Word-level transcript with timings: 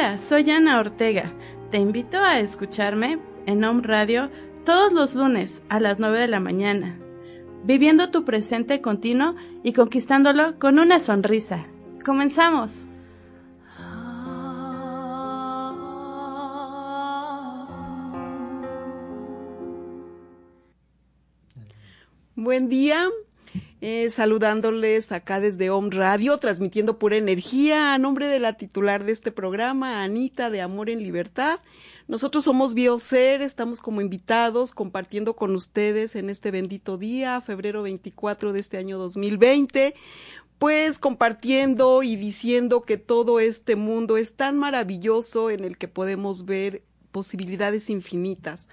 Hola, 0.00 0.16
soy 0.16 0.50
Ana 0.50 0.80
Ortega. 0.80 1.30
Te 1.70 1.76
invito 1.76 2.16
a 2.16 2.38
escucharme 2.38 3.18
en 3.44 3.62
Home 3.62 3.82
Radio 3.82 4.30
todos 4.64 4.94
los 4.94 5.14
lunes 5.14 5.62
a 5.68 5.78
las 5.78 5.98
9 5.98 6.20
de 6.20 6.28
la 6.28 6.40
mañana, 6.40 6.98
viviendo 7.64 8.10
tu 8.10 8.24
presente 8.24 8.80
continuo 8.80 9.34
y 9.62 9.74
conquistándolo 9.74 10.58
con 10.58 10.78
una 10.78 11.00
sonrisa. 11.00 11.66
¡Comenzamos! 12.02 12.86
Buen 22.36 22.70
día, 22.70 23.06
eh, 23.80 24.10
saludándoles 24.10 25.10
acá 25.10 25.40
desde 25.40 25.70
Home 25.70 25.88
Radio, 25.92 26.36
transmitiendo 26.36 26.98
pura 26.98 27.16
energía 27.16 27.94
a 27.94 27.98
nombre 27.98 28.26
de 28.26 28.38
la 28.38 28.54
titular 28.54 29.04
de 29.04 29.12
este 29.12 29.32
programa, 29.32 30.02
Anita 30.02 30.50
de 30.50 30.60
Amor 30.60 30.90
en 30.90 31.02
Libertad. 31.02 31.60
Nosotros 32.06 32.44
somos 32.44 32.74
Bioser, 32.74 33.40
estamos 33.40 33.80
como 33.80 34.00
invitados 34.00 34.72
compartiendo 34.72 35.34
con 35.34 35.54
ustedes 35.54 36.14
en 36.14 36.28
este 36.28 36.50
bendito 36.50 36.98
día, 36.98 37.40
febrero 37.40 37.82
24 37.82 38.52
de 38.52 38.60
este 38.60 38.76
año 38.76 38.98
2020, 38.98 39.94
pues 40.58 40.98
compartiendo 40.98 42.02
y 42.02 42.16
diciendo 42.16 42.82
que 42.82 42.98
todo 42.98 43.40
este 43.40 43.76
mundo 43.76 44.18
es 44.18 44.34
tan 44.34 44.58
maravilloso 44.58 45.48
en 45.48 45.64
el 45.64 45.78
que 45.78 45.88
podemos 45.88 46.44
ver 46.44 46.82
posibilidades 47.12 47.88
infinitas 47.88 48.68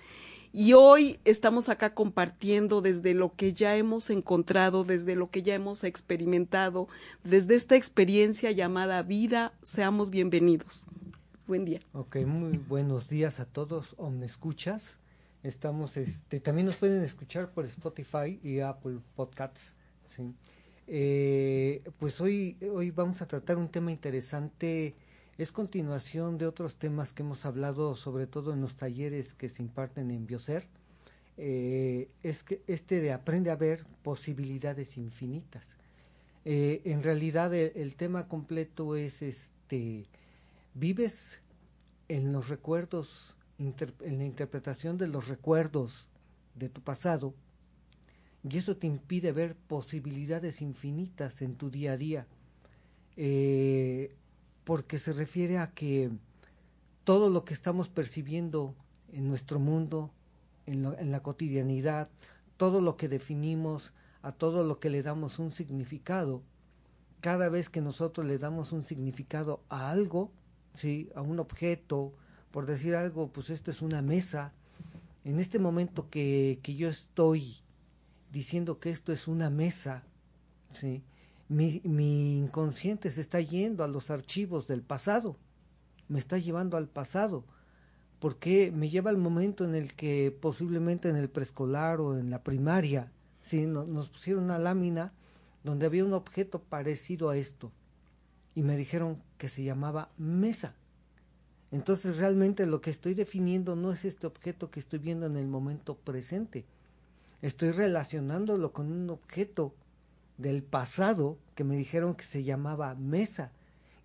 y 0.54 0.74
hoy 0.74 1.20
estamos 1.26 1.70
acá 1.70 1.94
compartiendo 1.94 2.82
desde 2.82 3.14
lo 3.14 3.34
que 3.36 3.54
ya 3.54 3.76
hemos 3.76 4.10
encontrado, 4.10 4.84
desde 4.84 5.16
lo 5.16 5.30
que 5.30 5.44
ya 5.44 5.56
hemos 5.56 5.84
experimentado, 5.84 6.88
desde 7.24 7.56
esta 7.56 7.76
experiencia 7.76 8.52
llamada 8.52 9.02
vida. 9.04 9.54
Seamos 9.64 10.10
bienvenidos. 10.10 10.88
Buen 11.48 11.66
día. 11.66 11.82
Ok, 11.94 12.18
muy 12.18 12.58
buenos 12.58 13.08
días 13.08 13.40
a 13.40 13.46
todos, 13.46 13.96
me 14.12 14.26
escuchas. 14.26 15.00
Estamos, 15.44 15.96
este, 15.96 16.40
también 16.40 16.66
nos 16.66 16.78
pueden 16.78 17.04
escuchar 17.04 17.52
por 17.52 17.66
Spotify 17.66 18.40
y 18.44 18.60
Apple 18.60 19.00
Podcasts. 19.16 19.76
¿sí? 20.06 20.34
Eh, 20.88 21.84
pues 22.00 22.20
hoy, 22.22 22.58
hoy 22.74 22.92
vamos 22.92 23.22
a 23.22 23.28
tratar 23.28 23.58
un 23.58 23.70
tema 23.70 23.92
interesante 23.92 24.96
es 25.38 25.52
continuación 25.52 26.38
de 26.38 26.48
otros 26.48 26.78
temas 26.78 27.14
que 27.14 27.22
hemos 27.22 27.46
hablado, 27.46 27.96
sobre 27.96 28.26
todo 28.26 28.54
en 28.54 28.62
los 28.62 28.76
talleres 28.76 29.34
que 29.34 29.50
se 29.50 29.62
imparten 29.62 30.10
en 30.12 30.26
Bioser. 30.26 30.68
Eh, 31.38 32.10
es 32.24 32.44
que 32.44 32.64
este 32.66 33.00
de 33.00 33.12
aprende 33.12 33.52
a 33.52 33.56
ver 33.56 33.86
posibilidades 34.02 34.98
infinitas. 34.98 35.76
Eh, 36.46 36.82
en 36.86 37.04
realidad 37.04 37.54
el, 37.54 37.96
tema 37.96 38.28
completo 38.28 38.96
es 38.96 39.22
este 39.22 40.08
vives 40.74 41.42
en 42.08 42.32
los 42.32 42.50
recuerdos, 42.50 43.36
en 43.60 44.18
la 44.18 44.24
interpretación 44.24 44.98
de 44.98 45.08
los 45.08 45.28
recuerdos 45.28 46.10
de 46.56 46.70
tu 46.70 46.82
pasado, 46.82 47.34
y 48.50 48.58
eso 48.58 48.78
te 48.78 48.88
impide 48.88 49.32
ver 49.32 49.56
posibilidades 49.56 50.62
infinitas 50.62 51.42
en 51.42 51.56
tu 51.56 51.70
día 51.70 51.94
a 51.94 51.98
día. 51.98 52.28
Eh, 53.18 54.16
porque 54.68 55.00
se 55.00 55.14
refiere 55.14 55.60
a 55.60 55.72
que 55.72 56.12
todo 57.06 57.30
lo 57.30 57.46
que 57.46 57.54
estamos 57.54 57.88
percibiendo 57.88 58.76
en 59.14 59.30
nuestro 59.30 59.60
mundo, 59.62 60.12
en, 60.66 60.84
la 61.10 61.24
cotidianidad, 61.24 62.10
todo 62.58 62.82
lo 62.82 62.98
que 62.98 63.08
definimos, 63.08 63.94
a 64.22 64.34
todo 64.34 64.66
lo 64.66 64.82
que 64.82 64.90
le 64.90 65.04
damos 65.04 65.40
un 65.40 65.52
significado, 65.52 66.44
cada 67.22 67.48
vez 67.48 67.70
que 67.70 67.80
nosotros 67.80 68.28
le 68.28 68.40
damos 68.40 68.74
un 68.74 68.84
significado 68.84 69.62
a 69.70 69.90
algo, 69.90 70.32
¿sí? 70.74 71.10
a 71.16 71.22
un 71.22 71.40
objeto, 71.40 72.12
por 72.52 72.66
decir 72.66 72.94
algo, 72.94 73.32
pues 73.32 73.50
esta 73.50 73.72
es 73.72 73.82
una 73.82 74.02
mesa, 74.02 74.52
en 75.24 75.40
este 75.40 75.60
momento 75.60 76.10
que, 76.10 76.60
que 76.62 76.76
yo 76.76 76.90
estoy 76.90 77.56
diciendo 78.34 78.82
que 78.82 78.90
esto 78.90 79.14
es 79.14 79.30
una 79.30 79.50
mesa, 79.50 80.04
¿sí? 80.74 81.04
Mi, 81.50 82.38
inconsciente 82.38 83.12
se 83.12 83.22
está 83.22 83.40
yendo 83.40 83.84
a 83.84 83.88
los 83.88 84.10
archivos 84.10 84.68
del 84.68 84.82
pasado, 84.82 85.38
me 86.10 86.20
está 86.20 86.38
llevando 86.38 86.78
al 86.78 86.88
pasado, 86.88 87.44
porque 88.20 88.72
me 88.72 88.90
lleva 88.90 89.10
al 89.10 89.18
momento 89.18 89.64
en 89.64 89.76
el 89.76 89.94
que 89.94 90.36
posiblemente 90.42 91.10
en 91.10 91.16
el 91.16 91.30
preescolar 91.30 92.00
o 92.00 92.18
en 92.18 92.30
la 92.30 92.44
primaria, 92.44 93.12
nos, 93.52 93.88
nos 93.88 94.10
pusieron 94.10 94.46
una 94.46 94.60
lámina 94.60 95.14
donde 95.64 95.86
había 95.86 96.04
un 96.04 96.14
objeto 96.14 96.60
parecido 96.60 97.30
a 97.30 97.38
esto 97.38 97.72
y 98.56 98.64
me 98.64 98.76
dijeron 98.76 99.22
que 99.38 99.50
se 99.50 99.64
llamaba 99.64 100.10
mesa. 100.18 100.74
Entonces 101.72 102.18
realmente 102.18 102.66
lo 102.66 102.82
que 102.82 102.90
estoy 102.90 103.14
definiendo 103.14 103.76
no 103.76 103.92
es 103.92 104.06
este 104.06 104.28
objeto 104.28 104.72
que 104.72 104.80
estoy 104.80 105.00
viendo 105.00 105.26
en 105.26 105.38
el 105.38 105.48
momento 105.48 105.96
presente. 105.96 106.66
Estoy 107.42 107.72
relacionándolo 107.72 108.72
con 108.72 108.92
un 108.92 109.10
objeto 109.10 109.74
del 110.38 110.64
pasado 110.64 111.38
que 111.56 111.64
me 111.64 111.76
dijeron 111.76 112.16
que 112.16 112.24
se 112.24 112.44
llamaba 112.44 112.96
mesa. 112.96 113.52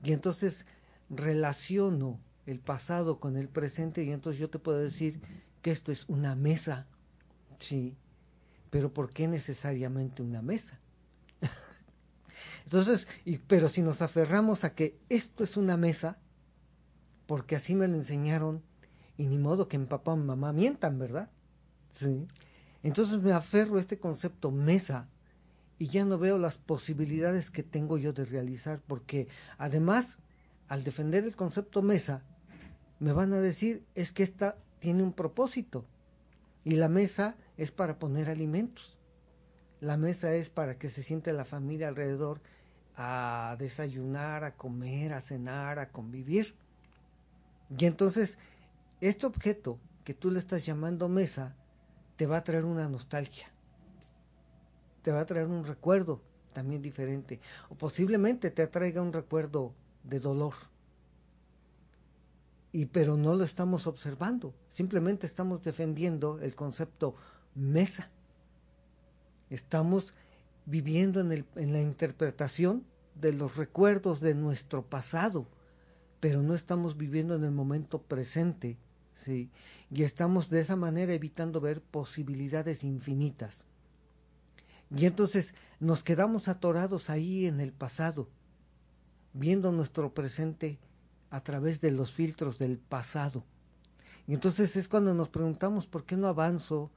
Y 0.02 0.12
entonces 0.12 0.66
relaciono 1.10 2.18
el 2.46 2.58
pasado 2.58 3.20
con 3.20 3.36
el 3.36 3.48
presente 3.48 4.02
y 4.02 4.10
entonces 4.10 4.40
yo 4.40 4.50
te 4.50 4.58
puedo 4.58 4.78
decir 4.78 5.20
que 5.60 5.70
esto 5.70 5.92
es 5.92 6.08
una 6.08 6.34
mesa. 6.34 6.86
Sí, 7.58 7.96
pero 8.70 8.92
¿por 8.92 9.10
qué 9.10 9.28
necesariamente 9.28 10.22
una 10.22 10.42
mesa? 10.42 10.80
entonces, 12.64 13.06
pero 13.46 13.68
si 13.68 13.82
nos 13.82 14.02
aferramos 14.02 14.64
a 14.64 14.74
que 14.74 14.98
esto 15.08 15.44
es 15.44 15.56
una 15.56 15.76
mesa, 15.76 16.18
porque 17.26 17.56
así 17.56 17.74
me 17.74 17.86
lo 17.86 17.94
enseñaron, 17.94 18.62
y 19.16 19.26
ni 19.26 19.38
modo 19.38 19.68
que 19.68 19.78
mi 19.78 19.86
papá 19.86 20.12
o 20.12 20.16
mi 20.16 20.24
mamá 20.24 20.52
mientan, 20.52 20.98
¿verdad? 20.98 21.30
Sí. 21.90 22.26
Entonces 22.82 23.20
me 23.22 23.32
aferro 23.32 23.76
a 23.76 23.80
este 23.80 23.98
concepto 23.98 24.50
mesa 24.50 25.08
y 25.82 25.88
ya 25.88 26.04
no 26.04 26.16
veo 26.16 26.38
las 26.38 26.58
posibilidades 26.58 27.50
que 27.50 27.64
tengo 27.64 27.98
yo 27.98 28.12
de 28.12 28.24
realizar, 28.24 28.80
porque 28.86 29.26
además, 29.58 30.18
al 30.68 30.84
defender 30.84 31.24
el 31.24 31.34
concepto 31.34 31.82
mesa, 31.82 32.22
me 33.00 33.12
van 33.12 33.32
a 33.32 33.40
decir, 33.40 33.84
es 33.96 34.12
que 34.12 34.22
esta 34.22 34.58
tiene 34.78 35.02
un 35.02 35.12
propósito, 35.12 35.84
y 36.64 36.76
la 36.76 36.88
mesa 36.88 37.36
es 37.56 37.72
para 37.72 37.98
poner 37.98 38.30
alimentos. 38.30 38.96
La 39.80 39.96
mesa 39.96 40.32
es 40.36 40.50
para 40.50 40.78
que 40.78 40.88
se 40.88 41.02
siente 41.02 41.32
la 41.32 41.44
familia 41.44 41.88
alrededor 41.88 42.40
a 42.94 43.56
desayunar, 43.58 44.44
a 44.44 44.54
comer, 44.54 45.12
a 45.12 45.20
cenar, 45.20 45.80
a 45.80 45.90
convivir. 45.90 46.54
Y 47.76 47.86
entonces, 47.86 48.38
este 49.00 49.26
objeto 49.26 49.80
que 50.04 50.14
tú 50.14 50.30
le 50.30 50.38
estás 50.38 50.64
llamando 50.64 51.08
mesa, 51.08 51.56
te 52.14 52.28
va 52.28 52.36
a 52.36 52.44
traer 52.44 52.66
una 52.66 52.88
nostalgia 52.88 53.51
te 55.02 55.12
va 55.12 55.20
a 55.20 55.26
traer 55.26 55.46
un 55.46 55.64
recuerdo 55.64 56.20
también 56.52 56.82
diferente. 56.82 57.40
O 57.68 57.74
posiblemente 57.74 58.50
te 58.50 58.62
atraiga 58.62 59.02
un 59.02 59.12
recuerdo 59.12 59.74
de 60.04 60.20
dolor. 60.20 60.54
Y 62.72 62.86
pero 62.86 63.16
no 63.16 63.34
lo 63.34 63.44
estamos 63.44 63.86
observando. 63.86 64.54
Simplemente 64.68 65.26
estamos 65.26 65.62
defendiendo 65.62 66.38
el 66.40 66.54
concepto 66.54 67.14
mesa. 67.54 68.10
Estamos 69.50 70.12
viviendo 70.64 71.20
en, 71.20 71.32
el, 71.32 71.44
en 71.56 71.72
la 71.72 71.80
interpretación 71.80 72.84
de 73.14 73.32
los 73.32 73.56
recuerdos 73.56 74.20
de 74.20 74.34
nuestro 74.34 74.86
pasado, 74.86 75.46
pero 76.20 76.42
no 76.42 76.54
estamos 76.54 76.96
viviendo 76.96 77.34
en 77.34 77.44
el 77.44 77.50
momento 77.50 78.00
presente, 78.00 78.78
¿sí? 79.14 79.50
Y 79.90 80.04
estamos 80.04 80.48
de 80.48 80.60
esa 80.60 80.76
manera 80.76 81.12
evitando 81.12 81.60
ver 81.60 81.82
posibilidades 81.82 82.84
infinitas. 82.84 83.66
Y 84.94 85.06
entonces 85.06 85.54
nos 85.80 86.02
quedamos 86.02 86.48
atorados 86.48 87.10
ahí 87.10 87.46
en 87.46 87.60
el 87.60 87.72
pasado, 87.72 88.28
viendo 89.32 89.72
nuestro 89.72 90.12
presente 90.12 90.78
a 91.30 91.42
través 91.42 91.80
de 91.80 91.92
los 91.92 92.12
filtros 92.12 92.58
del 92.58 92.78
pasado. 92.78 93.44
Y 94.26 94.34
entonces 94.34 94.76
es 94.76 94.88
cuando 94.88 95.14
nos 95.14 95.28
preguntamos 95.28 95.86
por 95.86 96.04
qué 96.04 96.16
no 96.16 96.28
avanzo, 96.28 96.90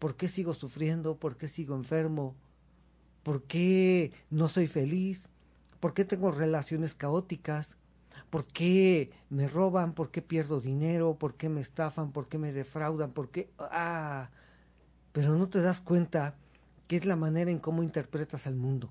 ¿Por 0.00 0.16
qué 0.16 0.28
sigo 0.28 0.54
sufriendo? 0.54 1.18
¿Por 1.18 1.36
qué 1.36 1.46
sigo 1.46 1.76
enfermo? 1.76 2.34
¿Por 3.22 3.42
qué 3.42 4.12
no 4.30 4.48
soy 4.48 4.66
feliz? 4.66 5.28
¿Por 5.78 5.92
qué 5.92 6.06
tengo 6.06 6.32
relaciones 6.32 6.94
caóticas? 6.94 7.76
¿Por 8.30 8.46
qué 8.46 9.10
me 9.28 9.46
roban? 9.46 9.92
¿Por 9.92 10.10
qué 10.10 10.22
pierdo 10.22 10.62
dinero? 10.62 11.18
¿Por 11.18 11.34
qué 11.34 11.50
me 11.50 11.60
estafan? 11.60 12.12
¿Por 12.12 12.28
qué 12.28 12.38
me 12.38 12.54
defraudan? 12.54 13.12
¿Por 13.12 13.30
qué? 13.30 13.50
Ah, 13.58 14.30
pero 15.12 15.36
no 15.36 15.50
te 15.50 15.60
das 15.60 15.82
cuenta 15.82 16.38
que 16.90 16.96
es 16.96 17.04
la 17.04 17.14
manera 17.14 17.52
en 17.52 17.60
cómo 17.60 17.84
interpretas 17.84 18.48
al 18.48 18.56
mundo, 18.56 18.90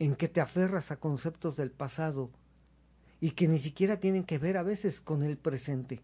en 0.00 0.16
que 0.16 0.26
te 0.26 0.40
aferras 0.40 0.90
a 0.90 0.98
conceptos 0.98 1.54
del 1.54 1.70
pasado 1.70 2.32
y 3.20 3.30
que 3.30 3.46
ni 3.46 3.56
siquiera 3.56 4.00
tienen 4.00 4.24
que 4.24 4.38
ver 4.38 4.56
a 4.56 4.64
veces 4.64 5.00
con 5.00 5.22
el 5.22 5.38
presente. 5.38 6.02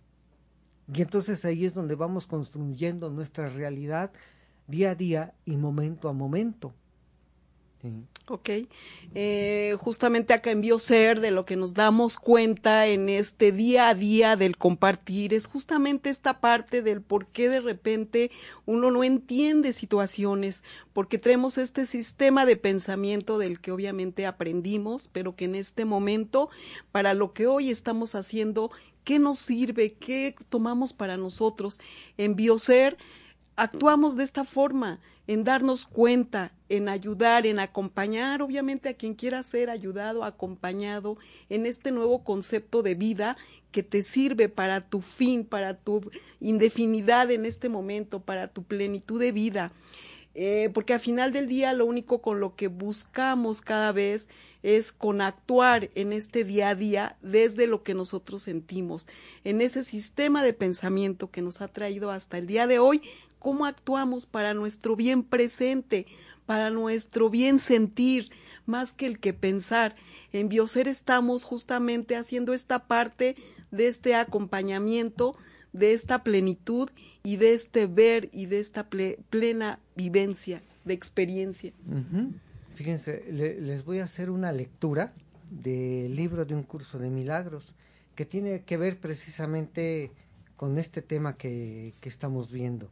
Y 0.94 1.02
entonces 1.02 1.44
ahí 1.44 1.64
es 1.64 1.74
donde 1.74 1.96
vamos 1.96 2.28
construyendo 2.28 3.10
nuestra 3.10 3.48
realidad 3.48 4.12
día 4.68 4.92
a 4.92 4.94
día 4.94 5.34
y 5.44 5.56
momento 5.56 6.08
a 6.08 6.12
momento. 6.12 6.72
Ok. 8.28 8.50
Eh, 9.14 9.76
justamente 9.78 10.34
acá 10.34 10.50
en 10.50 10.60
Bioser, 10.60 11.20
de 11.20 11.30
lo 11.30 11.44
que 11.44 11.54
nos 11.54 11.74
damos 11.74 12.18
cuenta 12.18 12.88
en 12.88 13.08
este 13.08 13.52
día 13.52 13.88
a 13.88 13.94
día 13.94 14.34
del 14.34 14.56
compartir, 14.56 15.32
es 15.32 15.46
justamente 15.46 16.10
esta 16.10 16.40
parte 16.40 16.82
del 16.82 17.02
por 17.02 17.28
qué 17.28 17.48
de 17.48 17.60
repente 17.60 18.32
uno 18.64 18.90
no 18.90 19.04
entiende 19.04 19.72
situaciones, 19.72 20.64
porque 20.92 21.18
tenemos 21.18 21.56
este 21.56 21.86
sistema 21.86 22.46
de 22.46 22.56
pensamiento 22.56 23.38
del 23.38 23.60
que 23.60 23.70
obviamente 23.70 24.26
aprendimos, 24.26 25.08
pero 25.12 25.36
que 25.36 25.44
en 25.44 25.54
este 25.54 25.84
momento, 25.84 26.50
para 26.90 27.14
lo 27.14 27.32
que 27.32 27.46
hoy 27.46 27.70
estamos 27.70 28.16
haciendo, 28.16 28.72
¿qué 29.04 29.20
nos 29.20 29.38
sirve? 29.38 29.92
¿Qué 29.92 30.34
tomamos 30.48 30.92
para 30.92 31.16
nosotros? 31.16 31.78
En 32.18 32.34
Bioser, 32.34 32.96
actuamos 33.54 34.16
de 34.16 34.24
esta 34.24 34.42
forma, 34.42 35.00
en 35.26 35.44
darnos 35.44 35.86
cuenta, 35.86 36.52
en 36.68 36.88
ayudar, 36.88 37.46
en 37.46 37.58
acompañar, 37.58 38.42
obviamente, 38.42 38.88
a 38.88 38.94
quien 38.94 39.14
quiera 39.14 39.42
ser 39.42 39.70
ayudado, 39.70 40.24
acompañado 40.24 41.18
en 41.48 41.66
este 41.66 41.92
nuevo 41.92 42.24
concepto 42.24 42.82
de 42.82 42.94
vida 42.94 43.36
que 43.72 43.82
te 43.82 44.02
sirve 44.02 44.48
para 44.48 44.80
tu 44.80 45.02
fin, 45.02 45.44
para 45.44 45.74
tu 45.74 46.10
indefinidad 46.40 47.30
en 47.30 47.44
este 47.44 47.68
momento, 47.68 48.20
para 48.20 48.48
tu 48.48 48.62
plenitud 48.62 49.20
de 49.20 49.32
vida. 49.32 49.72
Eh, 50.38 50.68
porque 50.74 50.92
al 50.92 51.00
final 51.00 51.32
del 51.32 51.48
día 51.48 51.72
lo 51.72 51.86
único 51.86 52.20
con 52.20 52.40
lo 52.40 52.56
que 52.56 52.68
buscamos 52.68 53.62
cada 53.62 53.90
vez 53.92 54.28
es 54.62 54.92
con 54.92 55.22
actuar 55.22 55.90
en 55.94 56.12
este 56.12 56.44
día 56.44 56.68
a 56.68 56.74
día 56.74 57.16
desde 57.22 57.66
lo 57.66 57.82
que 57.82 57.94
nosotros 57.94 58.42
sentimos, 58.42 59.08
en 59.44 59.62
ese 59.62 59.82
sistema 59.82 60.42
de 60.42 60.52
pensamiento 60.52 61.30
que 61.30 61.40
nos 61.40 61.62
ha 61.62 61.68
traído 61.68 62.10
hasta 62.10 62.36
el 62.36 62.46
día 62.46 62.66
de 62.66 62.78
hoy, 62.78 63.00
cómo 63.46 63.64
actuamos 63.64 64.26
para 64.26 64.54
nuestro 64.54 64.96
bien 64.96 65.22
presente, 65.22 66.04
para 66.46 66.70
nuestro 66.70 67.30
bien 67.30 67.60
sentir, 67.60 68.32
más 68.66 68.92
que 68.92 69.06
el 69.06 69.20
que 69.20 69.34
pensar. 69.34 69.94
En 70.32 70.48
Bioser 70.48 70.88
estamos 70.88 71.44
justamente 71.44 72.16
haciendo 72.16 72.54
esta 72.54 72.88
parte 72.88 73.36
de 73.70 73.86
este 73.86 74.16
acompañamiento 74.16 75.36
de 75.72 75.92
esta 75.92 76.24
plenitud 76.24 76.90
y 77.22 77.36
de 77.36 77.54
este 77.54 77.86
ver 77.86 78.30
y 78.32 78.46
de 78.46 78.58
esta 78.58 78.88
plena 78.88 79.78
vivencia, 79.94 80.60
de 80.84 80.94
experiencia. 80.94 81.72
Fíjense, 82.74 83.26
les 83.30 83.84
voy 83.84 84.00
a 84.00 84.04
hacer 84.04 84.28
una 84.28 84.50
lectura 84.50 85.14
del 85.50 86.16
libro 86.16 86.46
de 86.46 86.54
un 86.56 86.64
curso 86.64 86.98
de 86.98 87.10
milagros 87.10 87.76
que 88.16 88.24
tiene 88.24 88.64
que 88.64 88.76
ver 88.76 88.98
precisamente 88.98 90.10
con 90.56 90.78
este 90.78 91.00
tema 91.00 91.36
que, 91.36 91.94
estamos 92.02 92.50
viendo. 92.50 92.90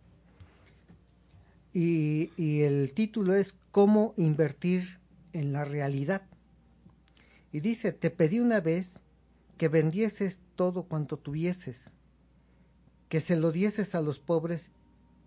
Y, 1.75 2.31
el 2.63 2.93
título 2.95 3.35
es 3.35 3.55
Cómo 3.73 4.15
invertir 4.17 5.01
en 5.33 5.53
la 5.53 5.65
realidad. 5.65 6.23
Y 7.53 7.61
dice, 7.61 7.93
te 7.93 8.11
pedí 8.11 8.39
una 8.39 8.61
vez 8.61 9.01
que 9.59 9.69
vendieses 9.69 10.39
todo 10.55 10.85
cuanto 10.85 11.19
tuvieses 11.19 11.91
que 13.09 13.21
se 13.21 13.37
lo 13.37 13.53
dieses 13.53 13.95
a 13.95 14.01
los 14.01 14.19
pobres 14.19 14.73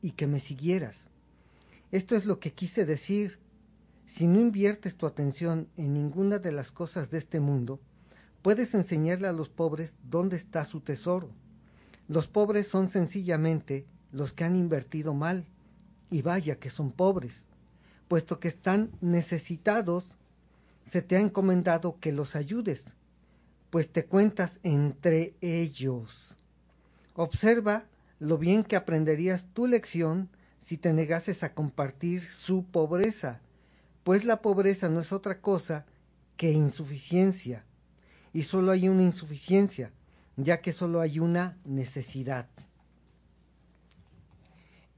y 0.01 0.11
que 0.11 0.27
me 0.27 0.41
siguieras. 0.41 1.09
Esto 1.91 2.17
es 2.17 2.25
lo 2.25 2.38
que 2.39 2.51
quise 2.51 2.85
decir. 2.85 3.39
Si 4.05 4.27
no 4.27 4.41
inviertes 4.41 4.97
tu 4.97 5.05
atención 5.05 5.69
en 5.77 5.94
ninguna 5.94 6.39
de 6.39 6.51
las 6.51 6.73
cosas 6.73 7.11
de 7.11 7.17
este 7.17 7.39
mundo, 7.39 7.79
puedes 8.41 8.73
enseñarle 8.73 9.27
a 9.27 9.31
los 9.31 9.47
pobres 9.47 9.95
dónde 10.03 10.35
está 10.35 10.65
su 10.65 10.81
tesoro. 10.81 11.29
Los 12.09 12.27
pobres 12.27 12.67
son 12.67 12.89
sencillamente 12.89 13.85
los 14.11 14.33
que 14.33 14.44
han 14.44 14.57
invertido 14.57 15.13
mal, 15.13 15.45
y 16.09 16.21
vaya 16.21 16.57
que 16.57 16.69
son 16.69 16.92
pobres, 16.92 17.48
puesto 18.07 18.39
que 18.39 18.48
están 18.48 18.92
necesitados, 19.01 20.15
se 20.88 21.01
te 21.01 21.18
ha 21.18 21.19
encomendado 21.19 22.00
que 22.00 22.12
los 22.12 22.36
ayudes, 22.36 22.94
pues 23.69 23.92
te 23.92 24.06
cuentas 24.06 24.59
entre 24.63 25.36
ellos. 25.42 26.36
Observa 27.15 27.86
lo 28.19 28.38
bien 28.38 28.63
que 28.63 28.75
aprenderías 28.75 29.45
tu 29.54 29.68
lección 29.68 30.30
si 30.62 30.77
te 30.77 30.94
negases 30.94 31.44
a 31.44 31.54
compartir 31.54 32.24
su 32.24 32.63
pobreza, 32.63 33.42
pues 34.04 34.24
la 34.24 34.42
pobreza 34.42 34.89
no 34.89 35.01
es 35.01 35.12
otra 35.12 35.42
cosa 35.42 35.86
que 36.38 36.51
insuficiencia, 36.51 37.65
y 38.33 38.44
solo 38.44 38.71
hay 38.71 38.88
una 38.88 39.04
insuficiencia, 39.04 39.92
ya 40.36 40.62
que 40.62 40.71
solo 40.71 41.01
hay 41.01 41.19
una 41.19 41.57
necesidad. 41.65 42.48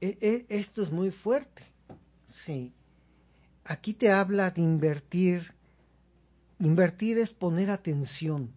E, 0.00 0.16
e, 0.20 0.46
esto 0.48 0.82
es 0.82 0.90
muy 0.90 1.10
fuerte, 1.10 1.62
sí. 2.26 2.72
Aquí 3.64 3.92
te 3.92 4.10
habla 4.10 4.50
de 4.50 4.62
invertir. 4.62 5.54
Invertir 6.58 7.18
es 7.18 7.32
poner 7.32 7.70
atención. 7.70 8.52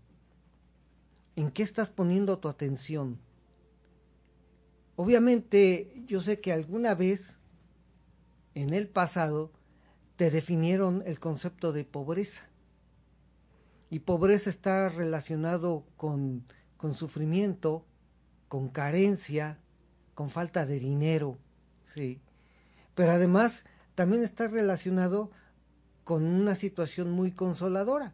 ¿En 1.36 1.52
qué 1.52 1.64
estás 1.64 1.90
poniendo 1.90 2.40
tu 2.40 2.48
atención? 2.48 3.20
Obviamente 4.96 6.04
yo 6.06 6.22
sé 6.22 6.40
que 6.40 6.54
alguna 6.54 6.96
vez 6.96 7.38
en 8.56 8.74
el 8.74 8.88
pasado 8.88 9.52
te 10.16 10.30
definieron 10.30 11.04
el 11.06 11.20
concepto 11.20 11.74
de 11.74 11.84
pobreza. 11.84 12.50
Y 13.90 14.00
pobreza 14.00 14.50
está 14.50 14.90
relacionado 14.90 15.86
con, 15.98 16.46
con 16.78 16.94
sufrimiento, 16.94 17.86
con 18.48 18.70
carencia, 18.70 19.60
con 20.14 20.30
falta 20.30 20.66
de 20.66 20.80
dinero, 20.80 21.38
sí. 21.86 22.20
Pero 22.96 23.12
además 23.12 23.66
también 23.96 24.24
está 24.24 24.48
relacionado 24.48 25.32
con 26.04 26.24
una 26.24 26.56
situación 26.56 27.12
muy 27.12 27.32
consoladora. 27.32 28.14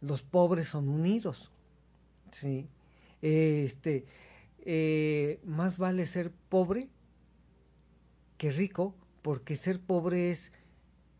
Los 0.00 0.22
pobres 0.22 0.68
son 0.68 0.88
unidos, 0.88 1.50
sí. 2.30 2.68
Este, 3.22 4.06
eh, 4.60 5.40
más 5.44 5.78
vale 5.78 6.06
ser 6.06 6.30
pobre 6.48 6.88
que 8.36 8.52
rico, 8.52 8.94
porque 9.22 9.56
ser 9.56 9.80
pobre 9.80 10.30
es 10.30 10.52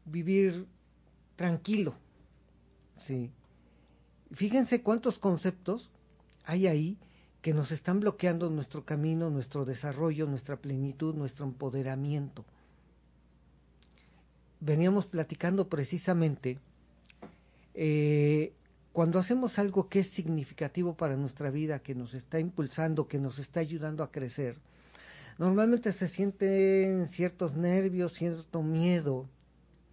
vivir 0.05 0.67
tranquilo. 1.37 1.95
Sí. 2.95 3.33
Fíjense 4.33 4.83
cuántos 4.83 5.19
conceptos 5.19 5.91
hay 6.45 6.67
ahí 6.67 6.99
que 7.42 7.54
nos 7.54 7.71
están 7.71 8.00
bloqueando 8.00 8.50
nuestro 8.50 8.85
camino, 8.85 9.30
nuestro 9.30 9.64
desarrollo, 9.64 10.26
nuestra 10.26 10.57
plenitud, 10.57 11.14
nuestro 11.14 11.47
empoderamiento. 11.47 12.45
Veníamos 14.61 15.07
platicando 15.07 15.68
precisamente 15.68 16.59
eh, 17.75 18.52
cuando 18.92 19.21
hacemos 19.21 19.61
algo 19.61 19.88
que 19.88 20.00
es 20.00 20.09
significativo 20.09 20.97
para 20.97 21.16
nuestra 21.16 21.50
vida, 21.50 21.78
que 21.78 21.95
nos 21.95 22.14
está 22.14 22.40
impulsando, 22.40 23.07
que 23.07 23.21
nos 23.21 23.38
está 23.38 23.61
ayudando 23.61 24.02
a 24.02 24.11
crecer, 24.11 24.57
normalmente 25.38 25.92
se 25.92 26.09
sienten 26.09 27.07
ciertos 27.07 27.54
nervios, 27.54 28.14
cierto 28.14 28.64
miedo, 28.64 29.28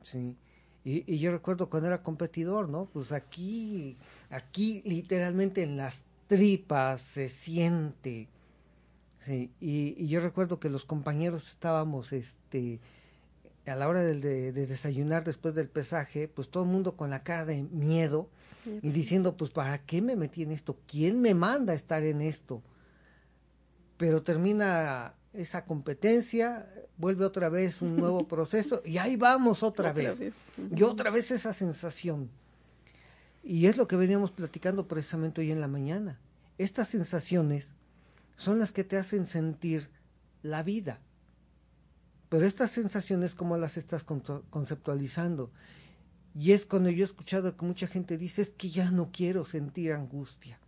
¿sí? 0.02 0.36
Y, 0.84 1.18
yo 1.18 1.32
recuerdo 1.32 1.70
cuando 1.70 1.88
era 1.88 2.02
competidor, 2.02 2.70
¿no? 2.70 2.90
Pues 2.92 3.12
aquí, 3.12 3.98
aquí 4.32 4.82
literalmente 4.86 5.62
en 5.62 5.78
las 5.78 6.06
tripas 6.28 7.02
se 7.02 7.30
siente, 7.30 8.30
¿sí? 9.20 9.52
Y, 9.60 10.08
yo 10.08 10.22
recuerdo 10.22 10.60
que 10.60 10.70
los 10.70 10.86
compañeros 10.86 11.48
estábamos, 11.48 12.14
este, 12.14 12.80
a 13.66 13.76
la 13.76 13.88
hora 13.88 14.02
de, 14.02 14.52
de 14.52 14.68
desayunar 14.68 15.24
después 15.24 15.56
del 15.56 15.70
pesaje, 15.70 16.28
pues 16.28 16.50
todo 16.50 16.64
el 16.64 16.70
mundo 16.70 16.96
con 16.96 17.10
la 17.10 17.24
cara 17.24 17.46
de 17.46 17.64
miedo, 17.64 18.30
y 18.82 18.92
diciendo, 18.92 19.38
pues, 19.38 19.52
¿para 19.52 19.78
qué 19.80 20.02
me 20.02 20.16
metí 20.16 20.44
en 20.44 20.52
esto? 20.52 20.78
¿Quién 20.88 21.22
me 21.22 21.34
manda 21.34 21.74
a 21.74 21.76
estar 21.76 22.04
en 22.04 22.22
esto? 22.22 22.64
Pero 23.98 24.24
termina 24.24 25.14
esa 25.34 25.66
competencia, 25.66 26.68
vuelve 26.98 27.26
otra 27.26 27.50
vez 27.50 27.82
un 27.82 27.96
nuevo 27.96 28.28
proceso 28.28 28.82
y 28.86 28.98
ahí 28.98 29.16
vamos 29.18 29.64
otra, 29.64 29.94
vez. 29.94 30.20
Y 30.76 30.84
otra 30.84 31.12
vez 31.12 31.32
esa 31.32 31.54
sensación. 31.54 32.30
Y 33.48 33.68
es 33.68 33.78
lo 33.78 33.88
que 33.88 33.96
veníamos 33.96 34.32
platicando 34.32 34.88
precisamente 34.88 35.42
hoy 35.42 35.52
en 35.52 35.62
la 35.62 35.68
mañana. 35.68 36.20
Estas 36.58 36.88
sensaciones 36.88 37.74
son 38.38 38.58
las 38.58 38.72
que 38.72 38.84
te 38.84 38.98
hacen 38.98 39.28
sentir 39.28 39.88
la 40.42 40.64
vida. 40.64 41.00
pero 42.28 42.46
estas 42.46 42.72
sensaciones, 42.72 43.36
¿cómo 43.36 43.56
las 43.56 43.78
estás 43.78 44.04
conceptualizando? 44.04 45.52
Y 46.34 46.52
es 46.54 46.66
cuando 46.66 46.90
yo 46.90 47.04
he 47.04 47.06
escuchado 47.06 47.56
que 47.56 47.66
mucha 47.66 47.88
gente 47.88 48.18
dice, 48.18 48.42
es 48.42 48.50
que 48.50 48.72
ya 48.72 48.90
no 48.90 49.12
quiero 49.12 49.46
sentir 49.46 49.94
angustia, 49.94 50.60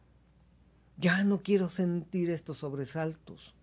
ya 0.97 1.23
no 1.23 1.41
quiero 1.41 1.69
sentir 1.69 2.29
estos 2.29 2.59
sobresaltos. 2.59 3.55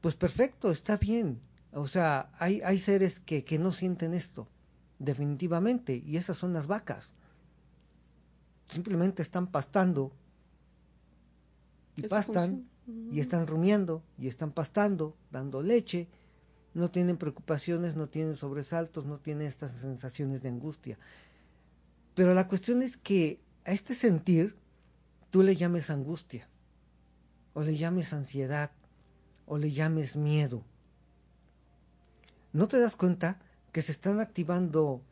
Pues 0.00 0.16
perfecto, 0.16 0.70
está 0.70 0.96
bien. 0.96 1.40
O 1.72 1.86
sea, 1.86 2.30
hay, 2.38 2.60
hay 2.62 2.78
seres 2.80 3.20
que, 3.20 3.44
que 3.44 3.58
no 3.58 3.72
sienten 3.72 4.12
esto, 4.14 4.48
definitivamente, 4.98 6.02
y 6.04 6.16
esas 6.16 6.36
son 6.36 6.52
las 6.52 6.66
vacas. 6.66 7.14
Simplemente 8.68 9.22
están 9.22 9.46
pastando 9.48 10.12
y 11.96 12.02
pastan 12.02 12.68
y 12.86 13.20
están 13.20 13.46
rumiando 13.46 14.02
y 14.18 14.28
están 14.28 14.52
pastando, 14.52 15.16
dando 15.30 15.62
leche, 15.62 16.08
no 16.74 16.90
tienen 16.90 17.16
preocupaciones, 17.16 17.96
no 17.96 18.08
tienen 18.08 18.36
sobresaltos, 18.36 19.04
no 19.04 19.18
tienen 19.18 19.46
estas 19.46 19.72
sensaciones 19.72 20.42
de 20.42 20.48
angustia. 20.48 20.98
Pero 22.14 22.34
la 22.34 22.48
cuestión 22.48 22.82
es 22.82 22.96
que 22.96 23.40
a 23.64 23.72
este 23.72 23.94
sentir 23.94 24.56
tú 25.30 25.42
le 25.42 25.56
llames 25.56 25.90
angustia, 25.90 26.48
o 27.54 27.62
le 27.62 27.76
llames 27.76 28.12
ansiedad, 28.12 28.70
o 29.46 29.58
le 29.58 29.70
llames 29.72 30.16
miedo. 30.16 30.64
¿No 32.52 32.68
te 32.68 32.78
das 32.78 32.96
cuenta 32.96 33.40
que 33.72 33.82
se 33.82 33.92
están 33.92 34.20
activando 34.20 35.02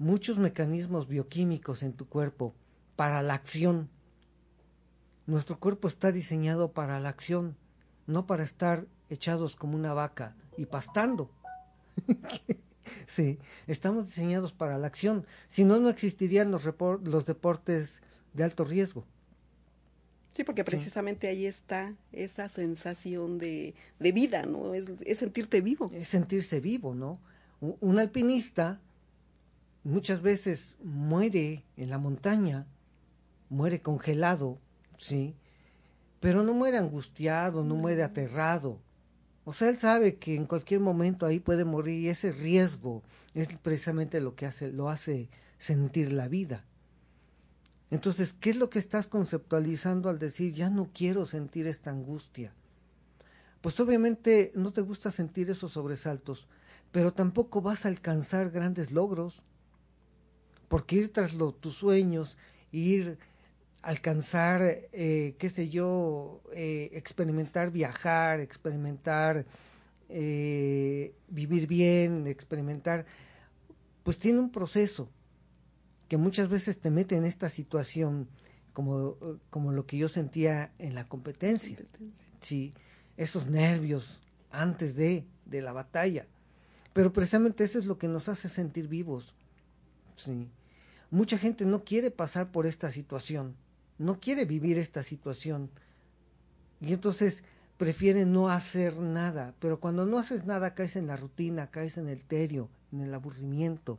muchos 0.00 0.38
mecanismos 0.38 1.06
bioquímicos 1.06 1.82
en 1.82 1.92
tu 1.92 2.08
cuerpo 2.08 2.54
para 2.96 3.22
la 3.22 3.34
acción? 3.34 3.90
Nuestro 5.26 5.60
cuerpo 5.60 5.86
está 5.86 6.10
diseñado 6.10 6.72
para 6.72 6.98
la 6.98 7.10
acción, 7.10 7.56
no 8.06 8.26
para 8.26 8.42
estar 8.42 8.86
echados 9.10 9.54
como 9.54 9.76
una 9.76 9.92
vaca 9.92 10.34
y 10.56 10.64
pastando. 10.66 11.30
sí, 13.06 13.38
estamos 13.66 14.06
diseñados 14.06 14.52
para 14.52 14.78
la 14.78 14.86
acción. 14.86 15.26
Si 15.48 15.64
no, 15.64 15.78
no 15.78 15.90
existirían 15.90 16.50
los, 16.50 16.64
los 17.02 17.26
deportes 17.26 18.00
de 18.32 18.44
alto 18.44 18.64
riesgo. 18.64 19.04
Sí, 20.32 20.44
porque 20.44 20.64
precisamente 20.64 21.28
ahí 21.28 21.44
está 21.44 21.94
esa 22.12 22.48
sensación 22.48 23.38
de, 23.38 23.74
de 23.98 24.12
vida, 24.12 24.46
¿no? 24.46 24.72
Es, 24.72 24.86
es, 25.04 25.18
sentirte 25.18 25.60
vivo. 25.60 25.90
Es 25.92 26.08
sentirse 26.08 26.60
vivo, 26.60 26.94
¿no? 26.94 27.20
Un 27.60 27.98
alpinista 27.98 28.80
muchas 29.84 30.22
veces 30.22 30.76
muere 30.82 31.64
en 31.76 31.90
la 31.90 31.98
montaña, 31.98 32.66
muere 33.48 33.80
congelado, 33.80 34.58
¿sí? 34.98 35.34
Pero 36.20 36.42
no 36.42 36.54
muere 36.54 36.78
angustiado, 36.78 37.64
no 37.64 37.76
muere 37.76 38.02
aterrado, 38.02 38.80
o 39.44 39.52
sea, 39.52 39.68
él 39.68 39.78
sabe 39.78 40.16
que 40.16 40.34
en 40.34 40.46
cualquier 40.46 40.80
momento 40.80 41.26
ahí 41.26 41.40
puede 41.40 41.64
morir 41.64 42.00
y 42.00 42.08
ese 42.08 42.32
riesgo 42.32 43.02
es 43.34 43.48
precisamente 43.58 44.20
lo 44.20 44.36
que 44.36 44.46
hace, 44.46 44.70
lo 44.70 44.88
hace 44.88 45.28
sentir 45.58 46.12
la 46.12 46.28
vida. 46.28 46.64
Entonces, 47.90 48.34
¿qué 48.38 48.50
es 48.50 48.56
lo 48.56 48.70
que 48.70 48.78
estás 48.78 49.08
conceptualizando 49.08 50.08
al 50.08 50.18
decir 50.18 50.52
ya 50.52 50.70
no 50.70 50.90
quiero 50.94 51.26
sentir 51.26 51.66
esta 51.66 51.90
angustia? 51.90 52.54
Pues 53.60 53.80
obviamente 53.80 54.52
no 54.54 54.72
te 54.72 54.82
gusta 54.82 55.10
sentir 55.10 55.50
esos 55.50 55.72
sobresaltos, 55.72 56.46
pero 56.92 57.12
tampoco 57.12 57.60
vas 57.60 57.84
a 57.84 57.88
alcanzar 57.88 58.50
grandes 58.50 58.92
logros, 58.92 59.42
porque 60.70 60.94
ir 60.94 61.12
tras 61.12 61.36
tus 61.58 61.74
sueños, 61.74 62.38
ir 62.70 63.18
alcanzar, 63.82 64.62
eh, 64.62 65.34
qué 65.36 65.48
sé 65.48 65.68
yo, 65.68 66.42
eh, 66.54 66.90
experimentar 66.92 67.72
viajar, 67.72 68.38
experimentar 68.38 69.46
eh, 70.08 71.12
vivir 71.26 71.66
bien, 71.66 72.28
experimentar, 72.28 73.04
pues 74.04 74.20
tiene 74.20 74.38
un 74.38 74.52
proceso 74.52 75.10
que 76.06 76.16
muchas 76.16 76.48
veces 76.48 76.78
te 76.78 76.92
mete 76.92 77.16
en 77.16 77.24
esta 77.24 77.50
situación 77.50 78.28
como, 78.72 79.16
como 79.50 79.72
lo 79.72 79.86
que 79.86 79.98
yo 79.98 80.08
sentía 80.08 80.72
en 80.78 80.94
la 80.94 81.08
competencia. 81.08 81.78
Sí, 82.40 82.72
esos 83.16 83.48
nervios 83.48 84.22
antes 84.52 84.94
de, 84.94 85.26
de 85.46 85.62
la 85.62 85.72
batalla. 85.72 86.28
Pero 86.92 87.12
precisamente 87.12 87.64
eso 87.64 87.80
es 87.80 87.86
lo 87.86 87.98
que 87.98 88.06
nos 88.06 88.28
hace 88.28 88.48
sentir 88.48 88.86
vivos. 88.86 89.34
Sí. 90.14 90.48
Mucha 91.10 91.38
gente 91.38 91.64
no 91.66 91.84
quiere 91.84 92.10
pasar 92.10 92.52
por 92.52 92.66
esta 92.66 92.90
situación 92.90 93.56
no 94.00 94.18
quiere 94.18 94.46
vivir 94.46 94.78
esta 94.78 95.02
situación. 95.02 95.70
Y 96.80 96.94
entonces 96.94 97.44
prefiere 97.76 98.24
no 98.24 98.48
hacer 98.48 98.96
nada. 98.96 99.54
Pero 99.60 99.78
cuando 99.78 100.06
no 100.06 100.18
haces 100.18 100.46
nada 100.46 100.74
caes 100.74 100.96
en 100.96 101.06
la 101.06 101.18
rutina, 101.18 101.70
caes 101.70 101.98
en 101.98 102.08
el 102.08 102.24
terio, 102.24 102.70
en 102.92 103.02
el 103.02 103.12
aburrimiento. 103.12 103.98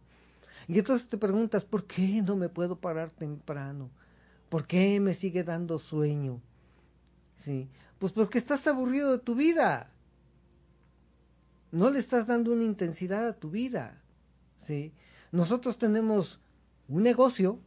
Y 0.68 0.80
entonces 0.80 1.08
te 1.08 1.20
preguntas, 1.20 1.66
¿por 1.66 1.86
qué 1.86 2.24
no 2.24 2.36
me 2.36 2.50
puedo 2.50 2.78
parar 2.78 3.12
temprano? 3.12 3.92
¿Por 4.50 4.66
qué 4.66 5.00
me 5.00 5.14
sigue 5.14 5.44
dando 5.44 5.78
sueño? 5.78 6.42
Sí, 7.38 7.70
pues 8.00 8.12
porque 8.12 8.40
estás 8.40 8.66
aburrido 8.66 9.12
de 9.12 9.20
tu 9.20 9.36
vida. 9.36 9.88
No 11.72 11.92
le 11.92 12.00
estás 12.00 12.26
dando 12.26 12.52
una 12.52 12.64
intensidad 12.64 13.28
a 13.28 13.40
tu 13.40 13.52
vida. 13.52 14.02
Sí. 14.58 14.94
Nosotros 15.32 15.78
tenemos 15.78 16.42
un 16.92 17.04
negocio, 17.04 17.58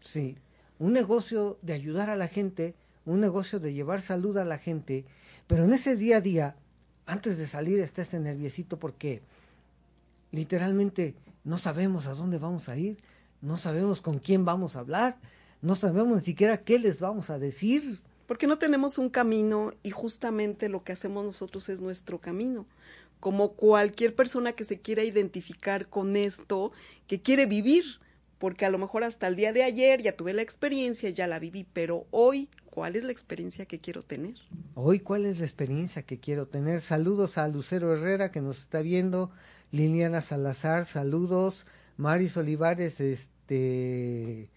sí, 0.00 0.36
un 0.80 0.92
negocio 0.92 1.58
de 1.62 1.74
ayudar 1.74 2.10
a 2.10 2.16
la 2.16 2.26
gente, 2.26 2.74
un 3.06 3.20
negocio 3.20 3.60
de 3.60 3.72
llevar 3.72 4.02
salud 4.02 4.36
a 4.36 4.44
la 4.44 4.58
gente, 4.58 5.04
pero 5.46 5.64
en 5.64 5.72
ese 5.72 5.94
día 5.94 6.16
a 6.16 6.20
día, 6.20 6.56
antes 7.06 7.38
de 7.38 7.46
salir 7.46 7.78
está 7.78 8.02
ese 8.02 8.18
nerviosito 8.18 8.80
porque 8.80 9.22
literalmente 10.32 11.14
no 11.44 11.58
sabemos 11.58 12.06
a 12.06 12.14
dónde 12.14 12.38
vamos 12.38 12.68
a 12.68 12.76
ir, 12.76 12.98
no 13.40 13.58
sabemos 13.58 14.00
con 14.00 14.18
quién 14.18 14.44
vamos 14.44 14.74
a 14.74 14.80
hablar, 14.80 15.18
no 15.62 15.76
sabemos 15.76 16.16
ni 16.16 16.24
siquiera 16.24 16.64
qué 16.64 16.80
les 16.80 17.00
vamos 17.00 17.30
a 17.30 17.38
decir. 17.38 18.00
Porque 18.26 18.48
no 18.48 18.58
tenemos 18.58 18.98
un 18.98 19.08
camino 19.08 19.72
y 19.84 19.90
justamente 19.90 20.68
lo 20.68 20.82
que 20.82 20.92
hacemos 20.92 21.24
nosotros 21.24 21.68
es 21.68 21.80
nuestro 21.80 22.18
camino. 22.18 22.66
Como 23.20 23.52
cualquier 23.52 24.16
persona 24.16 24.52
que 24.52 24.64
se 24.64 24.80
quiera 24.80 25.04
identificar 25.04 25.88
con 25.88 26.16
esto, 26.16 26.72
que 27.06 27.20
quiere 27.22 27.46
vivir, 27.46 28.00
porque 28.38 28.64
a 28.64 28.70
lo 28.70 28.78
mejor 28.78 29.04
hasta 29.04 29.26
el 29.26 29.36
día 29.36 29.52
de 29.52 29.62
ayer 29.62 30.02
ya 30.02 30.16
tuve 30.16 30.32
la 30.32 30.42
experiencia, 30.42 31.10
ya 31.10 31.26
la 31.26 31.38
viví, 31.38 31.66
pero 31.72 32.06
hoy, 32.10 32.48
¿cuál 32.66 32.96
es 32.96 33.04
la 33.04 33.12
experiencia 33.12 33.66
que 33.66 33.80
quiero 33.80 34.02
tener? 34.02 34.34
Hoy, 34.74 35.00
¿cuál 35.00 35.26
es 35.26 35.38
la 35.38 35.44
experiencia 35.44 36.02
que 36.02 36.18
quiero 36.18 36.46
tener? 36.46 36.80
Saludos 36.80 37.38
a 37.38 37.48
Lucero 37.48 37.92
Herrera 37.92 38.30
que 38.30 38.40
nos 38.40 38.58
está 38.58 38.80
viendo, 38.82 39.30
Liliana 39.70 40.20
Salazar, 40.20 40.86
saludos, 40.86 41.66
Maris 41.96 42.36
Olivares, 42.36 43.00
este, 43.00 44.50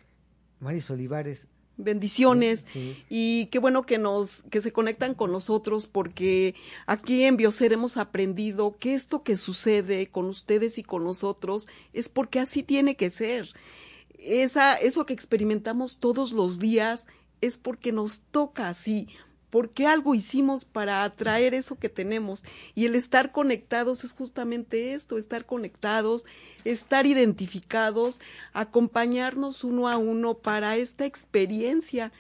Maris 0.60 0.90
Olivares, 0.90 1.48
bendiciones. 1.78 2.66
Y 3.10 3.46
qué 3.48 3.60
bueno 3.60 3.86
que 3.86 3.98
nos 3.98 4.44
que 4.50 4.62
se 4.62 4.72
conectan 4.72 5.14
con 5.14 5.32
nosotros 5.32 5.88
porque 5.88 6.56
aquí 6.86 7.24
en 7.24 7.38
Bioser 7.38 7.74
hemos 7.74 7.98
aprendido 7.98 8.78
que 8.78 8.94
esto 8.94 9.24
que 9.24 9.36
sucede 9.36 10.08
con 10.08 10.26
ustedes 10.26 10.78
y 10.78 10.84
con 10.84 11.04
nosotros 11.04 11.68
es 11.94 12.10
porque 12.10 12.40
así 12.40 12.64
tiene 12.64 12.96
que 12.96 13.10
ser. 13.10 13.50
Esa 14.20 14.76
eso 14.76 15.06
que 15.06 15.14
experimentamos 15.14 16.00
todos 16.00 16.32
los 16.32 16.60
días 16.60 17.08
es 17.42 17.58
porque 17.58 17.92
nos 17.92 18.22
toca 18.22 18.68
así, 18.68 19.08
porque 19.58 19.88
algo 19.88 20.14
hicimos 20.14 20.66
para 20.66 21.04
atraer 21.04 21.56
eso 21.56 21.80
que 21.80 21.90
tenemos. 21.90 22.44
Y 22.76 22.86
el 22.86 22.94
estar 22.94 23.32
conectados 23.32 24.04
es 24.04 24.14
justamente 24.14 24.94
esto, 24.94 25.18
estar 25.18 25.48
conectados, 25.48 26.28
estar 26.64 27.08
identificados, 27.08 28.22
acompañarnos 28.54 29.64
uno 29.64 29.88
a 29.88 29.98
uno 29.98 30.36
para 30.36 30.78
esta 30.78 31.08
experiencia. 31.08 32.12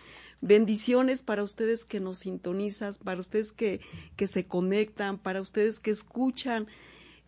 Bendiciones 0.41 1.21
para 1.21 1.43
ustedes 1.43 1.85
que 1.85 1.99
nos 1.99 2.17
sintonizan, 2.17 2.95
para 3.03 3.19
ustedes 3.19 3.51
que, 3.51 3.81
que 4.15 4.25
se 4.25 4.47
conectan, 4.47 5.19
para 5.19 5.39
ustedes 5.39 5.79
que 5.79 5.91
escuchan 5.91 6.65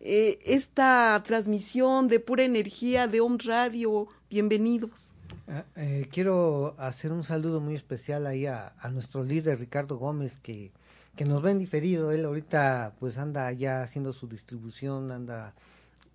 eh, 0.00 0.40
esta 0.44 1.22
transmisión 1.24 2.08
de 2.08 2.18
pura 2.18 2.42
energía 2.42 3.06
de 3.06 3.20
Home 3.20 3.38
Radio. 3.44 4.08
Bienvenidos. 4.28 5.12
Ah, 5.52 5.64
eh, 5.74 6.06
quiero 6.12 6.76
hacer 6.78 7.10
un 7.10 7.24
saludo 7.24 7.60
muy 7.60 7.74
especial 7.74 8.24
ahí 8.28 8.46
a, 8.46 8.72
nuestro 8.92 9.24
líder 9.24 9.58
Ricardo 9.58 9.98
Gómez 9.98 10.36
que, 10.36 10.70
que 11.16 11.24
nos 11.24 11.42
ven 11.42 11.58
diferido. 11.58 12.12
Él 12.12 12.24
ahorita 12.24 12.94
pues 13.00 13.18
anda 13.18 13.50
ya 13.50 13.82
haciendo 13.82 14.12
su 14.12 14.28
distribución, 14.28 15.10
anda 15.10 15.54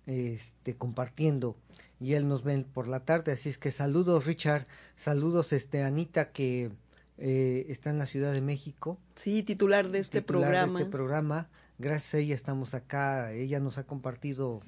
este, 0.06 0.74
compartiendo 0.74 1.54
y 2.00 2.14
él 2.14 2.28
nos 2.28 2.44
ven 2.44 2.64
por 2.64 2.88
la 2.88 3.00
tarde. 3.00 3.32
Así 3.32 3.50
es 3.50 3.58
que 3.58 3.72
saludos 3.72 4.24
Richard, 4.24 4.66
saludos 4.96 5.52
este 5.52 5.82
Anita 5.82 6.30
que 6.30 6.70
eh, 7.18 7.66
está 7.68 7.90
en 7.90 7.98
la 7.98 8.06
Ciudad 8.06 8.32
de 8.32 8.40
México. 8.40 8.98
Sí, 9.16 9.42
titular 9.42 9.90
de 9.90 9.98
este 9.98 10.22
programa. 10.22 10.78
De 10.78 10.84
este 10.84 10.90
programa. 10.90 11.50
Gracias 11.78 12.14
a 12.14 12.18
ella 12.18 12.34
estamos 12.34 12.72
acá. 12.72 13.32
Ella 13.32 13.60
nos 13.60 13.76
ha 13.76 13.84
compartido 13.84 14.62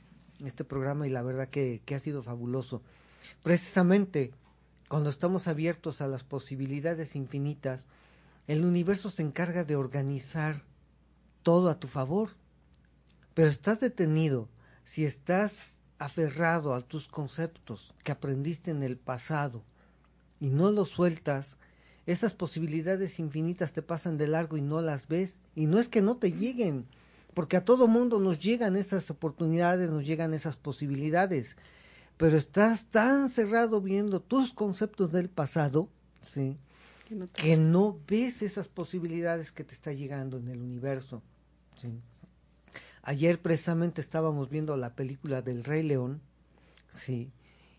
este 0.44 0.64
programa 0.64 1.06
y 1.06 1.10
la 1.10 1.22
verdad 1.22 1.48
que, 1.48 1.80
que 1.86 1.94
ha 1.94 2.00
sido 2.00 2.22
fabuloso. 2.22 2.82
Precisamente 3.42 4.32
cuando 4.88 5.10
estamos 5.10 5.48
abiertos 5.48 6.00
a 6.00 6.08
las 6.08 6.24
posibilidades 6.24 7.14
infinitas, 7.14 7.84
el 8.46 8.64
universo 8.64 9.10
se 9.10 9.22
encarga 9.22 9.64
de 9.64 9.76
organizar 9.76 10.62
todo 11.42 11.68
a 11.68 11.78
tu 11.78 11.88
favor. 11.88 12.30
Pero 13.34 13.48
estás 13.48 13.80
detenido 13.80 14.48
si 14.84 15.04
estás 15.04 15.78
aferrado 15.98 16.74
a 16.74 16.80
tus 16.80 17.08
conceptos 17.08 17.94
que 18.02 18.12
aprendiste 18.12 18.70
en 18.70 18.82
el 18.82 18.96
pasado 18.96 19.62
y 20.40 20.48
no 20.48 20.70
los 20.70 20.90
sueltas, 20.90 21.58
esas 22.06 22.32
posibilidades 22.32 23.18
infinitas 23.18 23.72
te 23.72 23.82
pasan 23.82 24.16
de 24.16 24.28
largo 24.28 24.56
y 24.56 24.62
no 24.62 24.80
las 24.80 25.08
ves. 25.08 25.40
Y 25.54 25.66
no 25.66 25.78
es 25.78 25.88
que 25.88 26.00
no 26.00 26.16
te 26.16 26.32
lleguen, 26.32 26.86
porque 27.34 27.58
a 27.58 27.64
todo 27.66 27.86
mundo 27.86 28.18
nos 28.18 28.40
llegan 28.40 28.76
esas 28.76 29.10
oportunidades, 29.10 29.90
nos 29.90 30.06
llegan 30.06 30.32
esas 30.32 30.56
posibilidades. 30.56 31.56
Pero 32.18 32.36
estás 32.36 32.86
tan 32.86 33.30
cerrado 33.30 33.80
viendo 33.80 34.20
tus 34.20 34.52
conceptos 34.52 35.12
del 35.12 35.28
pasado, 35.28 35.88
¿sí? 36.20 36.56
Que 37.32 37.56
no 37.56 38.00
que 38.06 38.16
ves 38.16 38.42
esas 38.42 38.68
posibilidades 38.68 39.52
que 39.52 39.64
te 39.64 39.72
está 39.72 39.92
llegando 39.92 40.36
en 40.36 40.48
el 40.48 40.60
universo. 40.60 41.22
¿sí? 41.76 42.00
Ayer 43.02 43.40
precisamente 43.40 44.00
estábamos 44.00 44.50
viendo 44.50 44.76
la 44.76 44.94
película 44.94 45.42
del 45.42 45.64
Rey 45.64 45.84
León, 45.84 46.20
sí, 46.90 47.30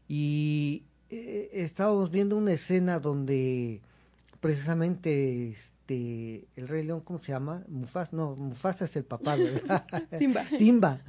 y 0.08 0.84
eh, 1.12 1.50
estábamos 1.52 2.10
viendo 2.10 2.36
una 2.38 2.54
escena 2.54 3.00
donde 3.00 3.82
precisamente 4.40 5.50
este 5.50 6.48
el 6.56 6.68
Rey 6.68 6.86
León, 6.86 7.02
¿cómo 7.02 7.22
se 7.22 7.34
llama? 7.34 7.64
Mufasa, 7.68 8.16
no, 8.16 8.36
Mufasa 8.36 8.86
es 8.86 8.96
el 8.96 9.04
papá, 9.04 9.36
¿verdad? 9.36 9.86
Simba. 10.18 10.46
Simba 10.58 11.02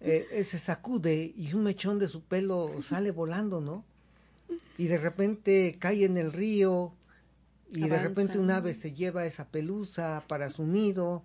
eh, 0.00 0.26
eh, 0.30 0.44
se 0.44 0.58
sacude 0.58 1.32
y 1.36 1.52
un 1.54 1.64
mechón 1.64 1.98
de 1.98 2.08
su 2.08 2.22
pelo 2.22 2.70
sale 2.82 3.10
volando, 3.10 3.60
¿no? 3.60 3.84
Y 4.76 4.86
de 4.86 4.98
repente 4.98 5.76
cae 5.78 6.04
en 6.04 6.16
el 6.16 6.32
río 6.32 6.92
y 7.70 7.88
de 7.88 7.98
repente 7.98 8.38
un 8.38 8.50
ave 8.50 8.74
se 8.74 8.92
lleva 8.92 9.26
esa 9.26 9.48
pelusa 9.48 10.22
para 10.28 10.50
su 10.50 10.66
nido 10.66 11.22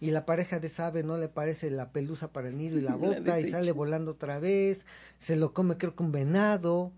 y 0.00 0.10
la 0.10 0.26
pareja 0.26 0.58
de 0.58 0.66
esa 0.66 0.88
ave 0.88 1.02
no 1.02 1.18
le 1.18 1.28
parece 1.28 1.70
la 1.70 1.90
pelusa 1.90 2.32
para 2.32 2.48
el 2.48 2.56
nido 2.56 2.78
y 2.78 2.82
la 2.82 2.90
La 2.92 2.96
bota 2.96 3.40
y 3.40 3.50
sale 3.50 3.72
volando 3.72 4.12
otra 4.12 4.38
vez, 4.38 4.86
se 5.18 5.36
lo 5.36 5.52
come 5.52 5.76
creo 5.76 5.94
que 5.94 6.02
un 6.02 6.12
venado, 6.12 6.92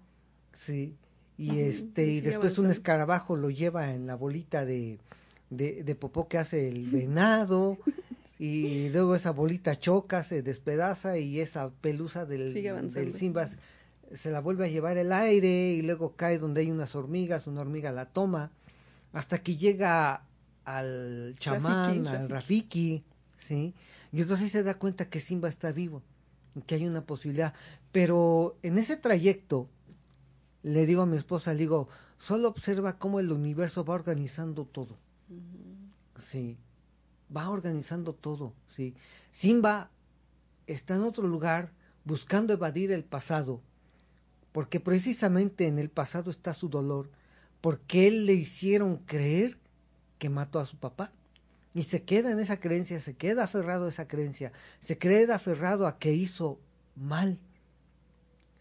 sí, 0.53 0.97
y 1.37 1.59
este 1.59 2.07
y 2.07 2.21
después 2.21 2.57
un 2.59 2.71
escarabajo 2.71 3.37
lo 3.37 3.51
lleva 3.51 3.93
en 3.93 4.07
la 4.07 4.15
bolita 4.15 4.65
de, 4.65 4.99
de, 5.51 5.83
de 5.83 5.95
popó 5.95 6.29
que 6.29 6.39
hace 6.39 6.69
el 6.69 6.87
venado 6.87 7.79
y 8.39 8.89
luego 8.91 9.15
esa 9.15 9.31
bolita 9.31 9.79
choca, 9.79 10.23
se 10.23 10.43
despedaza 10.43 11.19
y 11.19 11.41
esa 11.41 11.71
pelusa 11.71 12.27
del, 12.27 12.53
del 12.53 13.15
Simba 13.15 13.49
se 14.15 14.31
la 14.31 14.41
vuelve 14.41 14.67
a 14.67 14.69
llevar 14.69 14.99
el 14.99 15.13
aire 15.13 15.73
y 15.73 15.83
luego 15.83 16.15
cae 16.17 16.39
donde 16.39 16.61
hay 16.61 16.71
unas 16.71 16.95
hormigas, 16.95 17.47
una 17.47 17.63
hormiga 17.63 17.93
la 17.93 18.07
toma, 18.07 18.53
hasta 19.13 19.39
que 19.39 19.57
llega 19.57 20.23
al 20.65 21.35
chamán, 21.39 22.05
Rafiki, 22.05 22.17
al 22.17 22.29
Rafiki, 22.29 23.05
¿sí? 23.39 23.75
Y 24.13 24.21
entonces 24.21 24.53
se 24.53 24.63
da 24.63 24.75
cuenta 24.75 25.09
que 25.09 25.21
Simba 25.21 25.49
está 25.49 25.73
vivo, 25.73 26.03
y 26.55 26.63
que 26.63 26.77
hay 26.77 26.87
una 26.87 27.05
posibilidad. 27.05 27.55
Pero 27.93 28.57
en 28.63 28.79
ese 28.79 28.97
trayecto, 28.97 29.69
le 30.63 30.87
digo 30.87 31.03
a 31.03 31.07
mi 31.07 31.17
esposa, 31.17 31.53
le 31.53 31.61
digo, 31.61 31.89
solo 32.19 32.49
observa 32.49 32.99
cómo 32.99 33.21
el 33.21 33.33
universo 33.33 33.85
va 33.85 33.95
organizando 33.95 34.65
todo. 34.65 34.97
Sí, 36.19 36.57
va 37.35 37.49
organizando 37.51 38.15
todo, 38.15 38.53
sí. 38.67 38.95
Simba 39.31 39.91
está 40.67 40.97
en 40.97 41.03
otro 41.03 41.27
lugar 41.27 41.73
buscando 42.05 42.53
evadir 42.53 42.93
el 42.93 43.05
pasado, 43.05 43.61
porque 44.53 44.81
precisamente 44.81 45.67
en 45.67 45.79
el 45.79 45.91
pasado 45.91 46.31
está 46.31 46.55
su 46.55 46.69
dolor, 46.69 47.11
porque 47.61 48.09
él 48.09 48.27
le 48.27 48.35
hicieron 48.35 48.99
creer 48.99 49.59
que 50.19 50.29
mató 50.31 50.59
a 50.59 50.67
su 50.67 50.77
papá. 50.77 51.13
Y 51.75 51.83
se 51.83 52.05
queda 52.05 52.31
en 52.31 52.39
esa 52.39 52.59
creencia, 52.59 52.99
se 53.01 53.15
queda 53.15 53.45
aferrado 53.45 53.85
a 53.85 53.89
esa 53.91 54.09
creencia, 54.09 54.53
se 54.79 54.97
queda 54.97 55.35
aferrado 55.35 55.87
a 55.87 55.99
que 55.99 56.15
hizo 56.15 56.59
mal. 56.95 57.39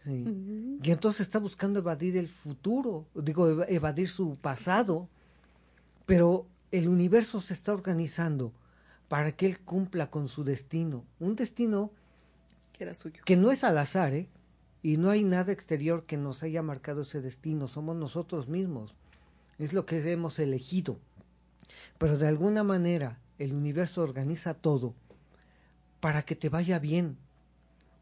Sí. 0.04 0.78
Y 0.82 0.90
entonces 0.90 1.22
está 1.22 1.38
buscando 1.38 1.78
evadir 1.78 2.16
el 2.18 2.28
futuro, 2.28 3.06
digo, 3.14 3.48
eva- 3.48 3.66
evadir 3.68 4.08
su 4.08 4.36
pasado, 4.36 5.08
pero 6.04 6.46
el 6.72 6.88
universo 6.88 7.40
se 7.40 7.54
está 7.54 7.72
organizando 7.72 8.52
para 9.08 9.32
que 9.32 9.46
él 9.46 9.60
cumpla 9.60 10.10
con 10.10 10.28
su 10.28 10.44
destino, 10.44 11.04
un 11.20 11.36
destino 11.36 11.90
Que 12.72 12.84
era 12.84 12.94
suyo. 12.94 13.22
que 13.24 13.36
no 13.36 13.50
es 13.50 13.64
al 13.64 13.78
azar, 13.78 14.12
¿eh? 14.14 14.28
Y 14.82 14.98
no 14.98 15.10
hay 15.10 15.24
nada 15.24 15.52
exterior 15.52 16.04
que 16.06 16.16
nos 16.16 16.42
haya 16.42 16.62
marcado 16.62 17.02
ese 17.02 17.20
destino, 17.20 17.66
somos 17.68 17.96
nosotros 17.96 18.48
mismos, 18.48 18.94
es 19.58 19.72
lo 19.72 19.86
que 19.86 20.10
hemos 20.12 20.38
elegido. 20.38 20.98
Pero 21.98 22.18
de 22.18 22.28
alguna 22.28 22.62
manera 22.62 23.18
el 23.38 23.52
universo 23.52 24.02
organiza 24.02 24.54
todo 24.54 24.94
para 26.00 26.22
que 26.22 26.36
te 26.36 26.48
vaya 26.48 26.78
bien. 26.78 27.16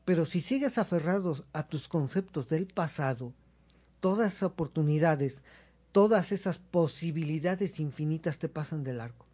Pero 0.05 0.27
si 0.27 0.41
sigues 0.41 0.77
aferrado 0.79 1.45
a 1.53 1.63
tus 1.67 1.89
conceptos 1.89 2.49
del 2.49 2.67
pasado, 2.67 3.33
todas 4.01 4.33
esas 4.33 4.43
oportunidades, 4.51 5.43
todas 5.95 6.33
esas 6.33 6.59
posibilidades 6.59 7.79
infinitas 7.79 8.39
te 8.39 8.49
pasan 8.49 8.83
de 8.83 8.95
largo. 8.95 9.27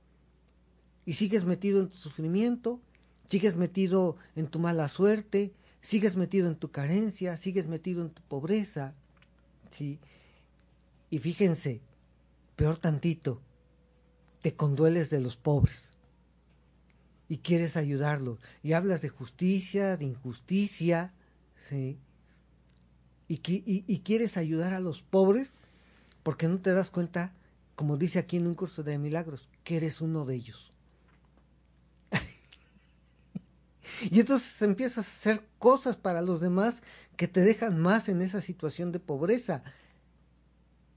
Y 1.06 1.14
sigues 1.14 1.46
metido 1.46 1.80
en 1.80 1.88
tu 1.88 1.96
sufrimiento, 1.96 2.80
sigues 3.28 3.56
metido 3.56 4.16
en 4.36 4.46
tu 4.46 4.58
mala 4.58 4.86
suerte, 4.88 5.54
sigues 5.80 6.16
metido 6.16 6.48
en 6.48 6.56
tu 6.56 6.70
carencia, 6.70 7.38
sigues 7.38 7.66
metido 7.66 8.02
en 8.02 8.10
tu 8.10 8.20
pobreza. 8.20 8.92
¿sí? 9.70 9.98
Y 11.08 11.18
fíjense, 11.20 11.80
peor 12.56 12.76
tantito, 12.76 13.40
te 14.42 14.54
condueles 14.54 15.08
de 15.08 15.20
los 15.20 15.36
pobres 15.38 15.92
y 17.26 17.38
quieres 17.38 17.78
ayudarlos 17.78 18.38
y 18.62 18.74
hablas 18.74 19.00
de 19.00 19.08
justicia, 19.08 19.96
de 19.96 20.04
injusticia, 20.04 21.14
¿sí? 21.70 21.96
Y, 23.28 23.38
qui- 23.38 23.62
y- 23.64 23.84
y 23.86 24.00
quieres 24.00 24.36
ayudar 24.36 24.74
a 24.74 24.80
los 24.80 25.00
pobres 25.00 25.54
porque 26.22 26.48
no 26.48 26.58
te 26.58 26.72
das 26.72 26.90
cuenta, 26.90 27.32
como 27.74 27.96
dice 27.96 28.18
aquí 28.18 28.36
en 28.36 28.46
un 28.46 28.54
curso 28.54 28.82
de 28.82 28.98
milagros, 28.98 29.48
que 29.64 29.76
eres 29.76 30.00
uno 30.00 30.24
de 30.24 30.34
ellos. 30.34 30.72
y 34.10 34.20
entonces 34.20 34.60
empiezas 34.62 34.98
a 34.98 35.00
hacer 35.00 35.46
cosas 35.58 35.96
para 35.96 36.22
los 36.22 36.40
demás 36.40 36.82
que 37.16 37.28
te 37.28 37.40
dejan 37.40 37.78
más 37.78 38.08
en 38.08 38.22
esa 38.22 38.40
situación 38.40 38.92
de 38.92 39.00
pobreza. 39.00 39.62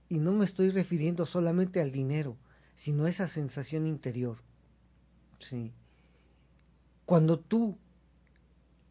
Y 0.09 0.19
no 0.19 0.33
me 0.33 0.45
estoy 0.45 0.69
refiriendo 0.69 1.25
solamente 1.25 1.81
al 1.81 1.91
dinero, 1.91 2.37
sino 2.75 3.05
a 3.05 3.09
esa 3.09 3.27
sensación 3.27 3.87
interior. 3.87 4.39
Sí. 5.39 5.73
Cuando 7.05 7.39
tú 7.39 7.77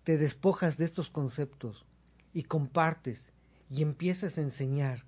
te 0.04 0.18
despojas 0.18 0.78
de 0.78 0.84
estos 0.84 1.10
conceptos 1.10 1.86
y 2.34 2.44
compartes 2.44 3.32
y 3.70 3.82
empiezas 3.82 4.36
a 4.36 4.42
enseñar, 4.42 5.04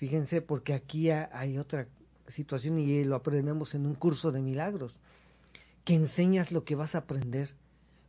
fíjense, 0.00 0.40
porque 0.40 0.72
aquí 0.72 1.10
ha- 1.10 1.28
hay 1.34 1.58
otra 1.58 1.86
situación 2.26 2.78
y 2.78 3.04
lo 3.04 3.16
aprendemos 3.16 3.74
en 3.74 3.84
un 3.84 3.94
curso 3.94 4.32
de 4.32 4.40
milagros, 4.40 4.98
que 5.84 5.94
enseñas 5.94 6.52
lo 6.52 6.64
que 6.64 6.74
vas 6.74 6.94
a 6.94 7.00
aprender. 7.00 7.54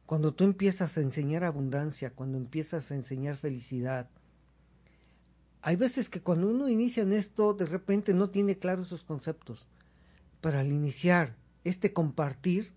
Cuando 0.05 0.33
tú 0.33 0.45
empiezas 0.45 0.97
a 0.97 1.01
enseñar 1.01 1.43
abundancia, 1.43 2.13
cuando 2.13 2.37
empiezas 2.37 2.91
a 2.91 2.95
enseñar 2.95 3.35
felicidad, 3.35 4.09
hay 5.61 5.75
veces 5.75 6.07
que 6.07 6.21
cuando 6.21 6.47
uno 6.47 6.69
inicia 6.69 7.03
en 7.03 7.11
esto, 7.11 7.53
de 7.53 7.65
repente 7.65 8.13
no 8.13 8.29
tiene 8.29 8.57
claros 8.57 8.87
esos 8.87 9.03
conceptos. 9.03 9.67
Pero 10.39 10.59
al 10.59 10.67
iniciar 10.67 11.35
este 11.65 11.91
compartir, 11.91 12.71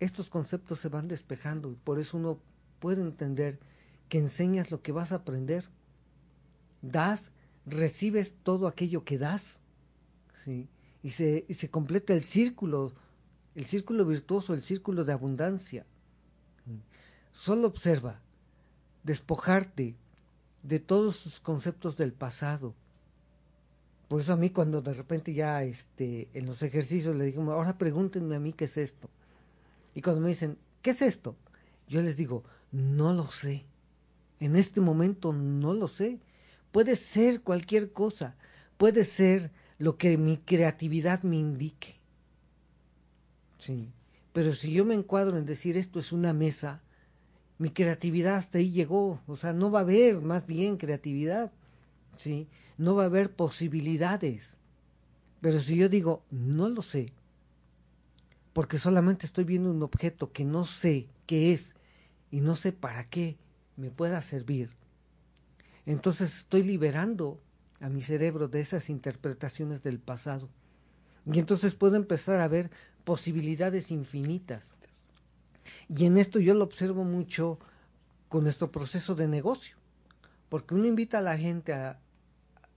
estos 0.00 0.28
conceptos 0.28 0.80
se 0.80 0.88
van 0.88 1.06
despejando 1.06 1.70
y 1.70 1.76
por 1.76 2.00
eso 2.00 2.16
uno 2.16 2.40
puede 2.80 3.00
entender 3.00 3.60
que 4.08 4.18
enseñas 4.18 4.72
lo 4.72 4.82
que 4.82 4.90
vas 4.90 5.12
a 5.12 5.16
aprender. 5.22 5.70
Das, 6.82 7.30
recibes 7.70 8.34
todo 8.42 8.66
aquello 8.66 9.04
que 9.04 9.18
das, 9.18 9.60
¿sí? 10.44 10.68
Y 11.02 11.10
se, 11.10 11.44
y 11.48 11.54
se 11.54 11.70
completa 11.70 12.14
el 12.14 12.24
círculo, 12.24 12.92
el 13.54 13.66
círculo 13.66 14.04
virtuoso, 14.04 14.54
el 14.54 14.62
círculo 14.62 15.04
de 15.04 15.12
abundancia. 15.12 15.84
Solo 17.32 17.68
observa, 17.68 18.20
despojarte 19.04 19.94
de 20.62 20.80
todos 20.80 21.22
tus 21.22 21.40
conceptos 21.40 21.96
del 21.96 22.12
pasado. 22.12 22.74
Por 24.08 24.20
eso 24.20 24.32
a 24.32 24.36
mí 24.36 24.50
cuando 24.50 24.80
de 24.82 24.94
repente 24.94 25.34
ya 25.34 25.62
este, 25.62 26.28
en 26.32 26.46
los 26.46 26.62
ejercicios 26.62 27.14
le 27.14 27.24
digo, 27.24 27.52
ahora 27.52 27.78
pregúntenme 27.78 28.36
a 28.36 28.40
mí 28.40 28.52
qué 28.52 28.64
es 28.64 28.76
esto. 28.76 29.08
Y 29.94 30.02
cuando 30.02 30.20
me 30.20 30.28
dicen, 30.28 30.58
¿qué 30.82 30.90
es 30.90 31.02
esto? 31.02 31.36
Yo 31.88 32.02
les 32.02 32.16
digo, 32.16 32.44
no 32.72 33.12
lo 33.12 33.30
sé. 33.30 33.66
En 34.40 34.56
este 34.56 34.80
momento 34.80 35.32
no 35.32 35.74
lo 35.74 35.88
sé. 35.88 36.20
Puede 36.72 36.96
ser 36.96 37.42
cualquier 37.42 37.92
cosa. 37.92 38.36
Puede 38.76 39.04
ser 39.04 39.50
lo 39.78 39.96
que 39.96 40.16
mi 40.18 40.38
creatividad 40.38 41.22
me 41.22 41.36
indique. 41.36 41.96
Sí. 43.58 43.90
Pero 44.32 44.52
si 44.52 44.72
yo 44.72 44.84
me 44.84 44.94
encuadro 44.94 45.36
en 45.36 45.46
decir 45.46 45.76
esto 45.76 45.98
es 45.98 46.12
una 46.12 46.32
mesa, 46.32 46.82
mi 47.58 47.70
creatividad 47.70 48.36
hasta 48.36 48.58
ahí 48.58 48.70
llegó. 48.70 49.20
O 49.26 49.36
sea, 49.36 49.52
no 49.52 49.70
va 49.70 49.80
a 49.80 49.82
haber 49.82 50.20
más 50.20 50.46
bien 50.46 50.76
creatividad. 50.76 51.52
Sí. 52.16 52.48
No 52.76 52.94
va 52.94 53.04
a 53.04 53.06
haber 53.06 53.34
posibilidades. 53.34 54.56
Pero 55.40 55.60
si 55.60 55.76
yo 55.76 55.88
digo, 55.88 56.22
no 56.30 56.68
lo 56.68 56.82
sé, 56.82 57.12
porque 58.52 58.78
solamente 58.78 59.24
estoy 59.24 59.44
viendo 59.44 59.70
un 59.70 59.82
objeto 59.84 60.32
que 60.32 60.44
no 60.44 60.64
sé 60.64 61.06
qué 61.26 61.52
es 61.52 61.76
y 62.32 62.40
no 62.40 62.56
sé 62.56 62.72
para 62.72 63.04
qué 63.04 63.36
me 63.76 63.90
pueda 63.90 64.20
servir, 64.20 64.70
entonces 65.92 66.38
estoy 66.38 66.62
liberando 66.62 67.40
a 67.80 67.88
mi 67.88 68.02
cerebro 68.02 68.48
de 68.48 68.60
esas 68.60 68.90
interpretaciones 68.90 69.82
del 69.82 69.98
pasado. 69.98 70.48
Y 71.24 71.38
entonces 71.38 71.74
puedo 71.74 71.96
empezar 71.96 72.40
a 72.40 72.48
ver 72.48 72.70
posibilidades 73.04 73.90
infinitas. 73.90 74.74
Y 75.88 76.06
en 76.06 76.18
esto 76.18 76.40
yo 76.40 76.54
lo 76.54 76.64
observo 76.64 77.04
mucho 77.04 77.58
con 78.28 78.44
nuestro 78.44 78.70
proceso 78.70 79.14
de 79.14 79.28
negocio, 79.28 79.76
porque 80.48 80.74
uno 80.74 80.86
invita 80.86 81.18
a 81.18 81.22
la 81.22 81.38
gente 81.38 81.72
a, 81.72 81.98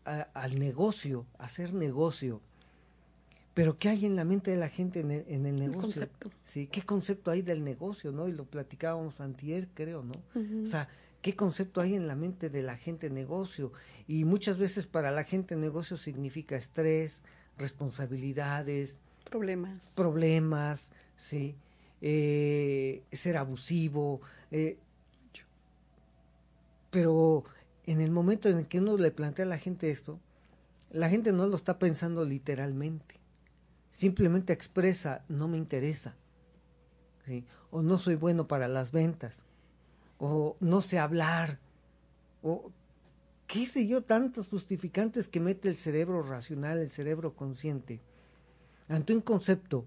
al 0.06 0.60
negocio, 0.60 1.26
a 1.38 1.46
hacer 1.46 1.74
negocio. 1.74 2.42
Pero 3.54 3.78
¿qué 3.78 3.90
hay 3.90 4.06
en 4.06 4.16
la 4.16 4.24
mente 4.24 4.52
de 4.52 4.58
la 4.58 4.70
gente 4.70 5.02
en 5.02 5.12
el, 5.12 5.26
en 5.28 5.46
el 5.46 5.58
negocio? 5.58 5.82
concepto. 5.82 6.32
Sí, 6.46 6.68
¿qué 6.68 6.82
concepto 6.84 7.32
hay 7.32 7.42
del 7.42 7.64
negocio, 7.64 8.14
no? 8.14 8.30
Y 8.30 8.32
lo 8.32 8.46
platicábamos 8.46 9.20
antier, 9.20 9.68
creo, 9.74 10.04
¿no? 10.04 10.14
O 10.64 10.66
sea, 10.66 10.88
¿qué 11.22 11.36
concepto 11.36 11.82
hay 11.82 11.96
en 11.96 12.08
la 12.08 12.16
mente 12.16 12.50
de 12.50 12.62
la 12.62 12.78
gente 12.78 13.10
negocio? 13.10 13.72
Y 14.08 14.26
muchas 14.26 14.58
veces 14.58 14.88
para 14.88 15.12
la 15.12 15.24
gente 15.24 15.56
negocio 15.56 15.98
significa 15.98 16.56
estrés, 16.56 17.24
responsabilidades, 17.58 19.00
problemas, 19.30 19.94
problemas, 19.96 20.92
sí, 21.18 21.56
eh, 22.02 23.04
ser 23.12 23.38
abusivo, 23.38 24.22
eh, 24.52 24.78
pero 26.90 27.46
en 27.86 28.02
el 28.02 28.12
momento 28.12 28.50
en 28.50 28.58
el 28.58 28.68
que 28.68 28.80
uno 28.80 28.98
le 28.98 29.12
plantea 29.12 29.46
a 29.46 29.50
la 29.50 29.58
gente 29.58 29.92
esto, 29.92 30.20
la 30.92 31.10
gente 31.10 31.32
no 31.32 31.48
lo 31.48 31.56
está 31.56 31.80
pensando 31.80 32.26
literalmente. 32.26 33.16
Simplemente 33.92 34.54
expresa, 34.54 35.24
no 35.30 35.48
me 35.48 35.58
interesa. 35.58 36.16
O 37.70 37.82
no 37.82 37.98
soy 37.98 38.16
bueno 38.16 38.48
para 38.48 38.68
las 38.68 38.92
ventas. 38.92 39.44
O 40.22 40.56
no 40.62 40.82
sé 40.82 41.00
hablar. 41.00 41.60
O 42.42 42.72
qué 43.48 43.66
sé 43.66 43.86
yo, 43.88 44.04
tantos 44.04 44.48
justificantes 44.48 45.28
que 45.28 45.42
mete 45.42 45.68
el 45.68 45.76
cerebro 45.76 46.24
racional, 46.24 46.78
el 46.78 46.90
cerebro 46.90 47.36
consciente, 47.36 48.00
ante 48.88 49.14
un 49.14 49.22
concepto 49.22 49.86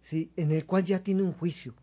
¿sí? 0.00 0.32
en 0.36 0.50
el 0.50 0.66
cual 0.66 0.82
ya 0.84 1.04
tiene 1.04 1.22
un 1.22 1.32
juicio 1.32 1.74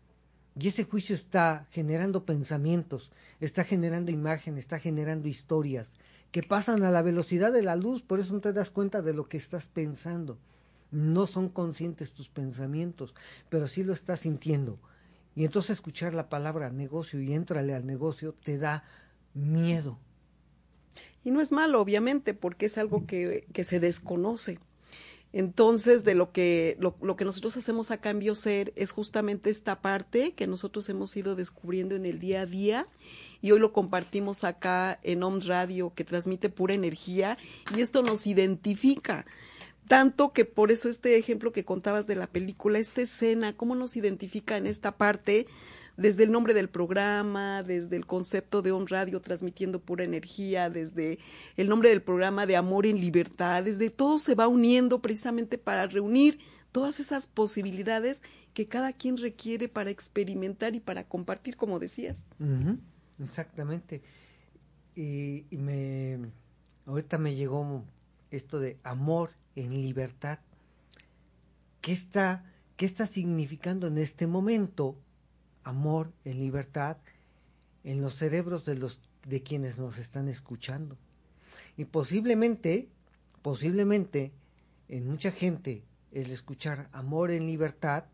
y 0.58 0.68
ese 0.68 0.84
juicio 0.84 1.14
está 1.14 1.66
generando 1.70 2.24
pensamientos, 2.24 3.12
está 3.40 3.64
generando 3.64 4.10
imágenes, 4.10 4.60
está 4.60 4.78
generando 4.78 5.28
historias 5.28 5.92
que 6.32 6.42
pasan 6.42 6.82
a 6.82 6.90
la 6.90 7.02
velocidad 7.02 7.52
de 7.52 7.62
la 7.62 7.76
luz, 7.76 8.02
por 8.02 8.20
eso 8.20 8.32
no 8.32 8.40
te 8.40 8.52
das 8.52 8.70
cuenta 8.70 9.02
de 9.02 9.12
lo 9.12 9.24
que 9.24 9.36
estás 9.36 9.68
pensando. 9.68 10.38
No 10.90 11.26
son 11.26 11.48
conscientes 11.48 12.12
tus 12.12 12.28
pensamientos, 12.28 13.14
pero 13.50 13.68
sí 13.68 13.84
lo 13.84 13.92
estás 13.92 14.20
sintiendo. 14.20 14.78
Y 15.36 15.44
entonces 15.44 15.72
escuchar 15.72 16.14
la 16.14 16.30
palabra 16.30 16.70
negocio 16.70 17.20
y 17.20 17.34
éntrale 17.34 17.74
al 17.74 17.86
negocio 17.86 18.34
te 18.42 18.58
da 18.58 18.84
miedo. 19.34 19.98
Y 21.22 21.30
no 21.30 21.42
es 21.42 21.52
malo, 21.52 21.80
obviamente, 21.80 22.32
porque 22.32 22.66
es 22.66 22.78
algo 22.78 23.06
que, 23.06 23.46
que 23.52 23.62
se 23.62 23.78
desconoce. 23.78 24.58
Entonces, 25.32 26.04
de 26.04 26.14
lo 26.14 26.32
que, 26.32 26.78
lo, 26.80 26.96
lo, 27.02 27.16
que 27.16 27.26
nosotros 27.26 27.54
hacemos 27.58 27.90
a 27.90 28.00
cambio 28.00 28.34
ser 28.34 28.72
es 28.76 28.92
justamente 28.92 29.50
esta 29.50 29.82
parte 29.82 30.32
que 30.32 30.46
nosotros 30.46 30.88
hemos 30.88 31.14
ido 31.14 31.34
descubriendo 31.34 31.94
en 31.94 32.06
el 32.06 32.18
día 32.18 32.42
a 32.42 32.46
día 32.46 32.86
y 33.42 33.50
hoy 33.50 33.58
lo 33.58 33.72
compartimos 33.72 34.44
acá 34.44 34.98
en 35.02 35.22
Om 35.22 35.40
Radio 35.44 35.92
que 35.94 36.04
transmite 36.04 36.48
pura 36.48 36.72
energía 36.72 37.36
y 37.76 37.82
esto 37.82 38.02
nos 38.02 38.26
identifica. 38.26 39.26
Tanto 39.88 40.32
que 40.32 40.44
por 40.44 40.72
eso 40.72 40.88
este 40.88 41.16
ejemplo 41.16 41.52
que 41.52 41.64
contabas 41.64 42.06
de 42.06 42.16
la 42.16 42.26
película, 42.26 42.78
esta 42.78 43.02
escena, 43.02 43.56
cómo 43.56 43.74
nos 43.76 43.96
identifica 43.96 44.56
en 44.56 44.66
esta 44.66 44.96
parte 44.96 45.46
desde 45.96 46.24
el 46.24 46.32
nombre 46.32 46.54
del 46.54 46.68
programa, 46.68 47.62
desde 47.62 47.96
el 47.96 48.06
concepto 48.06 48.62
de 48.62 48.72
On 48.72 48.86
Radio 48.86 49.20
transmitiendo 49.20 49.80
pura 49.80 50.04
energía, 50.04 50.68
desde 50.70 51.18
el 51.56 51.68
nombre 51.68 51.88
del 51.88 52.02
programa 52.02 52.46
de 52.46 52.56
Amor 52.56 52.86
en 52.86 53.00
Libertad, 53.00 53.64
desde 53.64 53.90
todo 53.90 54.18
se 54.18 54.34
va 54.34 54.48
uniendo 54.48 55.00
precisamente 55.00 55.56
para 55.58 55.86
reunir 55.86 56.38
todas 56.72 57.00
esas 57.00 57.28
posibilidades 57.28 58.22
que 58.52 58.66
cada 58.66 58.92
quien 58.92 59.16
requiere 59.16 59.68
para 59.68 59.90
experimentar 59.90 60.74
y 60.74 60.80
para 60.80 61.04
compartir, 61.04 61.56
como 61.56 61.78
decías. 61.78 62.26
Exactamente. 63.22 64.02
Y, 64.94 65.44
y, 65.50 65.56
me 65.58 66.18
ahorita 66.86 67.18
me 67.18 67.34
llegó 67.34 67.84
esto 68.30 68.60
de 68.60 68.78
amor 68.82 69.30
en 69.54 69.82
libertad. 69.82 70.40
¿Qué 71.80 71.92
está, 71.92 72.44
qué 72.76 72.86
está 72.86 73.06
significando 73.06 73.86
en 73.86 73.98
este 73.98 74.26
momento 74.26 74.96
amor, 75.64 76.12
en 76.24 76.38
libertad, 76.38 76.98
en 77.84 78.00
los 78.00 78.14
cerebros 78.14 78.64
de 78.64 78.76
los 78.76 79.00
de 79.26 79.42
quienes 79.42 79.76
nos 79.76 79.98
están 79.98 80.28
escuchando. 80.28 80.96
Y 81.76 81.84
posiblemente, 81.84 82.88
posiblemente, 83.42 84.32
en 84.88 85.06
mucha 85.06 85.30
gente, 85.30 85.82
el 86.12 86.30
escuchar 86.30 86.88
amor 86.92 87.30
en 87.30 87.44
libertad, 87.44 88.04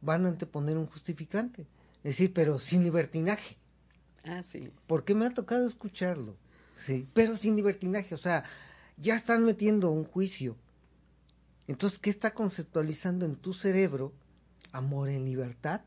van 0.00 0.26
a 0.26 0.28
anteponer 0.28 0.76
un 0.76 0.86
justificante. 0.86 1.62
Es 2.02 2.16
decir, 2.16 2.32
pero 2.32 2.58
sin 2.58 2.82
libertinaje. 2.82 3.56
Ah, 4.24 4.42
sí. 4.42 4.70
Porque 4.86 5.14
me 5.14 5.26
ha 5.26 5.30
tocado 5.30 5.66
escucharlo. 5.66 6.36
Sí, 6.76 7.06
pero 7.14 7.36
sin 7.36 7.56
libertinaje. 7.56 8.14
O 8.14 8.18
sea, 8.18 8.44
ya 9.00 9.16
están 9.16 9.44
metiendo 9.44 9.90
un 9.90 10.04
juicio. 10.04 10.56
Entonces, 11.66 11.98
¿qué 11.98 12.10
está 12.10 12.34
conceptualizando 12.34 13.24
en 13.24 13.36
tu 13.36 13.52
cerebro? 13.52 14.12
Amor 14.72 15.08
en 15.08 15.24
libertad. 15.24 15.82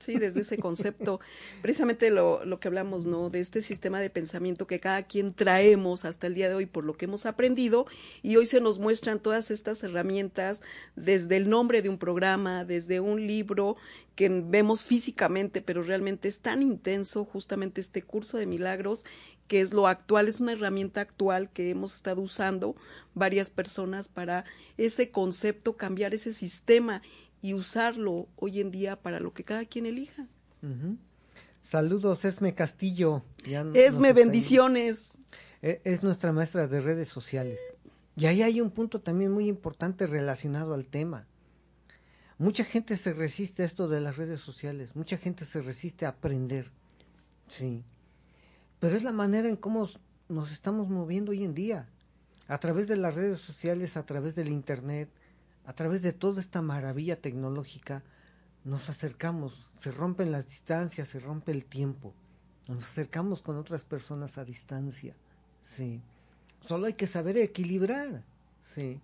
Sí, 0.00 0.18
desde 0.18 0.40
ese 0.40 0.58
concepto, 0.58 1.20
precisamente 1.62 2.10
lo, 2.10 2.44
lo, 2.44 2.60
que 2.60 2.68
hablamos, 2.68 3.06
¿no? 3.06 3.30
De 3.30 3.40
este 3.40 3.62
sistema 3.62 3.98
de 4.00 4.10
pensamiento 4.10 4.66
que 4.66 4.80
cada 4.80 5.02
quien 5.04 5.32
traemos 5.32 6.04
hasta 6.04 6.26
el 6.26 6.34
día 6.34 6.48
de 6.48 6.54
hoy 6.54 6.66
por 6.66 6.84
lo 6.84 6.96
que 6.96 7.06
hemos 7.06 7.24
aprendido 7.24 7.86
y 8.22 8.36
hoy 8.36 8.46
se 8.46 8.60
nos 8.60 8.78
muestran 8.78 9.20
todas 9.20 9.50
estas 9.50 9.82
herramientas 9.82 10.62
desde 10.96 11.36
el 11.36 11.48
nombre 11.48 11.80
de 11.80 11.88
un 11.88 11.98
programa, 11.98 12.64
desde 12.64 13.00
un 13.00 13.26
libro 13.26 13.76
que 14.14 14.28
vemos 14.28 14.84
físicamente, 14.84 15.60
pero 15.60 15.82
realmente 15.82 16.28
es 16.28 16.40
tan 16.40 16.62
intenso 16.62 17.24
justamente 17.24 17.80
este 17.80 18.02
curso 18.02 18.38
de 18.38 18.46
milagros 18.46 19.04
que 19.48 19.60
es 19.60 19.72
lo 19.72 19.86
actual, 19.86 20.28
es 20.28 20.40
una 20.40 20.52
herramienta 20.52 21.00
actual 21.00 21.50
que 21.50 21.70
hemos 21.70 21.94
estado 21.94 22.20
usando 22.20 22.76
varias 23.14 23.50
personas 23.50 24.08
para 24.08 24.44
ese 24.76 25.10
concepto, 25.10 25.76
cambiar 25.76 26.14
ese 26.14 26.32
sistema 26.32 27.02
y 27.40 27.54
usarlo 27.54 28.28
hoy 28.36 28.60
en 28.60 28.70
día 28.70 28.96
para 28.96 29.20
lo 29.20 29.32
que 29.32 29.44
cada 29.44 29.64
quien 29.64 29.86
elija. 29.86 30.26
Uh 30.62 30.66
-huh. 30.66 30.98
Saludos, 31.60 32.24
Esme 32.24 32.54
Castillo. 32.54 33.24
Ya 33.44 33.66
Esme, 33.74 34.12
bendiciones. 34.12 35.18
Es, 35.62 35.80
es 35.84 36.02
nuestra 36.02 36.32
maestra 36.32 36.68
de 36.68 36.80
redes 36.80 37.08
sociales. 37.08 37.60
Y 38.16 38.26
ahí 38.26 38.42
hay 38.42 38.60
un 38.60 38.70
punto 38.70 39.00
también 39.00 39.32
muy 39.32 39.48
importante 39.48 40.06
relacionado 40.06 40.74
al 40.74 40.86
tema. 40.86 41.26
Mucha 42.38 42.64
gente 42.64 42.96
se 42.96 43.14
resiste 43.14 43.62
a 43.62 43.66
esto 43.66 43.88
de 43.88 44.00
las 44.00 44.16
redes 44.16 44.40
sociales, 44.40 44.94
mucha 44.94 45.16
gente 45.16 45.46
se 45.46 45.62
resiste 45.62 46.04
a 46.04 46.10
aprender, 46.10 46.70
sí. 47.48 47.82
Pero 48.80 48.96
es 48.96 49.02
la 49.02 49.12
manera 49.12 49.48
en 49.48 49.56
cómo 49.56 49.88
nos 50.28 50.52
estamos 50.52 50.88
moviendo 50.88 51.32
hoy 51.32 51.44
en 51.44 51.54
día, 51.54 51.88
a 52.48 52.58
través 52.58 52.86
de 52.88 52.96
las 52.96 53.14
redes 53.14 53.40
sociales, 53.40 53.96
a 53.96 54.04
través 54.04 54.34
del 54.34 54.48
Internet, 54.48 55.08
a 55.64 55.72
través 55.72 56.02
de 56.02 56.12
toda 56.12 56.40
esta 56.40 56.62
maravilla 56.62 57.20
tecnológica, 57.20 58.02
nos 58.64 58.88
acercamos, 58.88 59.68
se 59.78 59.92
rompen 59.92 60.32
las 60.32 60.46
distancias, 60.46 61.08
se 61.08 61.20
rompe 61.20 61.52
el 61.52 61.64
tiempo, 61.64 62.14
nos 62.68 62.84
acercamos 62.84 63.42
con 63.42 63.56
otras 63.56 63.84
personas 63.84 64.38
a 64.38 64.44
distancia, 64.44 65.14
sí. 65.62 66.00
Solo 66.66 66.86
hay 66.86 66.94
que 66.94 67.06
saber 67.06 67.36
equilibrar, 67.36 68.24
sí. 68.74 69.00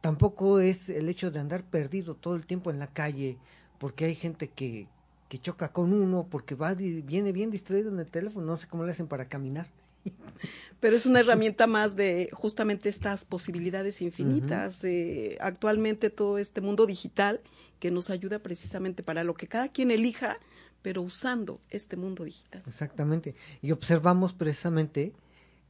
Tampoco 0.00 0.60
es 0.60 0.88
el 0.88 1.08
hecho 1.08 1.30
de 1.30 1.40
andar 1.40 1.64
perdido 1.64 2.14
todo 2.14 2.36
el 2.36 2.46
tiempo 2.46 2.70
en 2.70 2.78
la 2.78 2.88
calle, 2.88 3.38
porque 3.78 4.04
hay 4.04 4.14
gente 4.14 4.48
que, 4.48 4.88
que 5.32 5.38
choca 5.38 5.72
con 5.72 5.94
uno, 5.94 6.26
porque 6.30 6.54
va, 6.54 6.74
viene 6.74 7.32
bien 7.32 7.50
distraído 7.50 7.90
en 7.90 7.98
el 7.98 8.06
teléfono, 8.06 8.44
no 8.44 8.58
sé 8.58 8.66
cómo 8.68 8.84
le 8.84 8.92
hacen 8.92 9.06
para 9.06 9.30
caminar. 9.30 9.66
Pero 10.80 10.94
es 10.94 11.06
una 11.06 11.20
herramienta 11.20 11.66
más 11.66 11.96
de 11.96 12.28
justamente 12.34 12.90
estas 12.90 13.24
posibilidades 13.24 14.02
infinitas. 14.02 14.84
Uh 14.84 14.86
-huh. 14.86 14.90
eh, 14.90 15.38
actualmente 15.40 16.10
todo 16.10 16.36
este 16.36 16.60
mundo 16.60 16.84
digital 16.84 17.40
que 17.78 17.90
nos 17.90 18.10
ayuda 18.10 18.40
precisamente 18.40 19.02
para 19.02 19.24
lo 19.24 19.32
que 19.32 19.48
cada 19.48 19.68
quien 19.68 19.90
elija, 19.90 20.36
pero 20.82 21.00
usando 21.00 21.58
este 21.70 21.96
mundo 21.96 22.24
digital. 22.24 22.62
Exactamente. 22.66 23.34
Y 23.62 23.72
observamos 23.72 24.34
precisamente 24.34 25.14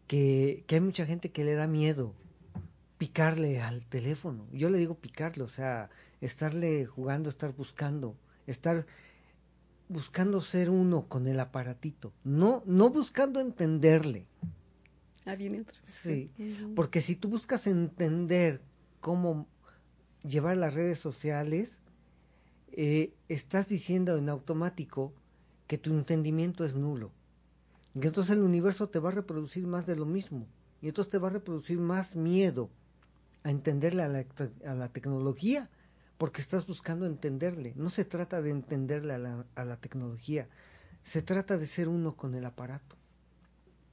que, 0.08 0.64
que 0.66 0.74
hay 0.74 0.80
mucha 0.80 1.06
gente 1.06 1.30
que 1.30 1.44
le 1.44 1.54
da 1.54 1.68
miedo 1.68 2.16
picarle 2.98 3.60
al 3.60 3.86
teléfono. 3.86 4.44
Yo 4.52 4.70
le 4.70 4.78
digo 4.78 4.96
picarle, 4.96 5.44
o 5.44 5.48
sea, 5.48 5.88
estarle 6.20 6.84
jugando, 6.84 7.30
estar 7.30 7.52
buscando, 7.54 8.16
estar 8.48 8.86
buscando 9.92 10.40
ser 10.40 10.70
uno 10.70 11.06
con 11.08 11.26
el 11.26 11.38
aparatito, 11.38 12.12
no, 12.24 12.62
no 12.66 12.90
buscando 12.90 13.40
entenderle. 13.40 14.26
Ah, 15.24 15.36
viene 15.36 15.60
otro. 15.60 15.76
Sí, 15.86 16.30
uh 16.38 16.42
-huh. 16.42 16.74
porque 16.74 17.00
si 17.00 17.14
tú 17.14 17.28
buscas 17.28 17.66
entender 17.66 18.60
cómo 19.00 19.46
llevar 20.26 20.56
las 20.56 20.74
redes 20.74 20.98
sociales, 20.98 21.78
eh, 22.72 23.12
estás 23.28 23.68
diciendo 23.68 24.16
en 24.16 24.28
automático 24.28 25.12
que 25.66 25.78
tu 25.78 25.90
entendimiento 25.90 26.64
es 26.64 26.74
nulo. 26.74 27.12
Y 27.94 28.06
entonces 28.06 28.36
el 28.36 28.42
universo 28.42 28.88
te 28.88 28.98
va 28.98 29.10
a 29.10 29.12
reproducir 29.12 29.66
más 29.66 29.86
de 29.86 29.96
lo 29.96 30.06
mismo. 30.06 30.46
Y 30.80 30.88
entonces 30.88 31.10
te 31.10 31.18
va 31.18 31.28
a 31.28 31.32
reproducir 31.32 31.78
más 31.78 32.16
miedo 32.16 32.70
a 33.44 33.50
entenderle 33.50 34.02
a 34.02 34.08
la, 34.08 34.24
a 34.66 34.74
la 34.74 34.88
tecnología, 34.88 35.70
porque 36.22 36.40
estás 36.40 36.68
buscando 36.68 37.04
entenderle. 37.04 37.72
No 37.74 37.90
se 37.90 38.04
trata 38.04 38.40
de 38.40 38.50
entenderle 38.50 39.14
a 39.14 39.18
la, 39.18 39.44
a 39.56 39.64
la 39.64 39.76
tecnología, 39.76 40.48
se 41.02 41.20
trata 41.20 41.58
de 41.58 41.66
ser 41.66 41.88
uno 41.88 42.14
con 42.14 42.36
el 42.36 42.44
aparato. 42.44 42.94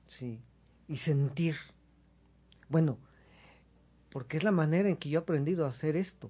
Sí, 0.08 0.40
y 0.88 0.98
sentir. 0.98 1.56
Bueno, 2.68 3.00
porque 4.12 4.38
es 4.38 4.44
la 4.44 4.52
manera 4.52 4.90
en 4.90 4.96
que 4.96 5.10
yo 5.10 5.18
he 5.18 5.24
aprendido 5.24 5.66
a 5.66 5.70
hacer 5.70 5.96
esto. 5.96 6.30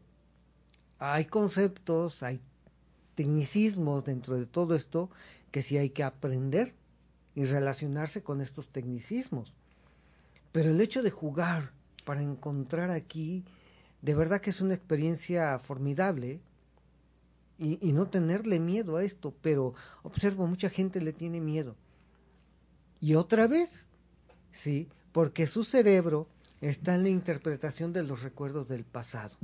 Hay 1.00 1.26
conceptos, 1.26 2.24
hay 2.24 2.40
tecnicismos 3.16 4.06
dentro 4.06 4.40
de 4.40 4.46
todo 4.46 4.76
esto 4.76 5.10
que 5.52 5.62
sí 5.62 5.78
hay 5.78 5.90
que 5.90 6.06
aprender 6.06 6.76
y 7.36 7.44
relacionarse 7.44 8.24
con 8.24 8.40
estos 8.40 8.70
tecnicismos. 8.70 9.54
Pero 10.54 10.70
el 10.70 10.80
hecho 10.80 11.04
de 11.04 11.12
jugar 11.12 11.74
para 12.06 12.22
encontrar 12.22 12.90
aquí, 12.90 13.44
de 14.02 14.16
verdad 14.16 14.42
que 14.42 14.50
es 14.50 14.62
una 14.62 14.74
experiencia 14.74 15.58
formidable 15.60 16.40
y, 17.58 17.92
no 17.92 18.08
tenerle 18.08 18.60
miedo 18.62 18.96
a 18.96 19.04
esto, 19.04 19.34
pero 19.42 19.74
observo, 20.04 20.48
mucha 20.48 20.70
gente 20.70 21.02
le 21.02 21.12
tiene 21.12 21.42
miedo. 21.42 21.76
Y 23.02 23.16
otra 23.16 23.48
vez, 23.48 23.90
sí, 24.52 24.88
porque 25.12 25.46
su 25.46 25.66
cerebro 25.66 26.28
está 26.62 26.96
en 26.96 27.04
la 27.04 27.10
interpretación 27.10 27.92
de 27.92 28.04
los 28.04 28.24
recuerdos 28.24 28.70
del 28.70 28.86
pasado. 28.86 29.36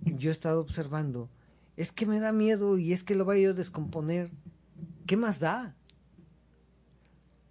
Yo 0.00 0.30
he 0.30 0.32
estado 0.32 0.62
observando, 0.62 1.28
es 1.76 1.92
que 1.92 2.06
me 2.06 2.20
da 2.20 2.32
miedo 2.32 2.78
y 2.78 2.94
es 2.94 3.04
que 3.04 3.16
lo 3.16 3.26
vaya 3.26 3.50
a 3.50 3.52
descomponer. 3.52 4.30
¿Qué 5.06 5.18
más 5.18 5.40
da? 5.40 5.74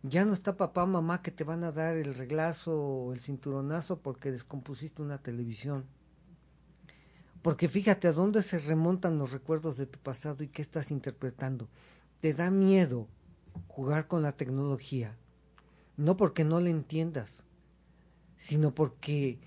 Ya 0.04 0.26
no 0.26 0.34
está 0.34 0.58
papá, 0.58 0.86
mamá 0.88 1.22
que 1.22 1.30
te 1.30 1.44
van 1.44 1.64
a 1.64 1.72
dar 1.72 1.96
el 1.96 2.16
reglazo 2.16 2.76
o 2.76 3.14
el 3.14 3.20
cinturonazo 3.20 4.00
porque 4.00 4.32
descompusiste 4.32 5.02
una 5.02 5.20
televisión. 5.20 5.86
Porque 7.44 7.70
fíjate 7.70 8.08
a 8.08 8.14
dónde 8.14 8.42
se 8.42 8.60
remontan 8.60 9.20
los 9.20 9.32
recuerdos 9.32 9.78
de 9.78 9.86
tu 9.86 10.00
pasado 10.00 10.44
y 10.44 10.48
qué 10.48 10.62
estás 10.62 10.90
interpretando. 10.90 11.70
Te 12.20 12.34
da 12.34 12.50
miedo 12.50 13.08
jugar 13.68 14.08
con 14.08 14.24
la 14.24 14.32
tecnología. 14.32 15.18
No 15.98 16.18
porque 16.18 16.46
no 16.46 16.60
le 16.60 16.72
entiendas, 16.72 17.44
sino 18.38 18.74
porque 18.74 19.40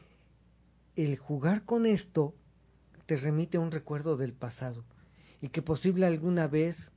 el 0.94 1.16
jugar 1.16 1.64
con 1.64 1.84
esto 1.84 2.34
te 3.06 3.16
remite 3.16 3.56
a 3.56 3.60
un 3.60 3.72
recuerdo 3.72 4.16
del 4.16 4.32
pasado 4.32 4.84
y 5.40 5.48
que 5.48 5.62
posible 5.62 6.06
alguna 6.06 6.46
vez 6.46 6.92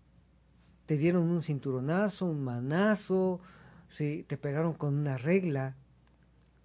te 0.87 0.97
dieron 0.97 1.29
un 1.29 1.43
cinturonazo, 1.43 2.25
un 2.25 2.43
manazo, 2.43 3.39
¿sí? 3.89 4.25
te 4.27 4.37
pegaron 4.37 4.73
con 4.73 4.95
una 4.95 5.17
regla 5.17 5.75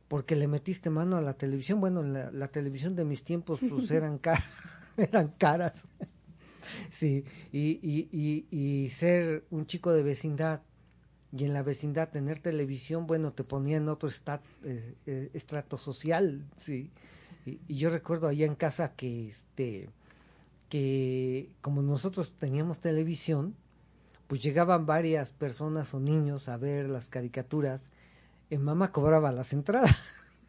porque 0.08 0.36
le 0.36 0.46
metiste 0.46 0.90
mano 0.90 1.16
a 1.16 1.20
la 1.20 1.34
televisión. 1.34 1.80
Bueno, 1.80 2.02
la, 2.02 2.30
la 2.30 2.48
televisión 2.48 2.94
de 2.94 3.04
mis 3.04 3.24
tiempos 3.24 3.60
pues 3.68 3.90
eran, 3.90 4.18
car 4.18 4.42
eran 4.96 5.28
caras. 5.36 5.84
sí, 6.88 7.24
y, 7.52 7.80
y, 7.82 8.08
y, 8.12 8.46
y 8.56 8.90
ser 8.90 9.44
un 9.50 9.66
chico 9.66 9.92
de 9.92 10.04
vecindad 10.04 10.62
y 11.36 11.44
en 11.44 11.54
la 11.54 11.62
vecindad 11.62 12.10
tener 12.10 12.38
televisión, 12.38 13.06
bueno, 13.06 13.32
te 13.32 13.42
ponía 13.42 13.78
en 13.78 13.88
otro 13.88 14.08
estat, 14.08 14.42
eh, 14.64 14.94
eh, 15.06 15.30
estrato 15.32 15.78
social, 15.78 16.46
sí. 16.56 16.90
Y, 17.46 17.58
y, 17.66 17.76
yo 17.76 17.88
recuerdo 17.88 18.28
allá 18.28 18.44
en 18.44 18.54
casa 18.54 18.92
que, 18.94 19.28
este, 19.28 19.88
que 20.68 21.50
como 21.62 21.80
nosotros 21.80 22.34
teníamos 22.38 22.80
televisión, 22.80 23.56
pues 24.32 24.42
llegaban 24.42 24.86
varias 24.86 25.30
personas 25.30 25.92
o 25.92 26.00
niños 26.00 26.48
a 26.48 26.56
ver 26.56 26.88
las 26.88 27.10
caricaturas, 27.10 27.90
y 28.48 28.56
mamá 28.56 28.90
cobraba 28.90 29.30
las 29.30 29.52
entradas. 29.52 29.94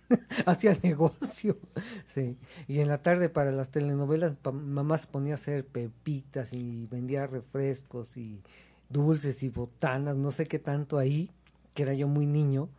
hacía 0.45 0.77
negocio, 0.81 1.57
sí. 2.05 2.37
Y 2.69 2.79
en 2.79 2.87
la 2.87 3.01
tarde 3.01 3.27
para 3.27 3.51
las 3.51 3.71
telenovelas, 3.71 4.35
mamá 4.53 4.97
se 4.97 5.07
ponía 5.07 5.33
a 5.33 5.35
hacer 5.35 5.67
pepitas 5.67 6.53
y 6.53 6.87
vendía 6.89 7.27
refrescos 7.27 8.15
y 8.15 8.41
dulces 8.87 9.43
y 9.43 9.49
botanas, 9.49 10.15
no 10.15 10.31
sé 10.31 10.45
qué 10.45 10.59
tanto 10.59 10.97
ahí, 10.97 11.29
que 11.73 11.83
era 11.83 11.93
yo 11.93 12.07
muy 12.07 12.25
niño. 12.25 12.69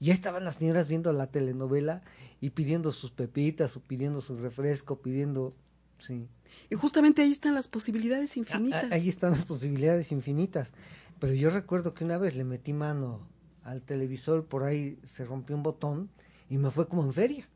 Ya 0.00 0.14
estaban 0.14 0.44
las 0.44 0.54
señoras 0.54 0.88
viendo 0.88 1.12
la 1.12 1.26
telenovela 1.26 2.00
y 2.40 2.48
pidiendo 2.48 2.90
sus 2.92 3.10
pepitas 3.10 3.76
o 3.76 3.80
pidiendo 3.80 4.22
su 4.22 4.38
refresco, 4.38 4.96
pidiendo, 5.02 5.52
sí. 5.98 6.26
Y 6.70 6.74
justamente 6.74 7.22
ahí 7.22 7.30
están 7.30 7.54
las 7.54 7.68
posibilidades 7.68 8.36
infinitas. 8.36 8.84
Ah, 8.84 8.94
ahí 8.94 9.08
están 9.08 9.32
las 9.32 9.44
posibilidades 9.44 10.12
infinitas. 10.12 10.72
Pero 11.18 11.34
yo 11.34 11.50
recuerdo 11.50 11.94
que 11.94 12.04
una 12.04 12.18
vez 12.18 12.36
le 12.36 12.44
metí 12.44 12.72
mano 12.72 13.26
al 13.64 13.82
televisor, 13.82 14.44
por 14.46 14.62
ahí 14.64 14.98
se 15.04 15.24
rompió 15.24 15.56
un 15.56 15.62
botón 15.62 16.10
y 16.48 16.58
me 16.58 16.70
fue 16.70 16.88
como 16.88 17.02
en 17.02 17.12
feria. 17.12 17.48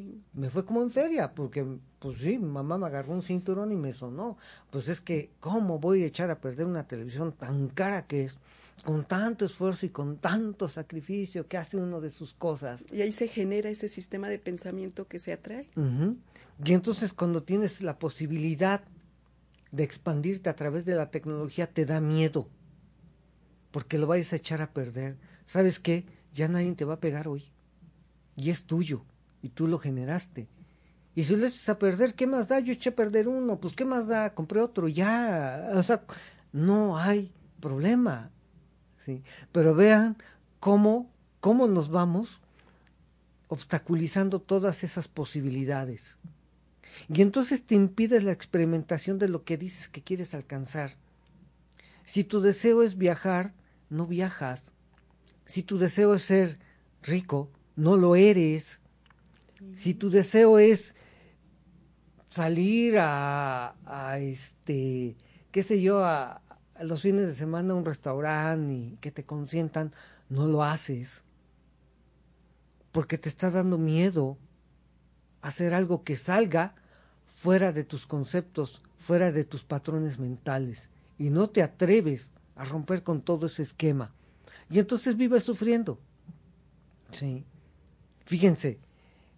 Sí. 0.00 0.22
Me 0.32 0.48
fue 0.50 0.64
como 0.64 0.82
en 0.82 0.90
feria, 0.90 1.34
porque 1.34 1.66
pues 1.98 2.18
sí, 2.18 2.38
mamá 2.38 2.78
me 2.78 2.86
agarró 2.86 3.12
un 3.12 3.22
cinturón 3.22 3.70
y 3.72 3.76
me 3.76 3.92
sonó. 3.92 4.38
Pues 4.70 4.88
es 4.88 5.00
que, 5.00 5.30
¿cómo 5.40 5.78
voy 5.78 6.02
a 6.02 6.06
echar 6.06 6.30
a 6.30 6.40
perder 6.40 6.66
una 6.66 6.86
televisión 6.88 7.32
tan 7.32 7.68
cara 7.68 8.06
que 8.06 8.24
es? 8.24 8.38
Con 8.84 9.04
tanto 9.04 9.44
esfuerzo 9.44 9.84
y 9.84 9.90
con 9.90 10.16
tanto 10.16 10.66
sacrificio 10.66 11.46
que 11.46 11.58
hace 11.58 11.76
uno 11.76 12.00
de 12.00 12.08
sus 12.08 12.32
cosas. 12.32 12.86
Y 12.90 13.02
ahí 13.02 13.12
se 13.12 13.28
genera 13.28 13.68
ese 13.68 13.88
sistema 13.88 14.28
de 14.28 14.38
pensamiento 14.38 15.06
que 15.06 15.18
se 15.18 15.34
atrae. 15.34 15.68
Uh 15.76 15.80
-huh. 15.80 16.16
Y 16.64 16.72
entonces 16.72 17.12
cuando 17.12 17.42
tienes 17.42 17.82
la 17.82 17.98
posibilidad 17.98 18.82
de 19.70 19.82
expandirte 19.82 20.48
a 20.48 20.56
través 20.56 20.86
de 20.86 20.94
la 20.94 21.10
tecnología, 21.10 21.66
te 21.66 21.84
da 21.84 22.00
miedo. 22.00 22.48
Porque 23.70 23.98
lo 23.98 24.06
vayas 24.06 24.32
a 24.32 24.36
echar 24.36 24.62
a 24.62 24.72
perder. 24.72 25.18
¿Sabes 25.44 25.78
qué? 25.78 26.06
Ya 26.32 26.48
nadie 26.48 26.72
te 26.72 26.86
va 26.86 26.94
a 26.94 27.00
pegar 27.00 27.28
hoy. 27.28 27.52
Y 28.34 28.48
es 28.48 28.64
tuyo. 28.64 29.04
Y 29.42 29.50
tú 29.50 29.66
lo 29.66 29.78
generaste. 29.78 30.48
Y 31.14 31.24
si 31.24 31.36
lo 31.36 31.46
echas 31.46 31.68
a 31.68 31.78
perder, 31.78 32.14
¿qué 32.14 32.26
más 32.26 32.48
da? 32.48 32.60
Yo 32.60 32.72
eché 32.72 32.90
a 32.90 32.96
perder 32.96 33.28
uno, 33.28 33.58
pues 33.58 33.74
¿qué 33.74 33.84
más 33.84 34.06
da? 34.06 34.34
Compré 34.34 34.60
otro, 34.60 34.88
ya. 34.88 35.70
O 35.74 35.82
sea, 35.82 36.04
no 36.52 36.98
hay 36.98 37.32
problema. 37.60 38.30
¿sí? 39.04 39.22
Pero 39.52 39.74
vean 39.74 40.16
cómo, 40.60 41.10
cómo 41.40 41.66
nos 41.66 41.90
vamos 41.90 42.40
obstaculizando 43.48 44.40
todas 44.40 44.84
esas 44.84 45.08
posibilidades. 45.08 46.18
Y 47.08 47.22
entonces 47.22 47.64
te 47.64 47.74
impides 47.74 48.22
la 48.22 48.32
experimentación 48.32 49.18
de 49.18 49.28
lo 49.28 49.44
que 49.44 49.56
dices 49.56 49.88
que 49.88 50.02
quieres 50.02 50.34
alcanzar. 50.34 50.96
Si 52.04 52.24
tu 52.24 52.40
deseo 52.40 52.82
es 52.82 52.96
viajar, 52.96 53.54
no 53.88 54.06
viajas. 54.06 54.72
Si 55.46 55.62
tu 55.62 55.78
deseo 55.78 56.14
es 56.14 56.22
ser 56.22 56.58
rico, 57.02 57.50
no 57.74 57.96
lo 57.96 58.14
eres. 58.14 58.79
Si 59.76 59.94
tu 59.94 60.10
deseo 60.10 60.58
es 60.58 60.94
salir 62.30 62.96
a, 62.98 63.74
este, 64.18 65.16
qué 65.50 65.62
sé 65.62 65.82
yo, 65.82 66.04
a, 66.04 66.40
a, 66.74 66.84
los 66.84 67.02
fines 67.02 67.26
de 67.26 67.34
semana 67.34 67.72
a 67.72 67.76
un 67.76 67.84
restaurante 67.84 68.72
y 68.72 68.98
que 69.00 69.10
te 69.10 69.24
consientan, 69.24 69.92
no 70.28 70.46
lo 70.46 70.62
haces. 70.62 71.22
Porque 72.92 73.18
te 73.18 73.28
está 73.28 73.50
dando 73.50 73.78
miedo 73.78 74.38
hacer 75.42 75.74
algo 75.74 76.04
que 76.04 76.16
salga 76.16 76.74
fuera 77.34 77.72
de 77.72 77.84
tus 77.84 78.06
conceptos, 78.06 78.82
fuera 78.98 79.32
de 79.32 79.44
tus 79.44 79.64
patrones 79.64 80.18
mentales. 80.18 80.88
Y 81.18 81.30
no 81.30 81.48
te 81.50 81.62
atreves 81.62 82.32
a 82.56 82.64
romper 82.64 83.02
con 83.02 83.22
todo 83.22 83.46
ese 83.46 83.62
esquema. 83.62 84.12
Y 84.70 84.78
entonces 84.78 85.16
vives 85.16 85.44
sufriendo. 85.44 85.98
Sí. 87.12 87.44
Fíjense, 88.24 88.78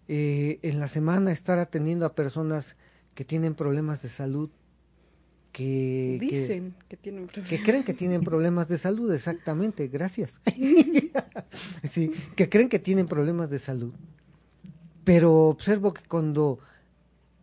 eh, 0.07 0.59
en 0.61 0.79
la 0.79 0.87
semana 0.87 1.31
estar 1.31 1.59
atendiendo 1.59 2.05
a 2.05 2.13
personas 2.13 2.75
que 3.15 3.25
tienen 3.25 3.55
problemas 3.55 4.01
de 4.01 4.09
salud. 4.09 4.49
Que, 5.51 6.17
Dicen 6.19 6.73
que, 6.89 6.95
que 6.95 6.97
tienen 6.97 7.27
problemas. 7.27 7.49
Que 7.49 7.63
creen 7.63 7.83
que 7.83 7.93
tienen 7.93 8.23
problemas 8.23 8.67
de 8.67 8.77
salud, 8.77 9.13
exactamente, 9.13 9.87
gracias. 9.87 10.39
sí, 11.83 12.11
que 12.35 12.49
creen 12.49 12.69
que 12.69 12.79
tienen 12.79 13.07
problemas 13.07 13.49
de 13.49 13.59
salud. 13.59 13.93
Pero 15.03 15.47
observo 15.47 15.93
que 15.93 16.01
cuando 16.07 16.59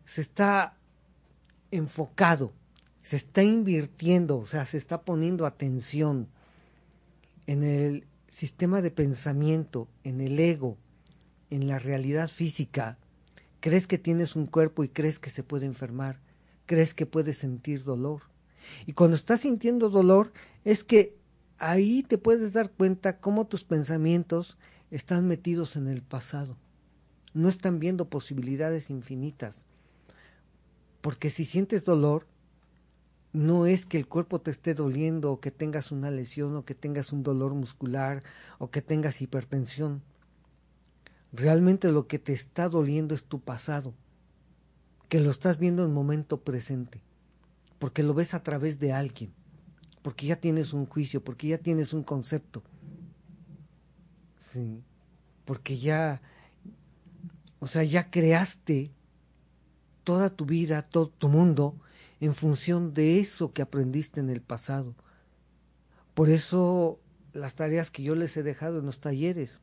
se 0.04 0.22
está 0.22 0.76
enfocado, 1.70 2.52
se 3.02 3.16
está 3.16 3.42
invirtiendo, 3.42 4.38
o 4.38 4.46
sea, 4.46 4.66
se 4.66 4.76
está 4.76 5.02
poniendo 5.02 5.46
atención 5.46 6.28
en 7.46 7.62
el 7.62 8.06
sistema 8.28 8.82
de 8.82 8.90
pensamiento, 8.90 9.88
en 10.04 10.20
el 10.20 10.38
ego, 10.38 10.78
en 11.50 11.66
la 11.66 11.78
realidad 11.78 12.28
física, 12.28 12.98
crees 13.60 13.86
que 13.86 13.98
tienes 13.98 14.36
un 14.36 14.46
cuerpo 14.46 14.84
y 14.84 14.88
crees 14.88 15.18
que 15.18 15.30
se 15.30 15.42
puede 15.42 15.66
enfermar, 15.66 16.20
crees 16.66 16.94
que 16.94 17.06
puedes 17.06 17.38
sentir 17.38 17.84
dolor. 17.84 18.22
Y 18.86 18.92
cuando 18.92 19.16
estás 19.16 19.40
sintiendo 19.40 19.90
dolor 19.90 20.32
es 20.64 20.84
que 20.84 21.16
ahí 21.58 22.02
te 22.02 22.18
puedes 22.18 22.52
dar 22.52 22.70
cuenta 22.70 23.18
cómo 23.18 23.46
tus 23.46 23.64
pensamientos 23.64 24.56
están 24.90 25.26
metidos 25.26 25.76
en 25.76 25.88
el 25.88 26.02
pasado. 26.02 26.56
No 27.32 27.48
están 27.48 27.78
viendo 27.78 28.08
posibilidades 28.08 28.90
infinitas. 28.90 29.64
Porque 31.00 31.30
si 31.30 31.44
sientes 31.44 31.84
dolor, 31.84 32.26
no 33.32 33.66
es 33.66 33.86
que 33.86 33.98
el 33.98 34.08
cuerpo 34.08 34.40
te 34.40 34.50
esté 34.50 34.74
doliendo 34.74 35.30
o 35.30 35.40
que 35.40 35.50
tengas 35.50 35.92
una 35.92 36.10
lesión 36.10 36.56
o 36.56 36.64
que 36.64 36.74
tengas 36.74 37.12
un 37.12 37.22
dolor 37.22 37.54
muscular 37.54 38.24
o 38.58 38.70
que 38.70 38.82
tengas 38.82 39.22
hipertensión. 39.22 40.02
Realmente 41.32 41.92
lo 41.92 42.06
que 42.06 42.18
te 42.18 42.32
está 42.32 42.68
doliendo 42.68 43.14
es 43.14 43.24
tu 43.24 43.40
pasado, 43.40 43.94
que 45.08 45.20
lo 45.20 45.30
estás 45.30 45.58
viendo 45.58 45.84
en 45.84 45.92
momento 45.92 46.40
presente, 46.40 47.02
porque 47.78 48.02
lo 48.02 48.14
ves 48.14 48.34
a 48.34 48.42
través 48.42 48.80
de 48.80 48.92
alguien, 48.92 49.32
porque 50.02 50.26
ya 50.26 50.36
tienes 50.36 50.72
un 50.72 50.86
juicio, 50.86 51.22
porque 51.22 51.48
ya 51.48 51.58
tienes 51.58 51.92
un 51.92 52.02
concepto. 52.02 52.62
Sí, 54.38 54.82
porque 55.44 55.78
ya, 55.78 56.20
o 57.60 57.68
sea, 57.68 57.84
ya 57.84 58.10
creaste 58.10 58.90
toda 60.02 60.30
tu 60.30 60.46
vida, 60.46 60.82
todo 60.82 61.08
tu 61.08 61.28
mundo 61.28 61.76
en 62.20 62.34
función 62.34 62.92
de 62.92 63.20
eso 63.20 63.52
que 63.52 63.62
aprendiste 63.62 64.18
en 64.18 64.30
el 64.30 64.40
pasado. 64.40 64.96
Por 66.14 66.28
eso 66.28 66.98
las 67.32 67.54
tareas 67.54 67.90
que 67.90 68.02
yo 68.02 68.16
les 68.16 68.36
he 68.36 68.42
dejado 68.42 68.80
en 68.80 68.86
los 68.86 68.98
talleres 68.98 69.60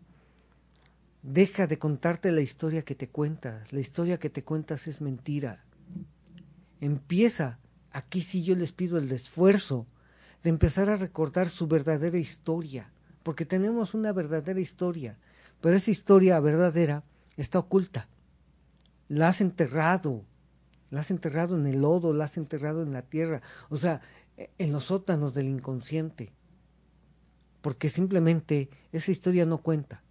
Deja 1.29 1.67
de 1.67 1.77
contarte 1.77 2.31
la 2.31 2.39
historia 2.39 2.83
que 2.83 2.95
te 2.95 3.09
cuentas. 3.09 3.73
La 3.73 3.81
historia 3.81 4.17
que 4.17 4.29
te 4.29 4.45
cuentas 4.45 4.87
es 4.87 5.01
mentira. 5.01 5.65
Empieza, 6.79 7.59
aquí 7.91 8.21
sí 8.21 8.45
yo 8.45 8.55
les 8.55 8.71
pido 8.71 8.97
el 8.97 9.11
esfuerzo 9.11 9.87
de 10.41 10.51
empezar 10.51 10.87
a 10.87 10.95
recordar 10.95 11.49
su 11.49 11.67
verdadera 11.67 12.17
historia, 12.17 12.93
porque 13.23 13.43
tenemos 13.43 13.93
una 13.93 14.13
verdadera 14.13 14.61
historia, 14.61 15.19
pero 15.59 15.75
esa 15.75 15.91
historia 15.91 16.39
verdadera 16.39 17.03
está 17.35 17.59
oculta. 17.59 18.07
La 19.09 19.27
has 19.27 19.41
enterrado, 19.41 20.23
la 20.91 21.01
has 21.01 21.11
enterrado 21.11 21.57
en 21.57 21.67
el 21.67 21.81
lodo, 21.81 22.13
la 22.13 22.23
has 22.23 22.37
enterrado 22.37 22.83
en 22.83 22.93
la 22.93 23.01
tierra, 23.01 23.41
o 23.67 23.75
sea, 23.75 23.99
en 24.37 24.71
los 24.71 24.85
sótanos 24.85 25.33
del 25.33 25.49
inconsciente, 25.49 26.31
porque 27.59 27.89
simplemente 27.89 28.69
esa 28.93 29.11
historia 29.11 29.45
no 29.45 29.57
cuenta. 29.57 30.06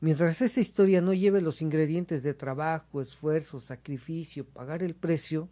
Mientras 0.00 0.40
esa 0.40 0.60
historia 0.60 1.02
no 1.02 1.12
lleve 1.12 1.42
los 1.42 1.60
ingredientes 1.60 2.22
de 2.22 2.32
trabajo, 2.32 3.02
esfuerzo, 3.02 3.60
sacrificio, 3.60 4.46
pagar 4.46 4.82
el 4.82 4.94
precio, 4.94 5.48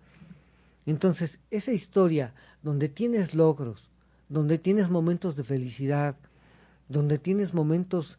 entonces 0.87 1.41
esa 1.51 1.73
historia 1.73 2.35
donde 2.63 2.89
tienes 2.89 3.35
logros, 3.35 3.91
donde 4.31 4.59
tienes 4.59 4.89
momentos 4.89 5.37
de 5.37 5.45
felicidad, 5.45 6.17
donde 6.89 7.19
tienes 7.19 7.53
momentos 7.53 8.19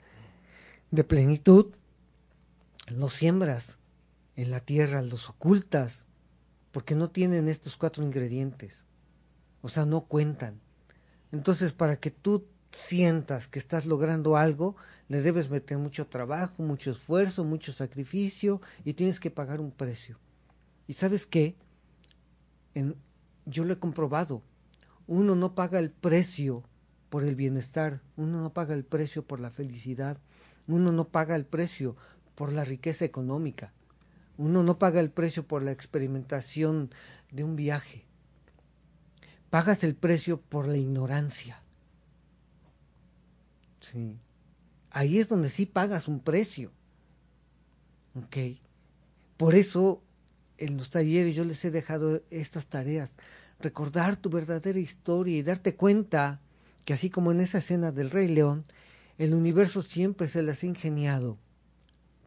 de 0.91 1.03
plenitud, 1.03 1.73
los 2.87 3.13
siembras 3.13 3.79
en 4.35 4.51
la 4.51 4.59
tierra, 4.59 5.01
los 5.01 5.29
ocultas, 5.29 6.05
porque 6.71 6.93
no 6.93 7.09
tienen 7.09 7.47
estos 7.47 7.75
cuatro 7.75 8.03
ingredientes, 8.03 8.85
o 9.61 9.69
sea, 9.69 9.85
no 9.85 10.01
cuentan. 10.01 10.61
Entonces, 11.31 11.73
para 11.73 11.95
que 11.95 12.11
tú 12.11 12.45
sientas 12.71 13.47
que 13.47 13.59
estás 13.59 13.85
logrando 13.85 14.37
algo, 14.37 14.75
le 15.07 15.21
debes 15.21 15.49
meter 15.49 15.77
mucho 15.77 16.07
trabajo, 16.07 16.63
mucho 16.63 16.91
esfuerzo, 16.91 17.43
mucho 17.43 17.71
sacrificio 17.71 18.61
y 18.85 18.93
tienes 18.93 19.19
que 19.19 19.31
pagar 19.31 19.59
un 19.59 19.71
precio. 19.71 20.19
¿Y 20.87 20.93
sabes 20.93 21.25
qué? 21.25 21.55
En, 22.75 22.95
yo 23.45 23.65
lo 23.65 23.73
he 23.73 23.79
comprobado. 23.79 24.43
Uno 25.07 25.35
no 25.35 25.55
paga 25.55 25.79
el 25.79 25.89
precio 25.89 26.63
por 27.09 27.23
el 27.23 27.35
bienestar, 27.35 28.01
uno 28.15 28.41
no 28.41 28.53
paga 28.53 28.75
el 28.75 28.85
precio 28.85 29.25
por 29.25 29.39
la 29.39 29.49
felicidad, 29.49 30.19
uno 30.67 30.91
no 30.91 31.07
paga 31.07 31.35
el 31.35 31.45
precio 31.45 31.95
por 32.35 32.53
la 32.53 32.63
riqueza 32.63 33.05
económica, 33.05 33.73
uno 34.37 34.61
no 34.61 34.77
paga 34.77 34.99
el 34.99 35.09
precio 35.09 35.47
por 35.47 35.63
la 35.63 35.71
experimentación 35.71 36.91
de 37.31 37.43
un 37.43 37.55
viaje. 37.55 38.05
Pagas 39.49 39.83
el 39.83 39.95
precio 39.95 40.39
por 40.39 40.67
la 40.67 40.77
ignorancia 40.77 41.63
Sí. 43.81 44.17
Ahí 44.91 45.19
es 45.19 45.27
donde 45.27 45.49
sí 45.49 45.65
pagas 45.65 46.07
un 46.07 46.19
precio. 46.19 46.71
¿Ok? 48.15 48.37
Por 49.37 49.55
eso 49.55 50.01
en 50.57 50.77
los 50.77 50.89
talleres 50.89 51.35
yo 51.35 51.45
les 51.45 51.63
he 51.63 51.71
dejado 51.71 52.21
estas 52.29 52.67
tareas. 52.67 53.13
Recordar 53.59 54.17
tu 54.17 54.29
verdadera 54.29 54.79
historia 54.79 55.37
y 55.37 55.43
darte 55.43 55.75
cuenta 55.75 56.41
que 56.85 56.93
así 56.93 57.09
como 57.09 57.31
en 57.31 57.39
esa 57.39 57.59
escena 57.59 57.91
del 57.91 58.09
Rey 58.09 58.27
León, 58.27 58.65
el 59.17 59.33
universo 59.33 59.81
siempre 59.81 60.27
se 60.27 60.43
les 60.43 60.63
ha 60.63 60.67
ingeniado 60.67 61.37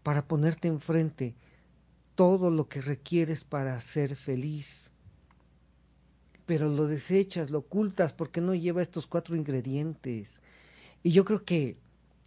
para 0.02 0.26
ponerte 0.26 0.68
enfrente 0.68 1.34
todo 2.14 2.50
lo 2.50 2.68
que 2.68 2.80
requieres 2.80 3.44
para 3.44 3.80
ser 3.80 4.16
feliz. 4.16 4.90
Pero 6.46 6.68
lo 6.68 6.86
desechas, 6.86 7.50
lo 7.50 7.58
ocultas 7.58 8.12
porque 8.12 8.40
no 8.40 8.54
lleva 8.54 8.82
estos 8.82 9.06
cuatro 9.06 9.36
ingredientes. 9.36 10.42
Y 11.02 11.12
yo 11.12 11.24
creo 11.24 11.44
que 11.44 11.76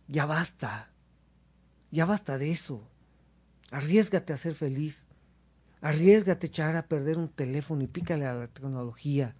ya 0.07 0.25
basta, 0.25 0.89
ya 1.91 2.05
basta 2.05 2.37
de 2.37 2.51
eso. 2.51 2.87
Arriesgate 3.71 4.33
a 4.33 4.37
ser 4.37 4.55
feliz. 4.55 5.05
Arriesgate 5.81 6.47
a 6.47 6.49
echar 6.49 6.75
a 6.75 6.87
perder 6.87 7.17
un 7.17 7.29
teléfono 7.29 7.83
y 7.83 7.87
pícale 7.87 8.25
a 8.25 8.33
la 8.33 8.47
tecnología. 8.47 9.35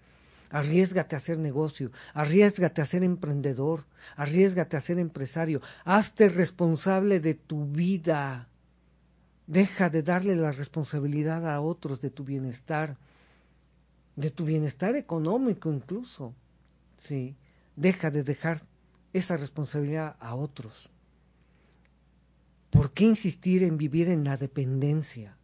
Arriesgate 0.51 1.15
a 1.15 1.17
hacer 1.17 1.37
negocio, 1.39 1.91
arriesgate 2.13 2.81
a 2.81 2.85
ser 2.85 3.03
emprendedor, 3.03 3.83
arriesgate 4.15 4.77
a 4.77 4.81
ser 4.81 4.99
empresario, 4.99 5.61
hazte 5.83 6.29
responsable 6.29 7.19
de 7.19 7.33
tu 7.33 7.65
vida. 7.65 8.47
Deja 9.47 9.89
de 9.89 10.03
darle 10.03 10.35
la 10.35 10.51
responsabilidad 10.51 11.51
a 11.51 11.59
otros 11.61 11.99
de 11.99 12.09
tu 12.09 12.23
bienestar, 12.23 12.97
de 14.15 14.31
tu 14.31 14.45
bienestar 14.45 14.95
económico 14.95 15.73
incluso. 15.73 16.33
Sí, 16.99 17.35
deja 17.75 18.11
de 18.11 18.23
dejar 18.23 18.61
esa 19.15 19.37
responsabilidad 19.37 20.17
a 20.19 20.35
otros. 20.35 20.89
¿Por 22.69 22.89
qué 22.89 23.05
insistir 23.05 23.63
en 23.63 23.77
vivir 23.77 24.09
en 24.09 24.25
la 24.25 24.35
dependencia? 24.35 25.37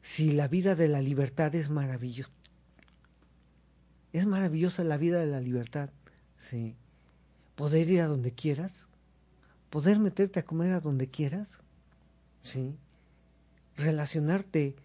Si 0.00 0.32
la 0.32 0.48
vida 0.48 0.74
de 0.74 0.88
la 0.88 1.02
libertad 1.02 1.54
es 1.54 1.68
maravillosa. 1.68 2.30
Es 4.14 4.24
maravillosa 4.26 4.84
la 4.84 4.96
vida 4.96 5.20
de 5.20 5.26
la 5.26 5.40
libertad, 5.40 5.90
sí. 6.38 6.76
Poder 7.56 7.90
ir 7.90 8.00
a 8.00 8.06
donde 8.06 8.32
quieras, 8.32 8.88
poder 9.68 9.98
meterte 9.98 10.40
a 10.40 10.46
comer 10.46 10.72
a 10.72 10.80
donde 10.80 11.08
quieras, 11.08 11.58
sí. 12.40 12.74
Relacionarte 13.76 14.76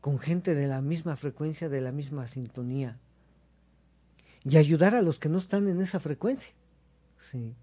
con 0.00 0.18
gente 0.18 0.54
de 0.54 0.66
la 0.66 0.80
misma 0.80 1.14
frecuencia, 1.16 1.68
de 1.68 1.82
la 1.82 1.92
misma 1.92 2.26
sintonía 2.26 2.98
y 4.48 4.56
ayudar 4.56 4.94
a 4.94 5.02
los 5.02 5.18
que 5.18 5.28
no 5.28 5.38
están 5.38 5.68
en 5.68 5.80
esa 5.80 6.00
frecuencia. 6.00 6.52
Sí. 7.18 7.54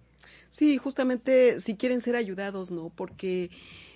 Sí, 0.49 0.77
justamente 0.77 1.59
si 1.59 1.75
quieren 1.75 2.01
ser 2.01 2.15
ayudados, 2.15 2.71
¿no? 2.71 2.91
Porque 2.95 3.49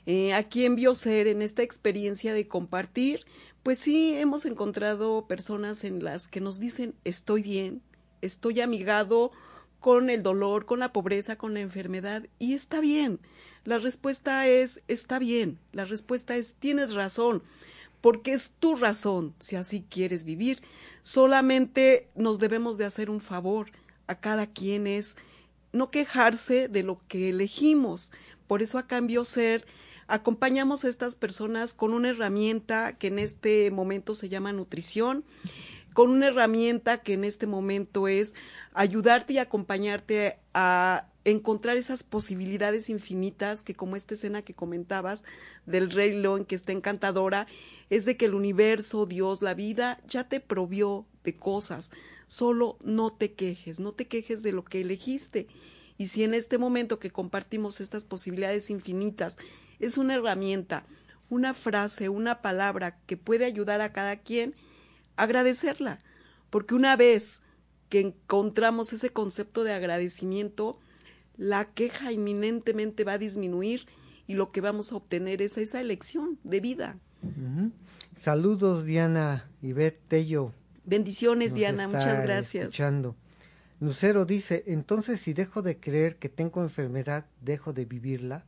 eh, 0.06 0.34
aquí 0.34 0.66
en 0.66 0.76
Bioser, 0.76 1.28
en 1.28 1.42
esta 1.42 1.62
experiencia 1.62 2.34
de 2.34 2.48
compartir, 2.48 3.26
pues 3.62 3.80
sí 3.80 4.16
hemos 4.16 4.46
encontrado 4.46 5.28
personas 5.28 5.84
en 5.84 6.04
las 6.04 6.28
que 6.28 6.42
nos 6.42 6.60
dicen 6.60 6.96
estoy 7.04 7.42
bien, 7.42 7.82
estoy 8.22 8.62
amigado 8.62 9.32
con 9.80 10.10
el 10.10 10.24
dolor, 10.24 10.66
con 10.66 10.80
la 10.80 10.94
pobreza, 10.94 11.36
con 11.36 11.54
la 11.54 11.60
enfermedad, 11.60 12.24
y 12.40 12.54
está 12.54 12.80
bien. 12.80 13.20
La 13.66 13.78
respuesta 13.78 14.48
es 14.48 14.82
está 14.88 15.20
bien, 15.20 15.60
la 15.74 15.86
respuesta 15.86 16.38
es 16.38 16.56
tienes 16.56 16.94
razón 16.94 17.44
porque 18.08 18.32
es 18.32 18.54
tu 18.58 18.78
razón 18.78 19.36
si 19.38 19.58
así 19.58 19.86
quieres 19.90 20.24
vivir. 20.24 20.62
Solamente 21.02 22.08
nos 22.16 22.40
debemos 22.40 22.78
de 22.78 22.86
hacer 22.86 23.10
un 23.10 23.20
favor 23.20 23.70
a 24.08 24.22
cada 24.22 24.48
quien 24.48 24.88
es 24.88 25.18
no 25.74 25.92
quejarse 25.92 26.70
de 26.70 26.84
lo 26.84 27.02
que 27.10 27.28
elegimos. 27.28 28.14
Por 28.48 28.62
eso 28.62 28.78
a 28.78 28.88
cambio 28.88 29.26
ser 29.26 29.66
acompañamos 30.08 30.86
a 30.86 30.88
estas 30.88 31.18
personas 31.18 31.74
con 31.74 31.94
una 31.94 32.08
herramienta 32.08 32.98
que 32.98 33.08
en 33.08 33.20
este 33.20 33.72
momento 33.72 34.16
se 34.16 34.30
llama 34.30 34.54
nutrición, 34.54 35.26
con 35.92 36.10
una 36.10 36.28
herramienta 36.28 37.00
que 37.00 37.12
en 37.12 37.26
este 37.26 37.46
momento 37.46 38.08
es 38.08 38.36
ayudarte 38.74 39.34
y 39.34 39.40
acompañarte 39.40 40.40
a 40.54 41.08
encontrar 41.32 41.76
esas 41.76 42.04
posibilidades 42.04 42.90
infinitas 42.90 43.62
que 43.62 43.76
como 43.76 43.98
esta 43.98 44.14
escena 44.14 44.44
que 44.44 44.54
comentabas 44.54 45.26
del 45.66 45.92
Rey 45.92 46.14
León 46.14 46.46
que 46.46 46.56
está 46.56 46.72
encantadora, 46.72 47.48
es 47.90 48.06
de 48.06 48.16
que 48.16 48.26
el 48.26 48.34
universo, 48.34 49.06
Dios, 49.06 49.42
la 49.42 49.54
vida 49.54 50.00
ya 50.08 50.30
te 50.30 50.40
provió 50.40 51.06
de 51.26 51.36
cosas. 51.36 51.92
Solo 52.28 52.78
no 52.82 53.12
te 53.12 53.34
quejes, 53.34 53.80
no 53.82 53.92
te 53.92 54.08
quejes 54.08 54.42
de 54.42 54.54
lo 54.54 54.64
que 54.64 54.80
elegiste. 54.80 55.48
Y 55.98 56.08
si 56.08 56.24
en 56.24 56.34
este 56.34 56.58
momento 56.58 56.98
que 56.98 57.12
compartimos 57.12 57.82
estas 57.82 58.06
posibilidades 58.06 58.70
infinitas 58.70 59.36
es 59.80 59.98
una 59.98 60.16
herramienta, 60.16 60.86
una 61.30 61.54
frase, 61.54 62.08
una 62.08 62.42
palabra 62.42 63.00
que 63.06 63.18
puede 63.18 63.44
ayudar 63.44 63.82
a 63.82 63.92
cada 63.92 64.16
quien, 64.16 64.56
agradecerla. 65.18 66.00
Porque 66.50 66.74
una 66.74 66.96
vez 66.96 67.42
que 67.90 68.00
encontramos 68.00 68.94
ese 68.94 69.10
concepto 69.10 69.66
de 69.66 69.74
agradecimiento, 69.74 70.80
la 71.38 71.66
queja 71.66 72.12
inminentemente 72.12 73.04
va 73.04 73.14
a 73.14 73.18
disminuir 73.18 73.86
y 74.26 74.34
lo 74.34 74.52
que 74.52 74.62
vamos 74.62 74.92
a 74.92 74.96
obtener 74.96 75.42
es 75.42 75.58
esa 75.58 75.80
elección 75.80 76.40
de 76.44 76.60
vida. 76.60 76.98
Saludos 78.16 78.86
Diana 78.86 79.50
y 79.62 79.74
Bet 79.74 80.00
Tello. 80.08 80.54
Bendiciones 80.84 81.50
nos 81.50 81.58
Diana, 81.58 81.86
está 81.86 81.98
muchas 81.98 82.24
gracias. 82.24 82.66
Escuchando. 82.66 83.16
Lucero 83.80 84.26
dice, 84.26 84.64
entonces 84.68 85.22
si 85.22 85.34
dejo 85.34 85.62
de 85.62 85.80
creer 85.80 86.18
que 86.18 86.30
tengo 86.30 86.64
enfermedad, 86.64 87.28
dejo 87.42 87.74
de 87.74 87.86
vivirla, 87.86 88.46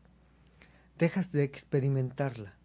dejas 0.97 1.31
de 1.31 1.43
experimentarla. 1.43 2.57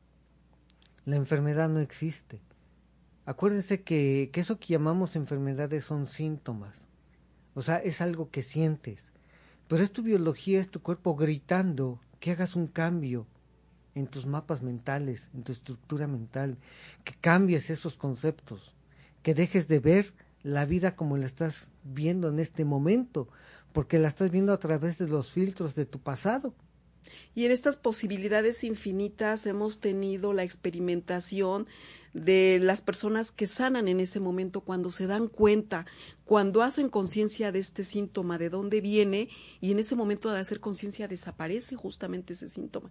La 1.04 1.16
enfermedad 1.16 1.68
no 1.68 1.80
existe. 1.80 2.40
Acuérdense 3.26 3.82
que, 3.82 4.30
que 4.32 4.40
eso 4.40 4.58
que 4.58 4.68
llamamos 4.68 5.16
enfermedades 5.16 5.84
son 5.84 6.06
síntomas. 6.06 6.88
O 7.54 7.62
sea, 7.62 7.76
es 7.76 8.00
algo 8.00 8.30
que 8.30 8.42
sientes. 8.42 9.13
Pero 9.68 9.82
es 9.82 9.92
tu 9.92 10.02
biología, 10.02 10.60
es 10.60 10.70
tu 10.70 10.82
cuerpo 10.82 11.14
gritando 11.14 12.00
que 12.20 12.30
hagas 12.30 12.56
un 12.56 12.66
cambio 12.66 13.26
en 13.94 14.06
tus 14.06 14.26
mapas 14.26 14.62
mentales, 14.62 15.30
en 15.34 15.42
tu 15.42 15.52
estructura 15.52 16.06
mental, 16.06 16.58
que 17.04 17.14
cambies 17.14 17.70
esos 17.70 17.96
conceptos, 17.96 18.74
que 19.22 19.34
dejes 19.34 19.68
de 19.68 19.80
ver 19.80 20.14
la 20.42 20.66
vida 20.66 20.96
como 20.96 21.16
la 21.16 21.26
estás 21.26 21.70
viendo 21.84 22.28
en 22.28 22.38
este 22.38 22.64
momento, 22.64 23.28
porque 23.72 23.98
la 23.98 24.08
estás 24.08 24.30
viendo 24.30 24.52
a 24.52 24.58
través 24.58 24.98
de 24.98 25.08
los 25.08 25.30
filtros 25.30 25.74
de 25.74 25.86
tu 25.86 26.00
pasado. 26.00 26.54
Y 27.34 27.44
en 27.44 27.52
estas 27.52 27.76
posibilidades 27.76 28.64
infinitas 28.64 29.46
hemos 29.46 29.80
tenido 29.80 30.32
la 30.32 30.42
experimentación 30.42 31.66
de 32.14 32.60
las 32.62 32.80
personas 32.80 33.32
que 33.32 33.46
sanan 33.46 33.88
en 33.88 34.00
ese 34.00 34.20
momento 34.20 34.60
cuando 34.60 34.90
se 34.90 35.06
dan 35.06 35.26
cuenta, 35.26 35.84
cuando 36.24 36.62
hacen 36.62 36.88
conciencia 36.88 37.52
de 37.52 37.58
este 37.58 37.82
síntoma, 37.82 38.38
de 38.38 38.50
dónde 38.50 38.80
viene, 38.80 39.28
y 39.60 39.72
en 39.72 39.80
ese 39.80 39.96
momento 39.96 40.30
de 40.32 40.38
hacer 40.38 40.60
conciencia 40.60 41.08
desaparece 41.08 41.74
justamente 41.74 42.32
ese 42.32 42.48
síntoma. 42.48 42.90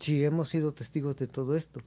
Sí, 0.00 0.24
hemos 0.24 0.48
sido 0.48 0.74
testigos 0.74 1.16
de 1.16 1.28
todo 1.28 1.56
esto. 1.56 1.80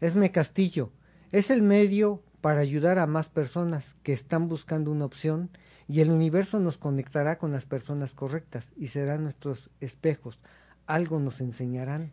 Esme 0.00 0.32
Castillo, 0.32 0.90
es 1.30 1.50
el 1.50 1.62
medio 1.62 2.22
para 2.40 2.60
ayudar 2.60 2.98
a 2.98 3.06
más 3.06 3.28
personas 3.28 3.94
que 4.02 4.12
están 4.12 4.48
buscando 4.48 4.90
una 4.90 5.04
opción 5.04 5.50
y 5.88 6.00
el 6.00 6.10
universo 6.10 6.58
nos 6.58 6.78
conectará 6.78 7.36
con 7.38 7.52
las 7.52 7.66
personas 7.66 8.14
correctas 8.14 8.72
y 8.76 8.88
serán 8.88 9.24
nuestros 9.24 9.70
espejos. 9.80 10.40
Algo 10.86 11.20
nos 11.20 11.40
enseñarán. 11.40 12.12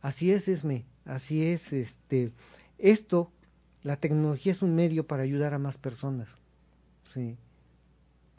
Así 0.00 0.32
es, 0.32 0.48
Esme, 0.48 0.86
así 1.04 1.44
es, 1.44 1.72
este, 1.72 2.32
esto, 2.78 3.30
la 3.82 3.96
tecnología 3.96 4.52
es 4.52 4.62
un 4.62 4.74
medio 4.74 5.06
para 5.06 5.22
ayudar 5.22 5.54
a 5.54 5.58
más 5.58 5.78
personas. 5.78 6.38
Sí. 7.04 7.36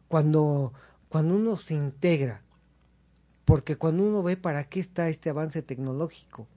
Cuando, 0.08 0.74
cuando 1.10 1.36
uno 1.36 1.58
se 1.58 1.76
integra, 1.76 2.42
porque 3.46 3.76
cuando 3.78 4.04
uno 4.04 4.24
ve 4.24 4.38
para 4.38 4.64
qué 4.64 4.80
está 4.80 5.10
este 5.10 5.30
avance 5.30 5.62
tecnológico, 5.62 6.48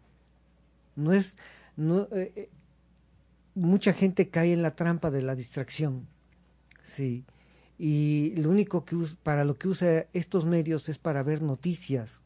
no 0.97 1.13
es, 1.13 1.39
no, 1.77 2.03
eh, 2.13 2.33
eh, 2.37 2.51
mucha 3.55 3.93
gente 3.93 4.29
cae 4.29 4.53
en 4.53 4.63
la 4.63 4.75
trampa 4.77 5.11
de 5.11 5.23
la 5.23 5.35
distracción, 5.35 6.07
sí, 6.85 7.25
y 7.79 8.35
lo 8.37 8.51
único 8.51 8.85
que 8.85 8.95
us- 8.95 9.17
para 9.17 9.45
lo 9.45 9.57
que 9.57 9.69
usa 9.69 10.07
estos 10.13 10.45
medios 10.45 10.89
es 10.89 10.99
para 10.99 11.23
ver 11.23 11.43
noticias, 11.43 12.21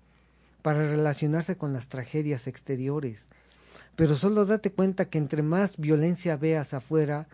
para 0.62 0.82
relacionarse 0.82 1.56
con 1.56 1.72
las 1.72 1.88
tragedias 1.88 2.46
exteriores, 2.48 3.28
pero 3.96 4.16
solo 4.16 4.44
date 4.44 4.70
cuenta 4.72 5.06
que 5.06 5.18
entre 5.18 5.42
más 5.42 5.78
violencia 5.78 6.36
veas 6.36 6.74
afuera, 6.74 7.28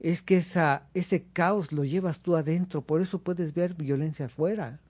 es 0.00 0.20
que 0.20 0.36
esa, 0.36 0.86
ese 0.92 1.24
caos 1.32 1.72
lo 1.72 1.84
llevas 1.84 2.20
tú 2.20 2.36
adentro, 2.36 2.82
por 2.82 3.00
eso 3.00 3.22
puedes 3.22 3.54
ver 3.54 3.74
violencia 3.74 4.26
afuera. 4.26 4.80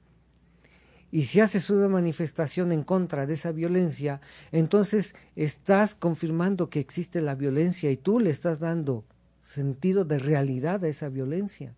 Y 1.12 1.26
si 1.26 1.38
haces 1.38 1.70
una 1.70 1.88
manifestación 1.88 2.72
en 2.72 2.82
contra 2.82 3.24
de 3.24 3.34
esa 3.34 3.52
violencia, 3.52 4.20
entonces 4.50 5.14
estás 5.36 5.94
confirmando 5.94 6.68
que 6.68 6.80
existe 6.80 7.20
la 7.20 7.36
violencia 7.36 7.92
y 7.92 7.96
tú 7.96 8.18
le 8.18 8.30
estás 8.30 8.58
dando 8.58 9.04
sentido 9.40 10.04
de 10.04 10.18
realidad 10.18 10.82
a 10.82 10.88
esa 10.88 11.08
violencia. 11.10 11.76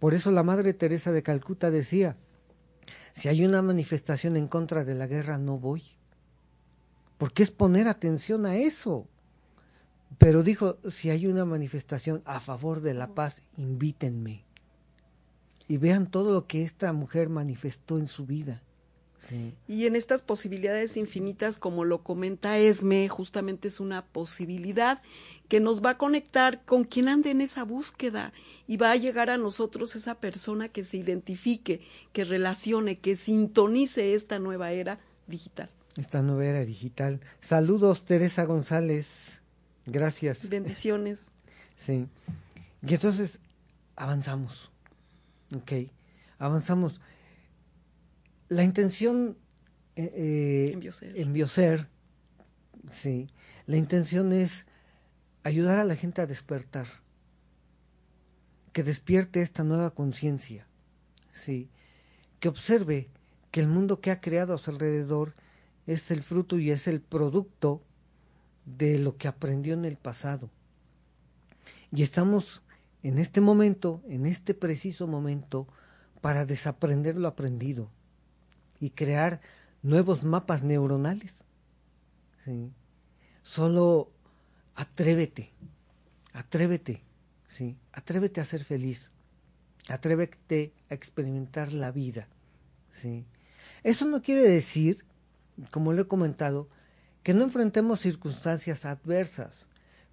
Por 0.00 0.12
eso 0.12 0.32
la 0.32 0.42
Madre 0.42 0.74
Teresa 0.74 1.12
de 1.12 1.22
Calcuta 1.22 1.70
decía, 1.70 2.16
si 3.14 3.28
hay 3.28 3.44
una 3.44 3.62
manifestación 3.62 4.36
en 4.36 4.48
contra 4.48 4.84
de 4.84 4.96
la 4.96 5.06
guerra, 5.06 5.38
no 5.38 5.58
voy. 5.58 5.95
Porque 7.18 7.42
es 7.42 7.50
poner 7.50 7.88
atención 7.88 8.46
a 8.46 8.56
eso. 8.56 9.06
Pero 10.18 10.42
dijo, 10.42 10.78
si 10.88 11.10
hay 11.10 11.26
una 11.26 11.44
manifestación 11.44 12.22
a 12.24 12.40
favor 12.40 12.80
de 12.80 12.94
la 12.94 13.14
paz, 13.14 13.42
invítenme. 13.56 14.44
Y 15.68 15.78
vean 15.78 16.10
todo 16.10 16.32
lo 16.32 16.46
que 16.46 16.62
esta 16.62 16.92
mujer 16.92 17.28
manifestó 17.28 17.98
en 17.98 18.06
su 18.06 18.24
vida. 18.24 18.62
Sí. 19.28 19.54
Y 19.66 19.86
en 19.86 19.96
estas 19.96 20.22
posibilidades 20.22 20.96
infinitas, 20.96 21.58
como 21.58 21.84
lo 21.84 22.04
comenta 22.04 22.58
Esme, 22.58 23.08
justamente 23.08 23.68
es 23.68 23.80
una 23.80 24.04
posibilidad 24.06 25.02
que 25.48 25.58
nos 25.58 25.84
va 25.84 25.90
a 25.90 25.98
conectar 25.98 26.64
con 26.64 26.84
quien 26.84 27.08
ande 27.08 27.30
en 27.30 27.40
esa 27.40 27.64
búsqueda 27.64 28.32
y 28.68 28.76
va 28.76 28.92
a 28.92 28.96
llegar 28.96 29.30
a 29.30 29.38
nosotros 29.38 29.96
esa 29.96 30.16
persona 30.16 30.68
que 30.68 30.84
se 30.84 30.98
identifique, 30.98 31.80
que 32.12 32.24
relacione, 32.24 32.98
que 32.98 33.16
sintonice 33.16 34.14
esta 34.14 34.38
nueva 34.38 34.70
era 34.70 35.00
digital. 35.26 35.70
Esta 35.96 36.22
nueva 36.22 36.44
era 36.44 36.64
digital. 36.64 37.20
Saludos, 37.40 38.04
Teresa 38.04 38.44
González. 38.44 39.40
Gracias. 39.86 40.48
Bendiciones. 40.48 41.30
Sí. 41.78 42.08
Y 42.80 42.94
entonces 42.94 43.38
avanzamos. 43.96 44.72
Ok. 45.54 45.90
Avanzamos. 46.38 47.02
La 48.48 48.64
intención 48.64 49.36
eh, 49.94 50.10
eh, 50.14 50.70
En 50.72 50.80
Bioser. 50.80 51.18
en 51.18 51.32
Bioser, 51.34 51.88
sí. 52.90 53.28
La 53.66 53.76
intención 53.76 54.32
es 54.32 54.64
ayudar 55.42 55.78
a 55.78 55.84
la 55.84 55.96
gente 55.96 56.22
a 56.22 56.26
despertar. 56.26 56.86
Que 58.72 58.82
despierte 58.82 59.42
esta 59.42 59.64
nueva 59.64 59.90
conciencia. 59.90 60.66
Sí. 61.34 61.68
Que 62.40 62.48
observe 62.48 63.10
que 63.50 63.60
el 63.60 63.68
mundo 63.68 64.00
que 64.00 64.10
ha 64.10 64.22
creado 64.22 64.54
a 64.54 64.58
su 64.58 64.70
alrededor 64.70 65.34
es 65.86 66.10
el 66.10 66.22
fruto 66.22 66.58
y 66.58 66.70
es 66.70 66.88
el 66.88 67.00
producto 67.00 67.82
de 68.64 68.98
lo 68.98 69.16
que 69.16 69.28
aprendió 69.28 69.74
en 69.74 69.84
el 69.84 69.96
pasado. 69.96 70.50
Y 71.92 72.02
estamos 72.02 72.62
en 73.02 73.18
este 73.18 73.40
momento, 73.40 74.02
en 74.08 74.26
este 74.26 74.54
preciso 74.54 75.06
momento, 75.06 75.68
para 76.20 76.44
desaprender 76.44 77.16
lo 77.16 77.28
aprendido 77.28 77.90
y 78.80 78.90
crear 78.90 79.40
nuevos 79.82 80.24
mapas 80.24 80.64
neuronales. 80.64 81.44
¿sí? 82.44 82.72
Solo 83.42 84.10
atrévete, 84.74 85.50
atrévete, 86.32 87.04
¿sí? 87.46 87.76
atrévete 87.92 88.40
a 88.40 88.44
ser 88.44 88.64
feliz, 88.64 89.12
atrévete 89.88 90.72
a 90.90 90.94
experimentar 90.94 91.72
la 91.72 91.92
vida. 91.92 92.28
¿sí? 92.90 93.24
Eso 93.84 94.04
no 94.06 94.20
quiere 94.20 94.42
decir, 94.42 95.04
como 95.70 95.92
lo 95.92 96.02
he 96.02 96.08
comentado, 96.08 96.68
que 97.22 97.34
no 97.34 97.44
enfrentemos 97.44 98.00
circunstancias 98.00 98.84
adversas, 98.84 99.68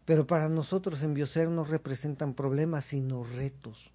pero 0.06 0.28
para 0.28 0.50
nosotros 0.50 1.04
en 1.04 1.14
Bioser 1.14 1.50
no 1.50 1.64
representan 1.64 2.34
problemas, 2.34 2.86
sino 2.86 3.24
retos. 3.24 3.92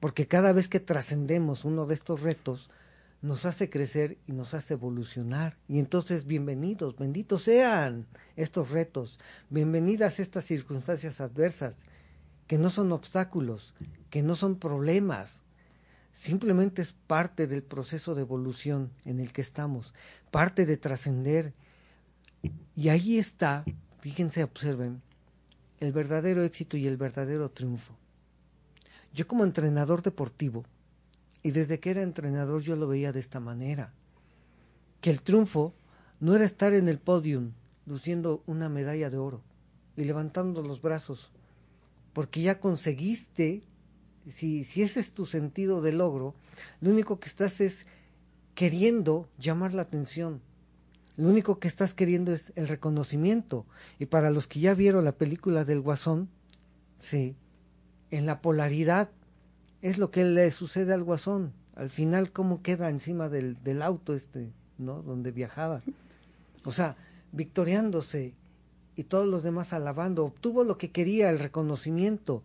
Porque 0.00 0.28
cada 0.28 0.52
vez 0.52 0.68
que 0.68 0.80
trascendemos 0.80 1.64
uno 1.64 1.86
de 1.86 1.94
estos 1.94 2.20
retos, 2.20 2.70
nos 3.20 3.44
hace 3.44 3.68
crecer 3.68 4.18
y 4.26 4.32
nos 4.32 4.54
hace 4.54 4.74
evolucionar. 4.74 5.56
Y 5.68 5.78
entonces, 5.80 6.26
bienvenidos, 6.26 6.96
benditos 6.96 7.42
sean 7.42 8.06
estos 8.36 8.70
retos, 8.70 9.18
bienvenidas 9.50 10.20
estas 10.20 10.44
circunstancias 10.44 11.20
adversas, 11.20 11.78
que 12.46 12.58
no 12.58 12.70
son 12.70 12.92
obstáculos, 12.92 13.74
que 14.10 14.22
no 14.22 14.36
son 14.36 14.58
problemas, 14.58 15.42
simplemente 16.12 16.80
es 16.80 16.92
parte 16.92 17.46
del 17.46 17.62
proceso 17.62 18.14
de 18.14 18.22
evolución 18.22 18.92
en 19.04 19.20
el 19.20 19.32
que 19.32 19.40
estamos, 19.40 19.94
parte 20.30 20.66
de 20.66 20.76
trascender. 20.76 21.54
Y 22.76 22.88
ahí 22.88 23.18
está, 23.18 23.64
fíjense, 24.00 24.44
observen, 24.44 25.02
el 25.80 25.92
verdadero 25.92 26.42
éxito 26.42 26.76
y 26.76 26.86
el 26.86 26.96
verdadero 26.96 27.50
triunfo. 27.50 27.96
Yo 29.12 29.26
como 29.26 29.44
entrenador 29.44 30.02
deportivo, 30.02 30.64
y 31.42 31.50
desde 31.50 31.80
que 31.80 31.90
era 31.90 32.02
entrenador 32.02 32.62
yo 32.62 32.76
lo 32.76 32.88
veía 32.88 33.12
de 33.12 33.20
esta 33.20 33.40
manera, 33.40 33.92
que 35.00 35.10
el 35.10 35.22
triunfo 35.22 35.74
no 36.20 36.34
era 36.34 36.44
estar 36.44 36.72
en 36.72 36.88
el 36.88 36.98
podium 36.98 37.52
luciendo 37.86 38.42
una 38.46 38.68
medalla 38.68 39.10
de 39.10 39.18
oro 39.18 39.42
y 39.96 40.04
levantando 40.04 40.62
los 40.62 40.82
brazos, 40.82 41.30
porque 42.12 42.42
ya 42.42 42.60
conseguiste, 42.60 43.62
si, 44.22 44.64
si 44.64 44.82
ese 44.82 45.00
es 45.00 45.12
tu 45.12 45.26
sentido 45.26 45.80
de 45.80 45.92
logro, 45.92 46.34
lo 46.80 46.90
único 46.90 47.18
que 47.18 47.28
estás 47.28 47.60
es 47.60 47.86
queriendo 48.58 49.28
llamar 49.38 49.72
la 49.72 49.82
atención, 49.82 50.40
lo 51.16 51.28
único 51.28 51.60
que 51.60 51.68
estás 51.68 51.94
queriendo 51.94 52.32
es 52.32 52.52
el 52.56 52.66
reconocimiento. 52.66 53.66
Y 54.00 54.06
para 54.06 54.32
los 54.32 54.48
que 54.48 54.58
ya 54.58 54.74
vieron 54.74 55.04
la 55.04 55.12
película 55.12 55.64
del 55.64 55.80
Guasón, 55.80 56.28
sí, 56.98 57.36
en 58.10 58.26
la 58.26 58.42
polaridad 58.42 59.10
es 59.80 59.98
lo 59.98 60.10
que 60.10 60.24
le 60.24 60.50
sucede 60.50 60.92
al 60.92 61.04
Guasón. 61.04 61.52
Al 61.76 61.88
final, 61.88 62.32
cómo 62.32 62.60
queda 62.60 62.90
encima 62.90 63.28
del, 63.28 63.62
del 63.62 63.80
auto 63.80 64.12
este, 64.12 64.52
¿no? 64.76 65.02
Donde 65.02 65.30
viajaba. 65.30 65.84
O 66.64 66.72
sea, 66.72 66.96
victoriándose 67.30 68.34
y 68.96 69.04
todos 69.04 69.28
los 69.28 69.44
demás 69.44 69.72
alabando, 69.72 70.24
obtuvo 70.24 70.64
lo 70.64 70.78
que 70.78 70.90
quería, 70.90 71.30
el 71.30 71.38
reconocimiento, 71.38 72.42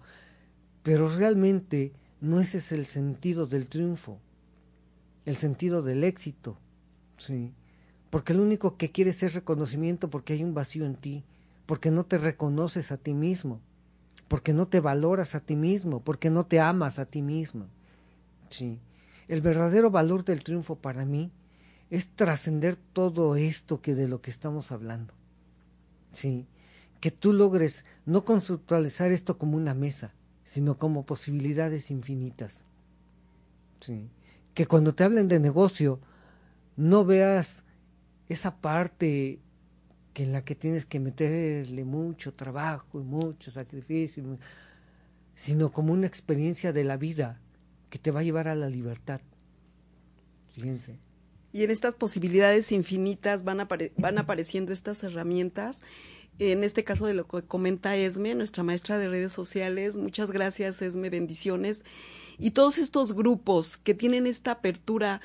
pero 0.83 1.09
realmente 1.09 1.91
no 2.21 2.39
ese 2.39 2.59
es 2.59 2.71
el 2.71 2.85
sentido 2.85 3.47
del 3.47 3.65
triunfo, 3.65 4.19
el 5.25 5.37
sentido 5.37 5.81
del 5.81 6.03
éxito, 6.03 6.57
sí, 7.17 7.53
porque 8.09 8.33
lo 8.33 8.43
único 8.43 8.77
que 8.77 8.91
quieres 8.91 9.23
es 9.23 9.33
reconocimiento 9.33 10.09
porque 10.09 10.33
hay 10.33 10.43
un 10.43 10.53
vacío 10.53 10.85
en 10.85 10.95
ti, 10.95 11.23
porque 11.65 11.91
no 11.91 12.05
te 12.05 12.17
reconoces 12.17 12.91
a 12.91 12.97
ti 12.97 13.13
mismo, 13.13 13.59
porque 14.27 14.53
no 14.53 14.67
te 14.67 14.79
valoras 14.79 15.35
a 15.35 15.39
ti 15.39 15.55
mismo, 15.55 16.01
porque 16.01 16.29
no 16.29 16.45
te 16.45 16.59
amas 16.59 16.99
a 16.99 17.05
ti 17.05 17.21
mismo, 17.21 17.67
sí. 18.49 18.79
El 19.27 19.41
verdadero 19.41 19.89
valor 19.89 20.25
del 20.25 20.43
triunfo 20.43 20.75
para 20.75 21.05
mí 21.05 21.31
es 21.89 22.09
trascender 22.09 22.75
todo 22.75 23.35
esto 23.35 23.81
que 23.81 23.95
de 23.95 24.07
lo 24.07 24.21
que 24.21 24.31
estamos 24.31 24.71
hablando. 24.71 25.13
Sí, 26.11 26.45
que 26.99 27.11
tú 27.11 27.33
logres 27.33 27.85
no 28.05 28.25
conceptualizar 28.25 29.11
esto 29.11 29.37
como 29.37 29.57
una 29.57 29.73
mesa, 29.73 30.13
sino 30.43 30.77
como 30.77 31.05
posibilidades 31.05 31.91
infinitas. 31.91 32.65
Sí, 33.79 34.09
que 34.53 34.65
cuando 34.67 34.93
te 34.93 35.03
hablen 35.03 35.27
de 35.27 35.39
negocio 35.39 35.99
no 36.75 37.05
veas 37.05 37.63
esa 38.27 38.57
parte 38.57 39.39
que 40.13 40.23
en 40.23 40.31
la 40.31 40.45
que 40.45 40.55
tienes 40.55 40.85
que 40.85 40.99
meterle 40.99 41.83
mucho 41.83 42.33
trabajo 42.33 42.99
y 42.99 43.03
mucho 43.03 43.51
sacrificio, 43.51 44.37
sino 45.35 45.71
como 45.71 45.93
una 45.93 46.07
experiencia 46.07 46.71
de 46.71 46.83
la 46.83 46.97
vida 46.97 47.41
que 47.89 47.99
te 47.99 48.11
va 48.11 48.19
a 48.19 48.23
llevar 48.23 48.47
a 48.47 48.55
la 48.55 48.69
libertad. 48.69 49.21
Fíjense. 50.53 50.99
Y 51.51 51.63
en 51.63 51.71
estas 51.71 51.95
posibilidades 51.95 52.71
infinitas 52.71 53.43
van, 53.43 53.67
van 53.97 54.17
apareciendo 54.17 54.73
estas 54.73 55.03
herramientas. 55.03 55.81
En 56.39 56.63
este 56.63 56.83
caso 56.83 57.05
de 57.05 57.13
lo 57.13 57.27
que 57.27 57.43
comenta 57.43 57.95
Esme, 57.95 58.33
nuestra 58.33 58.63
maestra 58.63 58.97
de 58.97 59.07
redes 59.07 59.31
sociales, 59.31 59.97
muchas 59.97 60.31
gracias 60.31 60.81
Esme, 60.81 61.11
bendiciones. 61.11 61.83
Y 62.37 62.51
todos 62.51 62.77
estos 62.77 63.13
grupos 63.13 63.77
que 63.77 63.93
tienen 63.93 64.27
esta 64.27 64.51
apertura 64.51 65.21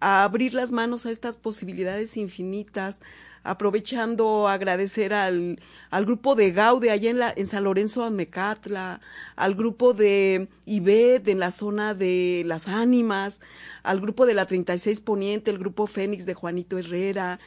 a 0.00 0.24
abrir 0.24 0.54
las 0.54 0.72
manos 0.72 1.06
a 1.06 1.10
estas 1.10 1.36
posibilidades 1.36 2.16
infinitas, 2.16 3.00
aprovechando 3.42 4.48
agradecer 4.48 5.14
al, 5.14 5.58
al 5.90 6.04
grupo 6.04 6.34
de 6.34 6.52
Gaude 6.52 6.90
allá 6.90 7.10
en, 7.10 7.18
la, 7.18 7.32
en 7.34 7.46
San 7.46 7.64
Lorenzo 7.64 8.04
Amecatla, 8.04 9.00
al 9.36 9.54
grupo 9.54 9.94
de 9.94 10.48
IBED 10.66 11.28
en 11.28 11.38
la 11.38 11.50
zona 11.50 11.94
de 11.94 12.42
Las 12.46 12.68
Ánimas, 12.68 13.40
al 13.82 14.00
grupo 14.00 14.26
de 14.26 14.34
la 14.34 14.46
36 14.46 15.00
Poniente, 15.00 15.50
el 15.50 15.58
grupo 15.58 15.86
Fénix 15.86 16.26
de 16.26 16.34
Juanito 16.34 16.78
Herrera, 16.78 17.38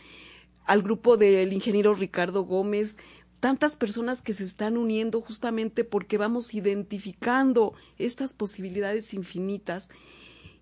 al 0.66 0.82
grupo 0.82 1.18
del 1.18 1.53
ingeniero 1.53 1.93
Ricardo 1.93 2.43
Gómez, 2.43 2.97
tantas 3.42 3.76
personas 3.76 4.22
que 4.22 4.34
se 4.34 4.46
están 4.46 4.78
uniendo 4.78 5.20
justamente 5.20 5.84
porque 5.84 6.18
vamos 6.18 6.54
identificando 6.54 7.74
estas 7.98 8.34
posibilidades 8.34 9.14
infinitas 9.14 9.89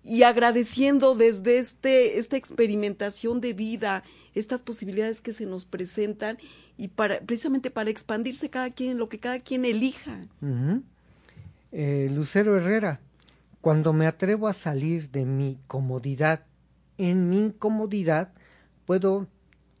y 0.02 0.22
agradeciendo 0.22 1.14
desde 1.14 1.58
este, 1.58 2.18
esta 2.18 2.38
experimentación 2.38 3.42
de 3.42 3.52
vida, 3.52 4.02
estas 4.34 4.62
posibilidades 4.62 5.20
que 5.20 5.34
se 5.34 5.44
nos 5.44 5.66
presentan 5.66 6.38
y 6.78 6.88
para, 6.88 7.20
precisamente 7.20 7.70
para 7.70 7.90
expandirse 7.90 8.48
cada 8.48 8.70
quien 8.70 8.92
en 8.92 8.98
lo 8.98 9.10
que 9.10 9.20
cada 9.20 9.40
quien 9.40 9.66
elija. 9.66 10.26
Eh, 11.72 12.10
Lucero 12.10 12.56
Herrera, 12.56 13.00
cuando 13.60 13.92
me 13.92 14.06
atrevo 14.06 14.48
a 14.48 14.54
salir 14.54 15.10
de 15.10 15.26
mi 15.26 15.58
comodidad, 15.66 16.46
en 16.96 17.28
mi 17.28 17.38
incomodidad, 17.40 18.32
puedo 18.86 19.28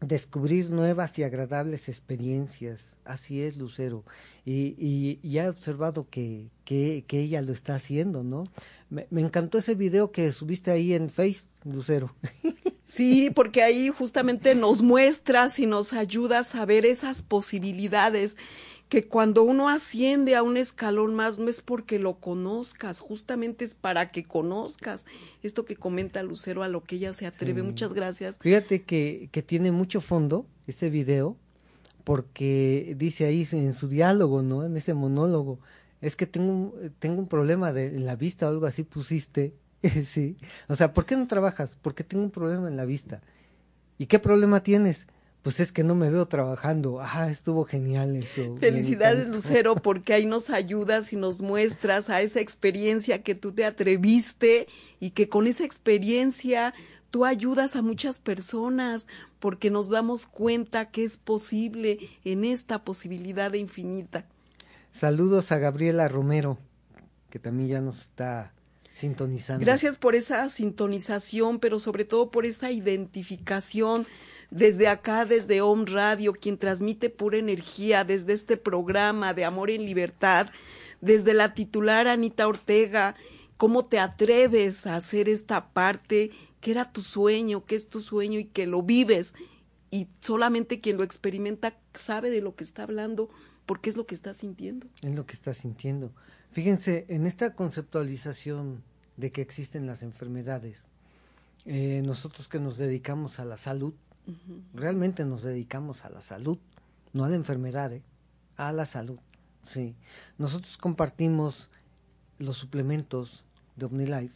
descubrir 0.00 0.70
nuevas 0.70 1.18
y 1.18 1.22
agradables 1.22 1.88
experiencias. 1.88 2.94
Así 3.04 3.42
es, 3.42 3.56
Lucero. 3.56 4.04
Y, 4.44 4.74
y, 4.78 5.20
y 5.22 5.38
he 5.38 5.48
observado 5.48 6.08
que, 6.08 6.48
que, 6.64 7.04
que, 7.06 7.20
ella 7.20 7.42
lo 7.42 7.52
está 7.52 7.74
haciendo, 7.74 8.22
¿no? 8.22 8.44
Me, 8.88 9.06
me, 9.10 9.20
encantó 9.20 9.58
ese 9.58 9.74
video 9.74 10.10
que 10.10 10.32
subiste 10.32 10.70
ahí 10.70 10.94
en 10.94 11.10
Face, 11.10 11.48
Lucero. 11.64 12.14
Sí, 12.90 13.30
porque 13.30 13.62
ahí 13.62 13.88
justamente 13.88 14.56
nos 14.56 14.82
muestras 14.82 15.60
y 15.60 15.66
nos 15.66 15.92
ayudas 15.92 16.56
a 16.56 16.64
ver 16.64 16.84
esas 16.84 17.22
posibilidades 17.22 18.36
que 18.90 19.06
cuando 19.06 19.44
uno 19.44 19.68
asciende 19.68 20.34
a 20.34 20.42
un 20.42 20.56
escalón 20.56 21.14
más 21.14 21.38
no 21.38 21.48
es 21.48 21.62
porque 21.62 22.00
lo 22.00 22.16
conozcas, 22.16 22.98
justamente 22.98 23.64
es 23.64 23.76
para 23.76 24.10
que 24.10 24.24
conozcas 24.24 25.06
esto 25.44 25.64
que 25.64 25.76
comenta 25.76 26.24
Lucero 26.24 26.64
a 26.64 26.68
lo 26.68 26.82
que 26.82 26.96
ella 26.96 27.12
se 27.12 27.24
atreve. 27.24 27.60
Sí. 27.60 27.66
Muchas 27.66 27.92
gracias. 27.94 28.38
Fíjate 28.40 28.82
que, 28.82 29.28
que 29.30 29.42
tiene 29.42 29.70
mucho 29.70 30.00
fondo 30.00 30.44
ese 30.66 30.90
video, 30.90 31.36
porque 32.02 32.96
dice 32.98 33.26
ahí 33.26 33.46
en 33.52 33.74
su 33.74 33.88
diálogo, 33.88 34.42
¿no? 34.42 34.64
En 34.64 34.76
ese 34.76 34.92
monólogo, 34.92 35.60
es 36.00 36.16
que 36.16 36.26
tengo, 36.26 36.74
tengo 36.98 37.20
un 37.20 37.28
problema 37.28 37.72
de 37.72 37.86
en 37.86 38.04
la 38.04 38.16
vista 38.16 38.46
o 38.46 38.50
algo 38.50 38.66
así 38.66 38.82
pusiste, 38.82 39.54
sí. 40.04 40.36
O 40.66 40.74
sea, 40.74 40.92
¿por 40.92 41.06
qué 41.06 41.16
no 41.16 41.28
trabajas? 41.28 41.78
Porque 41.80 42.02
tengo 42.02 42.24
un 42.24 42.32
problema 42.32 42.66
en 42.66 42.76
la 42.76 42.86
vista. 42.86 43.22
¿Y 43.98 44.06
qué 44.06 44.18
problema 44.18 44.64
tienes? 44.64 45.06
Pues 45.42 45.58
es 45.58 45.72
que 45.72 45.84
no 45.84 45.94
me 45.94 46.10
veo 46.10 46.26
trabajando. 46.26 47.00
Ah, 47.00 47.30
estuvo 47.30 47.64
genial 47.64 48.14
eso. 48.16 48.56
Felicidades, 48.58 49.28
Lucero, 49.28 49.74
porque 49.74 50.12
ahí 50.12 50.26
nos 50.26 50.50
ayudas 50.50 51.12
y 51.14 51.16
nos 51.16 51.40
muestras 51.40 52.10
a 52.10 52.20
esa 52.20 52.40
experiencia 52.40 53.22
que 53.22 53.34
tú 53.34 53.52
te 53.52 53.64
atreviste 53.64 54.68
y 55.00 55.10
que 55.10 55.30
con 55.30 55.46
esa 55.46 55.64
experiencia 55.64 56.74
tú 57.10 57.24
ayudas 57.24 57.74
a 57.74 57.82
muchas 57.82 58.18
personas 58.18 59.08
porque 59.38 59.70
nos 59.70 59.88
damos 59.88 60.26
cuenta 60.26 60.90
que 60.90 61.04
es 61.04 61.16
posible 61.16 61.98
en 62.24 62.44
esta 62.44 62.84
posibilidad 62.84 63.50
de 63.50 63.58
infinita. 63.58 64.26
Saludos 64.92 65.52
a 65.52 65.58
Gabriela 65.58 66.08
Romero, 66.08 66.58
que 67.30 67.38
también 67.38 67.68
ya 67.68 67.80
nos 67.80 68.02
está 68.02 68.52
sintonizando. 68.92 69.64
Gracias 69.64 69.96
por 69.96 70.14
esa 70.14 70.46
sintonización, 70.50 71.60
pero 71.60 71.78
sobre 71.78 72.04
todo 72.04 72.30
por 72.30 72.44
esa 72.44 72.70
identificación 72.70 74.06
desde 74.50 74.88
acá, 74.88 75.24
desde 75.24 75.60
Home 75.60 75.84
Radio, 75.86 76.32
quien 76.32 76.58
transmite 76.58 77.10
pura 77.10 77.38
energía, 77.38 78.04
desde 78.04 78.32
este 78.32 78.56
programa 78.56 79.34
de 79.34 79.44
Amor 79.44 79.70
en 79.70 79.84
Libertad, 79.84 80.50
desde 81.00 81.34
la 81.34 81.54
titular 81.54 82.08
Anita 82.08 82.48
Ortega, 82.48 83.14
cómo 83.56 83.84
te 83.84 83.98
atreves 83.98 84.86
a 84.86 84.96
hacer 84.96 85.28
esta 85.28 85.68
parte 85.72 86.30
que 86.60 86.72
era 86.72 86.90
tu 86.92 87.02
sueño, 87.02 87.64
que 87.64 87.76
es 87.76 87.88
tu 87.88 88.00
sueño 88.00 88.38
y 88.38 88.44
que 88.44 88.66
lo 88.66 88.82
vives. 88.82 89.34
Y 89.90 90.08
solamente 90.20 90.80
quien 90.80 90.96
lo 90.96 91.04
experimenta 91.04 91.76
sabe 91.94 92.30
de 92.30 92.40
lo 92.40 92.54
que 92.54 92.64
está 92.64 92.82
hablando 92.82 93.30
porque 93.66 93.88
es 93.88 93.96
lo 93.96 94.06
que 94.06 94.14
está 94.14 94.34
sintiendo. 94.34 94.88
Es 95.02 95.14
lo 95.14 95.26
que 95.26 95.34
está 95.34 95.54
sintiendo. 95.54 96.12
Fíjense, 96.52 97.06
en 97.08 97.26
esta 97.26 97.54
conceptualización 97.54 98.82
de 99.16 99.30
que 99.30 99.42
existen 99.42 99.86
las 99.86 100.02
enfermedades, 100.02 100.86
eh, 101.66 102.02
nosotros 102.04 102.48
que 102.48 102.58
nos 102.58 102.78
dedicamos 102.78 103.38
a 103.38 103.44
la 103.44 103.56
salud, 103.56 103.94
uh 104.26 104.30
-huh. 104.30 104.62
realmente 104.74 105.24
nos 105.24 105.42
dedicamos 105.42 106.04
a 106.04 106.10
la 106.10 106.22
salud, 106.22 106.58
no 107.12 107.24
a 107.24 107.28
la 107.28 107.36
enfermedad, 107.36 107.92
¿eh? 107.92 108.02
a 108.56 108.72
la 108.72 108.86
salud. 108.86 109.18
Sí. 109.62 109.96
Nosotros 110.38 110.76
compartimos 110.76 111.70
los 112.38 112.56
suplementos 112.56 113.44
de 113.76 113.86
OmniLife, 113.86 114.34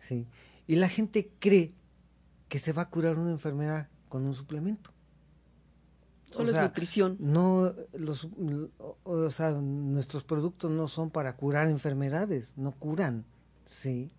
sí. 0.00 0.26
Y 0.66 0.76
la 0.76 0.88
gente 0.88 1.30
cree 1.38 1.72
que 2.48 2.58
se 2.58 2.72
va 2.72 2.82
a 2.82 2.90
curar 2.90 3.18
una 3.18 3.30
enfermedad 3.30 3.88
con 4.08 4.24
un 4.24 4.34
suplemento. 4.34 4.90
Solo 6.30 6.50
o 6.50 6.52
sea, 6.52 6.64
es 6.64 6.68
nutrición. 6.70 7.16
No, 7.20 7.72
los, 7.92 8.28
o 9.04 9.30
sea, 9.30 9.52
nuestros 9.52 10.24
productos 10.24 10.70
no 10.70 10.88
son 10.88 11.10
para 11.10 11.36
curar 11.36 11.68
enfermedades, 11.68 12.52
no 12.56 12.72
curan, 12.72 13.24
sí. 13.64 14.10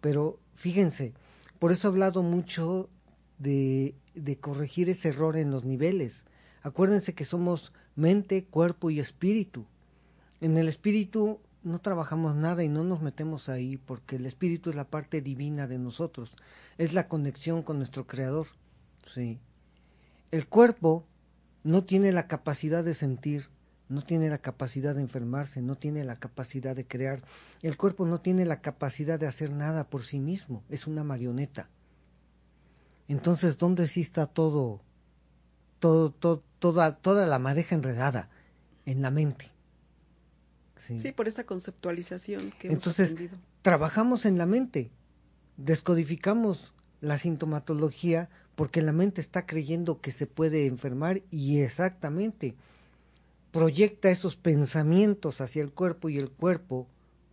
Pero 0.00 0.40
fíjense, 0.54 1.14
por 1.58 1.70
eso 1.70 1.88
he 1.88 1.90
hablado 1.90 2.22
mucho 2.22 2.90
de, 3.38 3.94
corregir 4.40 4.88
ese 4.88 5.08
error 5.08 5.36
en 5.36 5.50
los 5.50 5.64
niveles. 5.64 6.24
Acuérdense 6.62 7.14
que 7.14 7.24
somos 7.24 7.72
mente, 7.96 8.44
cuerpo 8.44 8.90
y 8.90 9.00
espíritu. 9.00 9.66
En 10.40 10.56
el 10.56 10.68
espíritu 10.68 11.40
no 11.62 11.80
trabajamos 11.80 12.34
nada 12.34 12.64
y 12.64 12.68
no 12.68 12.84
nos 12.84 13.02
metemos 13.02 13.48
ahí 13.48 13.76
porque 13.76 14.16
el 14.16 14.26
espíritu 14.26 14.70
es 14.70 14.76
la 14.76 14.88
parte 14.88 15.20
divina 15.20 15.66
de 15.66 15.78
nosotros, 15.78 16.36
es 16.78 16.92
la 16.92 17.08
conexión 17.08 17.62
con 17.62 17.78
nuestro 17.78 18.06
creador. 18.06 18.48
Sí. 19.04 19.38
El 20.30 20.46
cuerpo 20.46 21.06
no 21.64 21.84
tiene 21.84 22.12
la 22.12 22.26
capacidad 22.26 22.82
de 22.82 22.94
sentir, 22.94 23.48
no 23.88 24.02
tiene 24.02 24.30
la 24.30 24.38
capacidad 24.38 24.94
de 24.94 25.02
enfermarse, 25.02 25.62
no 25.62 25.76
tiene 25.76 26.04
la 26.04 26.16
capacidad 26.16 26.74
de 26.74 26.86
crear. 26.86 27.22
El 27.62 27.76
cuerpo 27.76 28.06
no 28.06 28.20
tiene 28.20 28.44
la 28.44 28.60
capacidad 28.60 29.20
de 29.20 29.26
hacer 29.26 29.52
nada 29.52 29.88
por 29.88 30.02
sí 30.02 30.18
mismo, 30.18 30.64
es 30.70 30.86
una 30.86 31.04
marioneta. 31.04 31.68
Entonces, 33.08 33.58
¿dónde 33.58 33.88
sí 33.88 34.00
está 34.00 34.26
todo, 34.26 34.80
todo, 35.80 36.10
todo 36.10 36.42
toda, 36.62 36.94
toda 36.96 37.26
la 37.26 37.40
madeja 37.40 37.74
enredada? 37.74 38.30
En 38.86 39.02
la 39.02 39.10
mente. 39.10 39.50
Sí, 40.76 40.98
sí 40.98 41.12
por 41.12 41.28
esa 41.28 41.44
conceptualización 41.44 42.52
que 42.58 42.68
Entonces, 42.68 43.10
hemos 43.10 43.12
aprendido. 43.12 43.38
trabajamos 43.62 44.26
en 44.26 44.38
la 44.38 44.46
mente, 44.46 44.90
descodificamos 45.56 46.72
la 47.00 47.18
sintomatología 47.18 48.30
porque 48.54 48.82
la 48.82 48.92
mente 48.92 49.20
está 49.20 49.44
creyendo 49.46 50.00
que 50.00 50.12
se 50.12 50.26
puede 50.26 50.66
enfermar 50.66 51.22
y 51.30 51.60
exactamente 51.60 52.54
proyecta 53.52 54.10
esos 54.10 54.36
pensamientos 54.36 55.40
hacia 55.40 55.62
el 55.62 55.72
cuerpo 55.72 56.08
y 56.08 56.18
el 56.18 56.30
cuerpo 56.30 56.88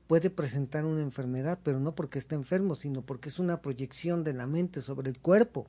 puede 0.10 0.32
presentar 0.32 0.86
una 0.86 1.04
enfermedad, 1.04 1.60
pero 1.62 1.80
no 1.80 1.94
porque 1.94 2.18
esté 2.18 2.34
enfermo, 2.34 2.74
sino 2.74 3.04
porque 3.04 3.30
es 3.30 3.38
una 3.38 3.62
proyección 3.62 4.24
de 4.24 4.34
la 4.34 4.48
mente 4.48 4.82
sobre 4.82 5.08
el 5.08 5.20
cuerpo. 5.20 5.68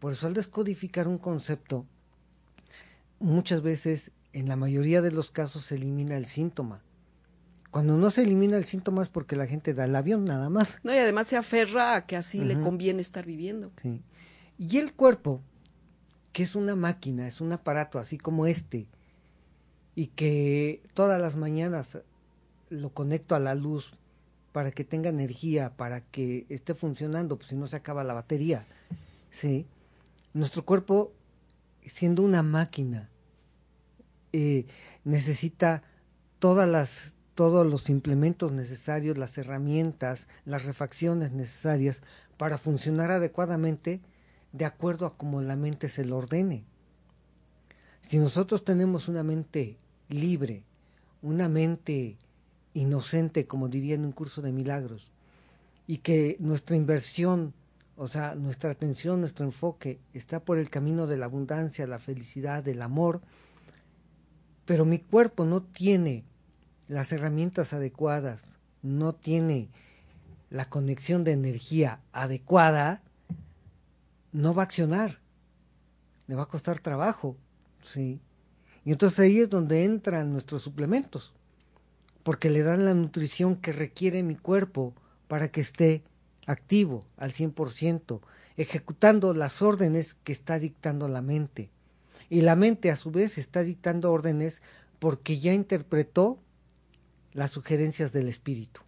Por 0.00 0.14
eso 0.14 0.26
al 0.26 0.34
descodificar 0.34 1.06
un 1.06 1.16
concepto, 1.16 1.86
muchas 3.20 3.62
veces, 3.62 4.10
en 4.32 4.48
la 4.48 4.56
mayoría 4.56 5.00
de 5.00 5.12
los 5.12 5.30
casos, 5.30 5.62
se 5.66 5.76
elimina 5.76 6.16
el 6.16 6.26
síntoma. 6.26 6.82
Cuando 7.70 7.96
no 7.96 8.10
se 8.10 8.22
elimina 8.22 8.56
el 8.56 8.64
síntoma 8.64 9.04
es 9.04 9.10
porque 9.10 9.36
la 9.36 9.46
gente 9.46 9.74
da 9.74 9.84
el 9.84 9.94
avión 9.94 10.24
nada 10.24 10.50
más. 10.50 10.80
No, 10.82 10.92
y 10.92 10.98
además 10.98 11.28
se 11.28 11.36
aferra 11.36 11.94
a 11.94 12.06
que 12.06 12.16
así 12.16 12.40
le 12.40 12.60
conviene 12.60 13.00
estar 13.00 13.24
viviendo. 13.24 13.70
Sí. 13.80 14.02
Y 14.58 14.78
el 14.78 14.92
cuerpo, 14.92 15.40
que 16.32 16.42
es 16.42 16.56
una 16.56 16.74
máquina, 16.74 17.28
es 17.28 17.40
un 17.40 17.52
aparato 17.52 18.00
así 18.00 18.18
como 18.18 18.48
este, 18.48 18.88
y 19.94 20.08
que 20.08 20.82
todas 20.94 21.20
las 21.20 21.36
mañanas 21.36 22.02
lo 22.70 22.90
conecto 22.94 23.34
a 23.34 23.38
la 23.38 23.54
luz 23.54 23.92
para 24.52 24.70
que 24.70 24.84
tenga 24.84 25.10
energía, 25.10 25.76
para 25.76 26.00
que 26.00 26.46
esté 26.48 26.74
funcionando, 26.74 27.36
pues 27.36 27.48
si 27.48 27.56
no 27.56 27.66
se 27.66 27.76
acaba 27.76 28.04
la 28.04 28.14
batería. 28.14 28.66
Sí. 29.30 29.66
Nuestro 30.32 30.64
cuerpo, 30.64 31.12
siendo 31.82 32.22
una 32.22 32.42
máquina, 32.42 33.10
eh, 34.32 34.66
necesita 35.04 35.82
todas 36.38 36.68
las 36.68 37.14
todos 37.34 37.66
los 37.66 37.88
implementos 37.88 38.52
necesarios, 38.52 39.16
las 39.16 39.38
herramientas, 39.38 40.28
las 40.44 40.66
refacciones 40.66 41.32
necesarias 41.32 42.02
para 42.36 42.58
funcionar 42.58 43.10
adecuadamente 43.10 44.02
de 44.52 44.66
acuerdo 44.66 45.06
a 45.06 45.16
como 45.16 45.40
la 45.40 45.56
mente 45.56 45.88
se 45.88 46.04
lo 46.04 46.18
ordene. 46.18 46.66
Si 48.02 48.18
nosotros 48.18 48.62
tenemos 48.62 49.08
una 49.08 49.22
mente 49.22 49.78
libre, 50.10 50.64
una 51.22 51.48
mente 51.48 52.18
inocente, 52.74 53.46
como 53.46 53.68
diría 53.68 53.94
en 53.94 54.04
un 54.04 54.12
curso 54.12 54.42
de 54.42 54.52
milagros, 54.52 55.10
y 55.86 55.98
que 55.98 56.36
nuestra 56.40 56.76
inversión, 56.76 57.52
o 57.96 58.08
sea, 58.08 58.34
nuestra 58.34 58.70
atención, 58.70 59.20
nuestro 59.20 59.44
enfoque 59.44 60.00
está 60.14 60.40
por 60.44 60.58
el 60.58 60.70
camino 60.70 61.06
de 61.06 61.16
la 61.16 61.26
abundancia, 61.26 61.86
la 61.86 61.98
felicidad, 61.98 62.62
del 62.62 62.82
amor, 62.82 63.20
pero 64.64 64.84
mi 64.84 64.98
cuerpo 64.98 65.44
no 65.44 65.62
tiene 65.62 66.24
las 66.86 67.12
herramientas 67.12 67.72
adecuadas, 67.72 68.42
no 68.82 69.14
tiene 69.14 69.68
la 70.50 70.68
conexión 70.68 71.24
de 71.24 71.32
energía 71.32 72.00
adecuada, 72.12 73.02
no 74.32 74.54
va 74.54 74.62
a 74.62 74.64
accionar, 74.66 75.20
le 76.26 76.34
va 76.34 76.44
a 76.44 76.48
costar 76.48 76.80
trabajo, 76.80 77.36
¿sí? 77.82 78.20
Y 78.84 78.92
entonces 78.92 79.18
ahí 79.18 79.40
es 79.40 79.50
donde 79.50 79.84
entran 79.84 80.32
nuestros 80.32 80.62
suplementos, 80.62 81.32
porque 82.30 82.48
le 82.48 82.62
dan 82.62 82.84
la 82.84 82.94
nutrición 82.94 83.56
que 83.56 83.72
requiere 83.72 84.22
mi 84.22 84.36
cuerpo 84.36 84.94
para 85.26 85.48
que 85.48 85.60
esté 85.60 86.04
activo 86.46 87.04
al 87.16 87.32
100%, 87.32 88.20
ejecutando 88.56 89.34
las 89.34 89.62
órdenes 89.62 90.14
que 90.14 90.30
está 90.30 90.60
dictando 90.60 91.08
la 91.08 91.22
mente. 91.22 91.72
Y 92.28 92.42
la 92.42 92.54
mente 92.54 92.92
a 92.92 92.94
su 92.94 93.10
vez 93.10 93.36
está 93.36 93.64
dictando 93.64 94.12
órdenes 94.12 94.62
porque 95.00 95.40
ya 95.40 95.52
interpretó 95.54 96.38
las 97.32 97.50
sugerencias 97.50 98.12
del 98.12 98.28
espíritu. 98.28 98.80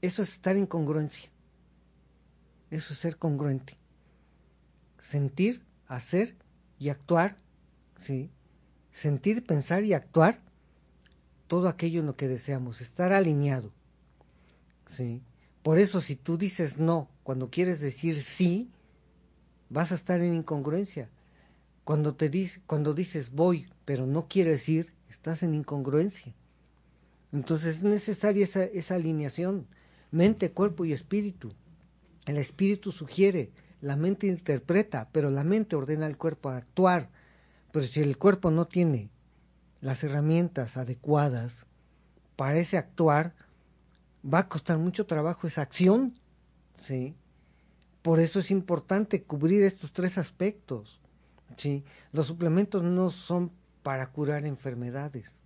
Eso 0.00 0.22
es 0.22 0.32
estar 0.32 0.56
en 0.56 0.64
congruencia. 0.64 1.30
Eso 2.70 2.94
es 2.94 3.00
ser 3.00 3.18
congruente. 3.18 3.76
Sentir, 4.98 5.62
hacer 5.88 6.36
y 6.78 6.88
actuar, 6.88 7.36
¿sí? 7.98 8.30
Sentir, 8.92 9.44
pensar 9.44 9.84
y 9.84 9.92
actuar 9.92 10.40
todo 11.52 11.68
aquello 11.68 12.00
en 12.00 12.06
lo 12.06 12.14
que 12.14 12.28
deseamos, 12.28 12.80
estar 12.80 13.12
alineado. 13.12 13.74
¿Sí? 14.86 15.20
Por 15.62 15.78
eso 15.78 16.00
si 16.00 16.16
tú 16.16 16.38
dices 16.38 16.78
no 16.78 17.10
cuando 17.24 17.50
quieres 17.50 17.78
decir 17.78 18.22
sí, 18.22 18.70
vas 19.68 19.92
a 19.92 19.96
estar 19.96 20.22
en 20.22 20.32
incongruencia. 20.32 21.10
Cuando 21.84 22.14
te 22.14 22.30
cuando 22.66 22.94
dices 22.94 23.32
voy, 23.32 23.68
pero 23.84 24.06
no 24.06 24.28
quieres 24.28 24.66
ir, 24.70 24.94
estás 25.10 25.42
en 25.42 25.52
incongruencia. 25.52 26.34
Entonces 27.32 27.76
es 27.76 27.82
necesaria 27.82 28.44
esa, 28.44 28.64
esa 28.64 28.94
alineación, 28.94 29.66
mente, 30.10 30.52
cuerpo 30.52 30.86
y 30.86 30.94
espíritu. 30.94 31.52
El 32.24 32.38
espíritu 32.38 32.92
sugiere, 32.92 33.50
la 33.82 33.96
mente 33.96 34.26
interpreta, 34.26 35.10
pero 35.12 35.28
la 35.28 35.44
mente 35.44 35.76
ordena 35.76 36.06
al 36.06 36.16
cuerpo 36.16 36.48
a 36.48 36.56
actuar. 36.56 37.10
Pero 37.72 37.84
si 37.84 38.00
el 38.00 38.16
cuerpo 38.16 38.50
no 38.50 38.66
tiene 38.68 39.10
las 39.82 40.02
herramientas 40.04 40.78
adecuadas 40.78 41.66
para 42.36 42.56
ese 42.56 42.78
actuar, 42.78 43.34
va 44.24 44.38
a 44.38 44.48
costar 44.48 44.78
mucho 44.78 45.04
trabajo 45.06 45.46
esa 45.46 45.62
acción, 45.62 46.18
¿sí? 46.80 47.14
Por 48.00 48.20
eso 48.20 48.38
es 48.38 48.50
importante 48.50 49.24
cubrir 49.24 49.62
estos 49.64 49.92
tres 49.92 50.16
aspectos, 50.18 51.00
¿sí? 51.56 51.84
Los 52.12 52.28
suplementos 52.28 52.82
no 52.82 53.10
son 53.10 53.52
para 53.82 54.06
curar 54.06 54.46
enfermedades, 54.46 55.42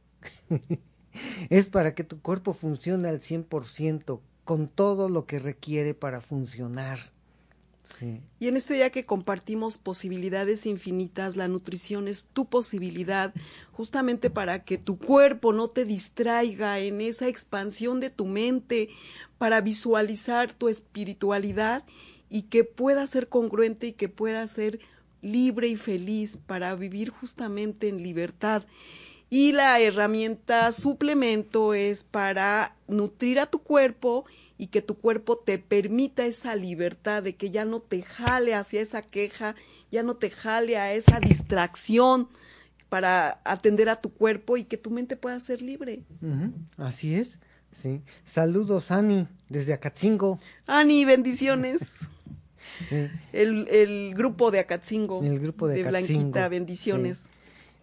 es 1.51 1.67
para 1.67 1.95
que 1.95 2.05
tu 2.05 2.21
cuerpo 2.21 2.53
funcione 2.53 3.09
al 3.09 3.21
100% 3.21 4.21
con 4.45 4.69
todo 4.69 5.09
lo 5.09 5.27
que 5.27 5.39
requiere 5.39 5.95
para 5.95 6.21
funcionar, 6.21 6.99
Y 8.39 8.49
en 8.49 8.57
este 8.57 8.75
día 8.75 8.91
que 8.91 9.07
compartimos 9.07 9.79
posibilidades 9.79 10.67
infinitas, 10.67 11.37
la 11.37 11.49
nutrición 11.49 12.09
es 12.09 12.27
tu 12.33 12.47
posibilidad 12.47 13.33
justamente 13.73 14.31
para 14.31 14.65
que 14.65 14.79
tu 14.79 14.99
cuerpo 14.99 15.53
no 15.53 15.69
te 15.69 15.85
distraiga 15.85 16.79
en 16.81 17.01
esa 17.01 17.29
expansión 17.29 18.01
de 18.01 18.11
tu 18.11 18.27
mente, 18.27 18.89
para 19.39 19.61
visualizar 19.61 20.53
tu 20.53 20.69
espiritualidad 20.69 21.85
y 22.29 22.43
que 22.43 22.65
pueda 22.65 23.07
ser 23.07 23.29
congruente 23.29 23.89
y 23.89 23.93
que 23.93 24.09
pueda 24.09 24.47
ser 24.47 24.81
libre 25.23 25.69
y 25.69 25.77
feliz 25.77 26.39
para 26.47 26.75
vivir 26.75 27.11
justamente 27.11 27.89
en 27.89 28.03
libertad. 28.03 28.65
Y 29.29 29.53
la 29.53 29.81
herramienta 29.81 30.71
suplemento 30.73 31.75
es 31.75 32.05
para 32.05 32.77
nutrir 32.87 33.41
a 33.41 33.47
tu 33.47 33.59
cuerpo 33.59 34.25
y 34.29 34.46
que 34.69 34.83
tu 34.83 34.99
cuerpo 34.99 35.37
te 35.39 35.59
permita 35.59 36.25
esa 36.27 36.57
libertad 36.57 37.23
de 37.23 37.37
que 37.37 37.51
ya 37.51 37.65
no 37.65 37.81
te 37.81 38.03
jale 38.03 38.55
hacia 38.55 38.81
esa 38.81 39.03
queja, 39.03 39.55
ya 39.93 40.03
no 40.03 40.17
te 40.17 40.31
jale 40.31 40.79
a 40.79 40.93
esa 40.95 41.21
distracción 41.21 42.29
para 42.89 43.41
atender 43.45 43.89
a 43.89 43.97
tu 43.97 44.11
cuerpo 44.13 44.57
y 44.57 44.65
que 44.65 44.77
tu 44.79 44.91
mente 44.91 45.17
pueda 45.17 45.39
ser 45.41 45.61
libre. 45.61 46.03
Así 46.77 47.15
es, 47.17 47.39
sí. 47.73 48.01
Saludos, 48.25 48.91
Ani, 48.91 49.29
desde 49.49 49.73
Acatzingo. 49.75 50.41
Ani, 50.67 51.05
bendiciones. 51.05 51.99
El, 53.33 53.69
el 53.69 54.15
grupo 54.15 54.51
de 54.51 54.59
Acatzingo. 54.59 55.23
El 55.23 55.39
grupo 55.39 55.69
de 55.69 55.83
Blanquita, 55.83 56.19
Acatzingo, 56.21 56.51
bendiciones. 56.51 57.29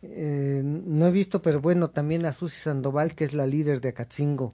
eh, 0.02 0.62
no 0.64 1.08
he 1.08 1.12
visto, 1.12 1.42
pero 1.42 1.62
bueno, 1.62 1.90
también 1.90 2.26
a 2.26 2.34
Susi 2.34 2.60
Sandoval, 2.60 3.16
que 3.16 3.24
es 3.24 3.34
la 3.34 3.48
líder 3.48 3.80
de 3.82 3.90
Acatzingo. 3.90 4.52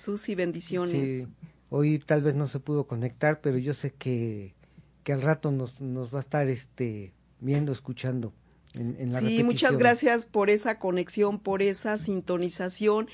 Susi, 0.00 0.34
bendiciones. 0.34 1.22
Sí, 1.22 1.26
hoy 1.68 1.98
tal 1.98 2.22
vez 2.22 2.34
no 2.34 2.48
se 2.48 2.58
pudo 2.58 2.86
conectar, 2.86 3.40
pero 3.40 3.58
yo 3.58 3.74
sé 3.74 3.92
que, 3.92 4.54
que 5.04 5.12
al 5.12 5.22
rato 5.22 5.52
nos, 5.52 5.80
nos 5.80 6.12
va 6.12 6.18
a 6.18 6.22
estar 6.22 6.48
este 6.48 7.12
viendo, 7.40 7.72
escuchando. 7.72 8.32
En, 8.74 8.96
en 8.98 9.12
la 9.12 9.20
Sí, 9.20 9.42
muchas 9.42 9.76
gracias 9.76 10.24
por 10.24 10.48
esa 10.48 10.78
conexión, 10.78 11.38
por 11.38 11.60
esa 11.60 11.98
sintonización, 11.98 13.08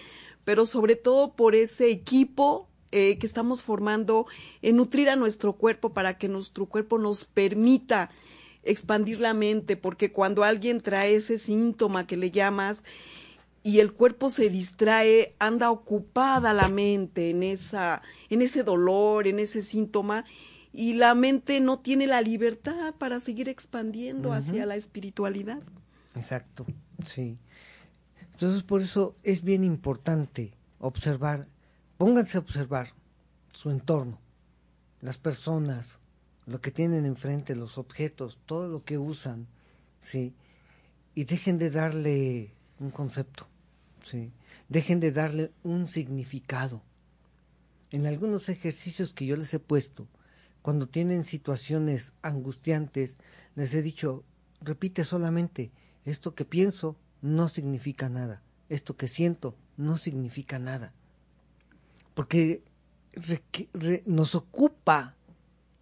pero 0.44 0.66
sobre 0.66 0.96
todo 0.96 1.34
por 1.34 1.54
ese 1.54 1.90
equipo 1.90 2.68
eh, 2.92 3.18
que 3.18 3.26
estamos 3.26 3.62
formando 3.62 4.26
en 4.62 4.76
nutrir 4.76 5.08
a 5.08 5.16
nuestro 5.16 5.54
cuerpo 5.54 5.92
para 5.92 6.18
que 6.18 6.28
nuestro 6.28 6.66
cuerpo 6.66 6.98
nos 6.98 7.24
permita 7.24 8.10
expandir 8.62 9.20
la 9.20 9.34
mente, 9.34 9.76
porque 9.76 10.12
cuando 10.12 10.44
alguien 10.44 10.80
trae 10.80 11.14
ese 11.14 11.38
síntoma 11.38 12.06
que 12.06 12.16
le 12.16 12.30
llamas 12.30 12.84
y 13.66 13.80
el 13.80 13.92
cuerpo 13.92 14.30
se 14.30 14.48
distrae, 14.48 15.34
anda 15.40 15.72
ocupada 15.72 16.54
la 16.54 16.68
mente 16.68 17.30
en 17.30 17.42
esa 17.42 18.00
en 18.30 18.40
ese 18.40 18.62
dolor, 18.62 19.26
en 19.26 19.40
ese 19.40 19.60
síntoma 19.60 20.24
y 20.72 20.92
la 20.92 21.16
mente 21.16 21.58
no 21.58 21.80
tiene 21.80 22.06
la 22.06 22.20
libertad 22.20 22.94
para 22.94 23.18
seguir 23.18 23.48
expandiendo 23.48 24.32
hacia 24.32 24.66
la 24.66 24.76
espiritualidad. 24.76 25.58
Exacto, 26.14 26.64
sí. 27.04 27.38
Entonces 28.30 28.62
por 28.62 28.82
eso 28.82 29.16
es 29.24 29.42
bien 29.42 29.64
importante 29.64 30.52
observar, 30.78 31.48
pónganse 31.98 32.36
a 32.36 32.42
observar 32.42 32.90
su 33.52 33.70
entorno, 33.70 34.20
las 35.00 35.18
personas, 35.18 35.98
lo 36.46 36.60
que 36.60 36.70
tienen 36.70 37.04
enfrente, 37.04 37.56
los 37.56 37.78
objetos, 37.78 38.38
todo 38.46 38.68
lo 38.68 38.84
que 38.84 38.96
usan, 38.96 39.48
sí, 39.98 40.36
y 41.16 41.24
dejen 41.24 41.58
de 41.58 41.70
darle 41.70 42.52
un 42.78 42.92
concepto, 42.92 43.48
sí, 44.06 44.32
dejen 44.68 45.00
de 45.00 45.12
darle 45.12 45.52
un 45.62 45.86
significado. 45.86 46.82
En 47.90 48.06
algunos 48.06 48.48
ejercicios 48.48 49.12
que 49.12 49.26
yo 49.26 49.36
les 49.36 49.52
he 49.54 49.58
puesto, 49.58 50.08
cuando 50.62 50.88
tienen 50.88 51.24
situaciones 51.24 52.14
angustiantes, 52.22 53.18
les 53.54 53.74
he 53.74 53.82
dicho, 53.82 54.24
repite 54.60 55.04
solamente, 55.04 55.70
esto 56.04 56.34
que 56.34 56.44
pienso 56.44 56.96
no 57.22 57.48
significa 57.48 58.08
nada. 58.08 58.42
Esto 58.68 58.96
que 58.96 59.08
siento 59.08 59.56
no 59.76 59.98
significa 59.98 60.58
nada. 60.58 60.92
Porque 62.14 62.64
nos 64.06 64.34
ocupa 64.34 65.16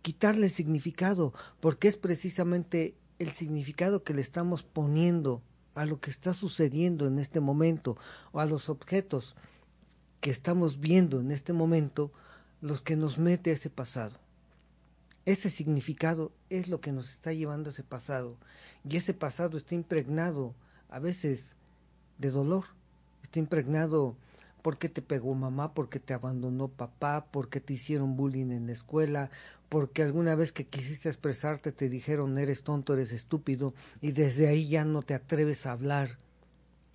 quitarle 0.02 0.48
significado, 0.50 1.32
porque 1.60 1.88
es 1.88 1.96
precisamente 1.96 2.94
el 3.18 3.32
significado 3.32 4.04
que 4.04 4.14
le 4.14 4.20
estamos 4.20 4.62
poniendo 4.62 5.42
a 5.74 5.86
lo 5.86 6.00
que 6.00 6.10
está 6.10 6.34
sucediendo 6.34 7.06
en 7.06 7.18
este 7.18 7.40
momento 7.40 7.96
o 8.32 8.40
a 8.40 8.46
los 8.46 8.68
objetos 8.68 9.34
que 10.20 10.30
estamos 10.30 10.80
viendo 10.80 11.20
en 11.20 11.30
este 11.30 11.52
momento 11.52 12.12
los 12.60 12.80
que 12.80 12.96
nos 12.96 13.18
mete 13.18 13.50
ese 13.50 13.70
pasado. 13.70 14.18
Ese 15.26 15.50
significado 15.50 16.32
es 16.50 16.68
lo 16.68 16.80
que 16.80 16.92
nos 16.92 17.10
está 17.10 17.32
llevando 17.32 17.70
a 17.70 17.72
ese 17.72 17.82
pasado 17.82 18.36
y 18.88 18.96
ese 18.96 19.14
pasado 19.14 19.56
está 19.56 19.74
impregnado 19.74 20.54
a 20.88 20.98
veces 20.98 21.56
de 22.18 22.30
dolor, 22.30 22.64
está 23.22 23.38
impregnado 23.38 24.16
porque 24.64 24.88
te 24.88 25.02
pegó 25.02 25.34
mamá, 25.34 25.74
porque 25.74 26.00
te 26.00 26.14
abandonó 26.14 26.68
papá, 26.68 27.26
porque 27.30 27.60
te 27.60 27.74
hicieron 27.74 28.16
bullying 28.16 28.50
en 28.50 28.66
la 28.66 28.72
escuela, 28.72 29.30
porque 29.68 30.02
alguna 30.02 30.34
vez 30.36 30.52
que 30.52 30.64
quisiste 30.64 31.10
expresarte 31.10 31.70
te 31.70 31.90
dijeron 31.90 32.38
eres 32.38 32.62
tonto, 32.62 32.94
eres 32.94 33.12
estúpido, 33.12 33.74
y 34.00 34.12
desde 34.12 34.48
ahí 34.48 34.66
ya 34.66 34.86
no 34.86 35.02
te 35.02 35.12
atreves 35.12 35.66
a 35.66 35.72
hablar. 35.72 36.16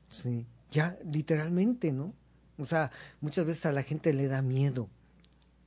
Sí, 0.10 0.48
ya 0.72 0.98
literalmente, 1.06 1.92
¿no? 1.92 2.16
O 2.58 2.66
sea, 2.66 2.92
muchas 3.22 3.46
veces 3.46 3.68
a 3.68 3.72
la 3.72 3.84
gente 3.84 4.14
le 4.16 4.28
da 4.28 4.42
miedo 4.42 4.90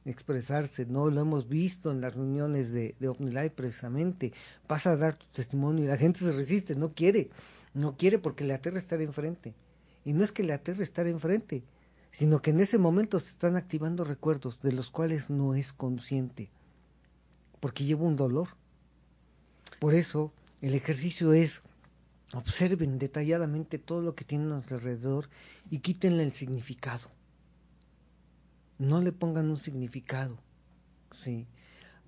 expresarse, 0.04 0.86
¿no? 0.86 1.08
Lo 1.08 1.20
hemos 1.20 1.48
visto 1.48 1.92
en 1.92 2.00
las 2.00 2.16
reuniones 2.16 2.72
de, 2.72 2.96
de 2.98 3.08
OmniLife 3.10 3.50
precisamente. 3.50 4.32
Vas 4.66 4.88
a 4.88 4.96
dar 4.96 5.16
tu 5.16 5.26
testimonio 5.26 5.84
y 5.84 5.86
la 5.86 5.98
gente 5.98 6.18
se 6.18 6.32
resiste, 6.32 6.74
no 6.74 6.94
quiere, 6.94 7.30
no 7.74 7.96
quiere 7.96 8.18
porque 8.18 8.42
le 8.42 8.54
aterra 8.54 8.78
estar 8.78 9.00
enfrente. 9.00 9.54
Y 10.04 10.14
no 10.14 10.24
es 10.24 10.32
que 10.32 10.42
le 10.42 10.52
aterre 10.52 10.82
estar 10.82 11.06
enfrente, 11.06 11.62
sino 12.12 12.40
que 12.40 12.50
en 12.50 12.60
ese 12.60 12.78
momento 12.78 13.18
se 13.18 13.30
están 13.30 13.56
activando 13.56 14.04
recuerdos 14.04 14.60
de 14.60 14.72
los 14.72 14.90
cuales 14.90 15.30
no 15.30 15.54
es 15.54 15.72
consciente, 15.72 16.50
porque 17.58 17.84
lleva 17.84 18.04
un 18.04 18.16
dolor. 18.16 18.48
Por 19.80 19.94
eso 19.94 20.32
el 20.60 20.74
ejercicio 20.74 21.32
es 21.32 21.62
observen 22.34 22.98
detalladamente 22.98 23.78
todo 23.78 24.00
lo 24.00 24.14
que 24.14 24.24
tienen 24.24 24.52
alrededor 24.52 25.28
y 25.70 25.80
quítenle 25.80 26.22
el 26.22 26.32
significado. 26.32 27.08
No 28.78 29.00
le 29.00 29.12
pongan 29.12 29.50
un 29.50 29.56
significado. 29.56 30.38
¿sí? 31.12 31.46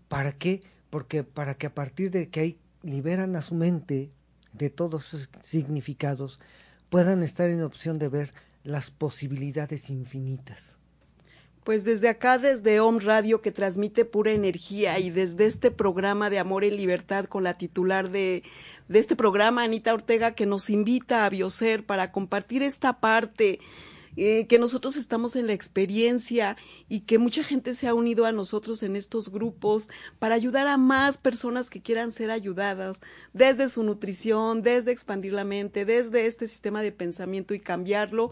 ¿Para 0.08 0.32
qué? 0.32 0.62
Porque 0.90 1.24
para 1.24 1.54
que 1.54 1.66
a 1.66 1.74
partir 1.74 2.10
de 2.10 2.28
que 2.28 2.40
ahí 2.40 2.58
liberan 2.82 3.36
a 3.36 3.42
su 3.42 3.54
mente 3.54 4.10
de 4.52 4.70
todos 4.70 5.14
esos 5.14 5.28
significados, 5.42 6.38
puedan 6.88 7.22
estar 7.22 7.50
en 7.50 7.62
opción 7.62 7.98
de 7.98 8.08
ver 8.08 8.34
las 8.64 8.90
posibilidades 8.90 9.90
infinitas. 9.90 10.78
Pues 11.62 11.84
desde 11.84 12.10
acá, 12.10 12.36
desde 12.36 12.80
Om 12.80 12.98
Radio, 12.98 13.40
que 13.40 13.50
transmite 13.50 14.04
pura 14.04 14.32
energía, 14.32 14.98
y 14.98 15.08
desde 15.08 15.46
este 15.46 15.70
programa 15.70 16.28
de 16.28 16.38
Amor 16.38 16.64
en 16.64 16.76
Libertad 16.76 17.24
con 17.24 17.42
la 17.42 17.54
titular 17.54 18.10
de, 18.10 18.42
de 18.88 18.98
este 18.98 19.16
programa, 19.16 19.62
Anita 19.62 19.94
Ortega, 19.94 20.34
que 20.34 20.44
nos 20.44 20.68
invita 20.68 21.24
a 21.24 21.30
Bioser 21.30 21.86
para 21.86 22.12
compartir 22.12 22.62
esta 22.62 23.00
parte 23.00 23.60
eh, 24.16 24.46
que 24.46 24.58
nosotros 24.58 24.96
estamos 24.96 25.36
en 25.36 25.46
la 25.46 25.52
experiencia 25.52 26.56
y 26.88 27.00
que 27.00 27.18
mucha 27.18 27.42
gente 27.42 27.74
se 27.74 27.88
ha 27.88 27.94
unido 27.94 28.26
a 28.26 28.32
nosotros 28.32 28.82
en 28.82 28.96
estos 28.96 29.30
grupos 29.30 29.88
para 30.18 30.34
ayudar 30.34 30.66
a 30.66 30.76
más 30.76 31.18
personas 31.18 31.70
que 31.70 31.82
quieran 31.82 32.12
ser 32.12 32.30
ayudadas 32.30 33.00
desde 33.32 33.68
su 33.68 33.82
nutrición, 33.82 34.62
desde 34.62 34.92
expandir 34.92 35.32
la 35.32 35.44
mente, 35.44 35.84
desde 35.84 36.26
este 36.26 36.48
sistema 36.48 36.82
de 36.82 36.92
pensamiento 36.92 37.54
y 37.54 37.60
cambiarlo. 37.60 38.30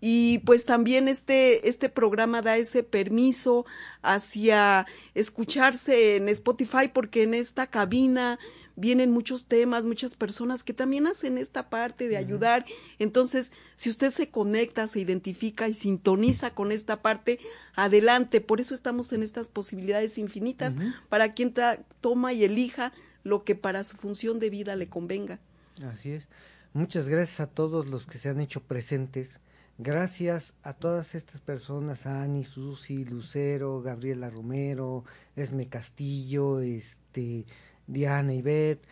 Y 0.00 0.38
pues 0.40 0.64
también 0.64 1.08
este, 1.08 1.68
este 1.68 1.88
programa 1.88 2.42
da 2.42 2.56
ese 2.56 2.82
permiso 2.82 3.64
hacia 4.02 4.86
escucharse 5.14 6.16
en 6.16 6.28
Spotify 6.28 6.88
porque 6.92 7.22
en 7.22 7.34
esta 7.34 7.68
cabina 7.68 8.38
vienen 8.76 9.10
muchos 9.10 9.46
temas, 9.46 9.84
muchas 9.84 10.16
personas 10.16 10.64
que 10.64 10.72
también 10.72 11.06
hacen 11.06 11.38
esta 11.38 11.68
parte 11.70 12.08
de 12.08 12.16
ayudar. 12.16 12.64
Entonces, 12.98 13.52
si 13.76 13.90
usted 13.90 14.10
se 14.10 14.30
conecta, 14.30 14.86
se 14.86 15.00
identifica 15.00 15.68
y 15.68 15.74
sintoniza 15.74 16.54
con 16.54 16.72
esta 16.72 17.02
parte, 17.02 17.38
adelante. 17.74 18.40
Por 18.40 18.60
eso 18.60 18.74
estamos 18.74 19.12
en 19.12 19.22
estas 19.22 19.48
posibilidades 19.48 20.18
infinitas 20.18 20.74
para 21.08 21.34
quien 21.34 21.54
toma 22.00 22.32
y 22.32 22.44
elija 22.44 22.92
lo 23.24 23.44
que 23.44 23.54
para 23.54 23.84
su 23.84 23.96
función 23.96 24.38
de 24.38 24.50
vida 24.50 24.76
le 24.76 24.88
convenga. 24.88 25.38
Así 25.86 26.12
es. 26.12 26.28
Muchas 26.72 27.08
gracias 27.08 27.40
a 27.40 27.46
todos 27.46 27.86
los 27.86 28.06
que 28.06 28.18
se 28.18 28.28
han 28.28 28.40
hecho 28.40 28.62
presentes. 28.62 29.40
Gracias 29.78 30.54
a 30.62 30.74
todas 30.74 31.14
estas 31.14 31.40
personas, 31.40 32.06
a 32.06 32.22
Ani, 32.22 32.44
Susi, 32.44 33.04
Lucero, 33.04 33.80
Gabriela 33.82 34.30
Romero, 34.30 35.04
Esme 35.34 35.68
Castillo, 35.68 36.60
este, 36.60 37.46
Diana 37.86 38.34
y 38.34 38.42
Beth, 38.42 38.84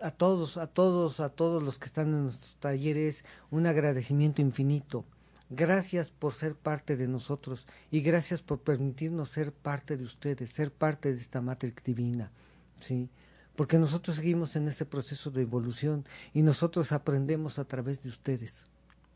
a 0.00 0.10
todos, 0.10 0.56
a 0.56 0.66
todos, 0.66 1.20
a 1.20 1.28
todos 1.28 1.62
los 1.62 1.78
que 1.78 1.86
están 1.86 2.08
en 2.08 2.24
nuestros 2.24 2.56
talleres, 2.56 3.24
un 3.50 3.66
agradecimiento 3.66 4.42
infinito. 4.42 5.04
Gracias 5.50 6.08
por 6.10 6.32
ser 6.32 6.54
parte 6.54 6.96
de 6.96 7.08
nosotros 7.08 7.66
y 7.90 8.00
gracias 8.00 8.40
por 8.40 8.60
permitirnos 8.60 9.28
ser 9.28 9.52
parte 9.52 9.96
de 9.96 10.04
ustedes, 10.04 10.50
ser 10.50 10.72
parte 10.72 11.12
de 11.12 11.20
esta 11.20 11.42
Matrix 11.42 11.84
Divina, 11.84 12.32
¿sí? 12.80 13.10
Porque 13.54 13.78
nosotros 13.78 14.16
seguimos 14.16 14.56
en 14.56 14.66
ese 14.68 14.86
proceso 14.86 15.30
de 15.30 15.42
evolución 15.42 16.06
y 16.32 16.40
nosotros 16.40 16.90
aprendemos 16.92 17.58
a 17.58 17.66
través 17.66 18.02
de 18.02 18.08
ustedes. 18.08 18.66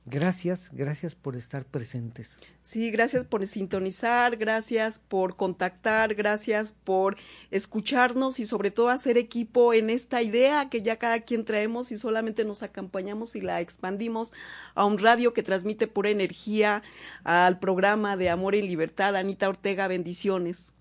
Gracias, 0.09 0.70
gracias 0.72 1.16
por 1.16 1.34
estar 1.34 1.64
presentes. 1.64 2.38
Sí, 2.62 2.92
gracias 2.92 3.24
por 3.24 3.44
sintonizar, 3.44 4.36
gracias 4.36 5.00
por 5.00 5.34
contactar, 5.34 6.14
gracias 6.14 6.72
por 6.84 7.16
escucharnos 7.50 8.38
y 8.38 8.46
sobre 8.46 8.70
todo 8.70 8.90
hacer 8.90 9.18
equipo 9.18 9.74
en 9.74 9.90
esta 9.90 10.22
idea 10.22 10.68
que 10.70 10.82
ya 10.82 11.00
cada 11.00 11.22
quien 11.22 11.44
traemos 11.44 11.90
y 11.90 11.96
solamente 11.96 12.44
nos 12.44 12.62
acompañamos 12.62 13.34
y 13.34 13.40
la 13.40 13.61
expandimos 13.61 14.32
a 14.76 14.84
un 14.84 14.98
radio 14.98 15.32
que 15.32 15.42
transmite 15.42 15.88
pura 15.88 16.11
energía 16.11 16.84
al 17.24 17.59
programa 17.59 18.16
de 18.16 18.30
Amor 18.30 18.54
y 18.54 18.62
Libertad. 18.62 19.16
Anita 19.16 19.48
Ortega, 19.48 19.88
bendiciones. 19.88 20.72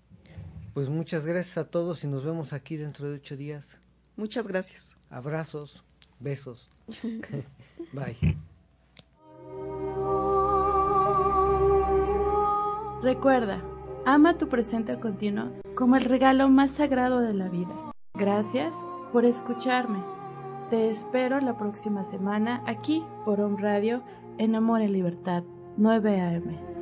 Pues 0.72 0.88
muchas 0.88 1.26
gracias 1.26 1.58
a 1.58 1.68
todos 1.68 2.04
y 2.04 2.06
nos 2.06 2.24
vemos 2.24 2.52
aquí 2.52 2.76
dentro 2.76 3.08
de 3.08 3.16
ocho 3.16 3.36
días. 3.36 3.80
Muchas 4.14 4.46
gracias. 4.46 4.96
Abrazos, 5.10 5.82
besos. 6.20 6.70
Bye. 7.92 8.36
Recuerda, 13.06 13.62
ama 14.04 14.36
tu 14.36 14.48
presente 14.48 14.98
continuo 14.98 15.52
como 15.76 15.94
el 15.94 16.02
regalo 16.06 16.48
más 16.48 16.72
sagrado 16.72 17.20
de 17.20 17.34
la 17.34 17.48
vida. 17.48 17.92
Gracias 18.14 18.74
por 19.12 19.24
escucharme. 19.24 20.02
Te 20.70 20.90
espero 20.90 21.38
la 21.38 21.56
próxima 21.56 22.02
semana 22.02 22.64
aquí 22.66 23.04
por 23.24 23.40
Home 23.40 23.62
Radio 23.62 24.02
en 24.38 24.56
Amor 24.56 24.82
y 24.82 24.88
Libertad 24.88 25.44
9 25.76 26.20
AM. 26.20 26.75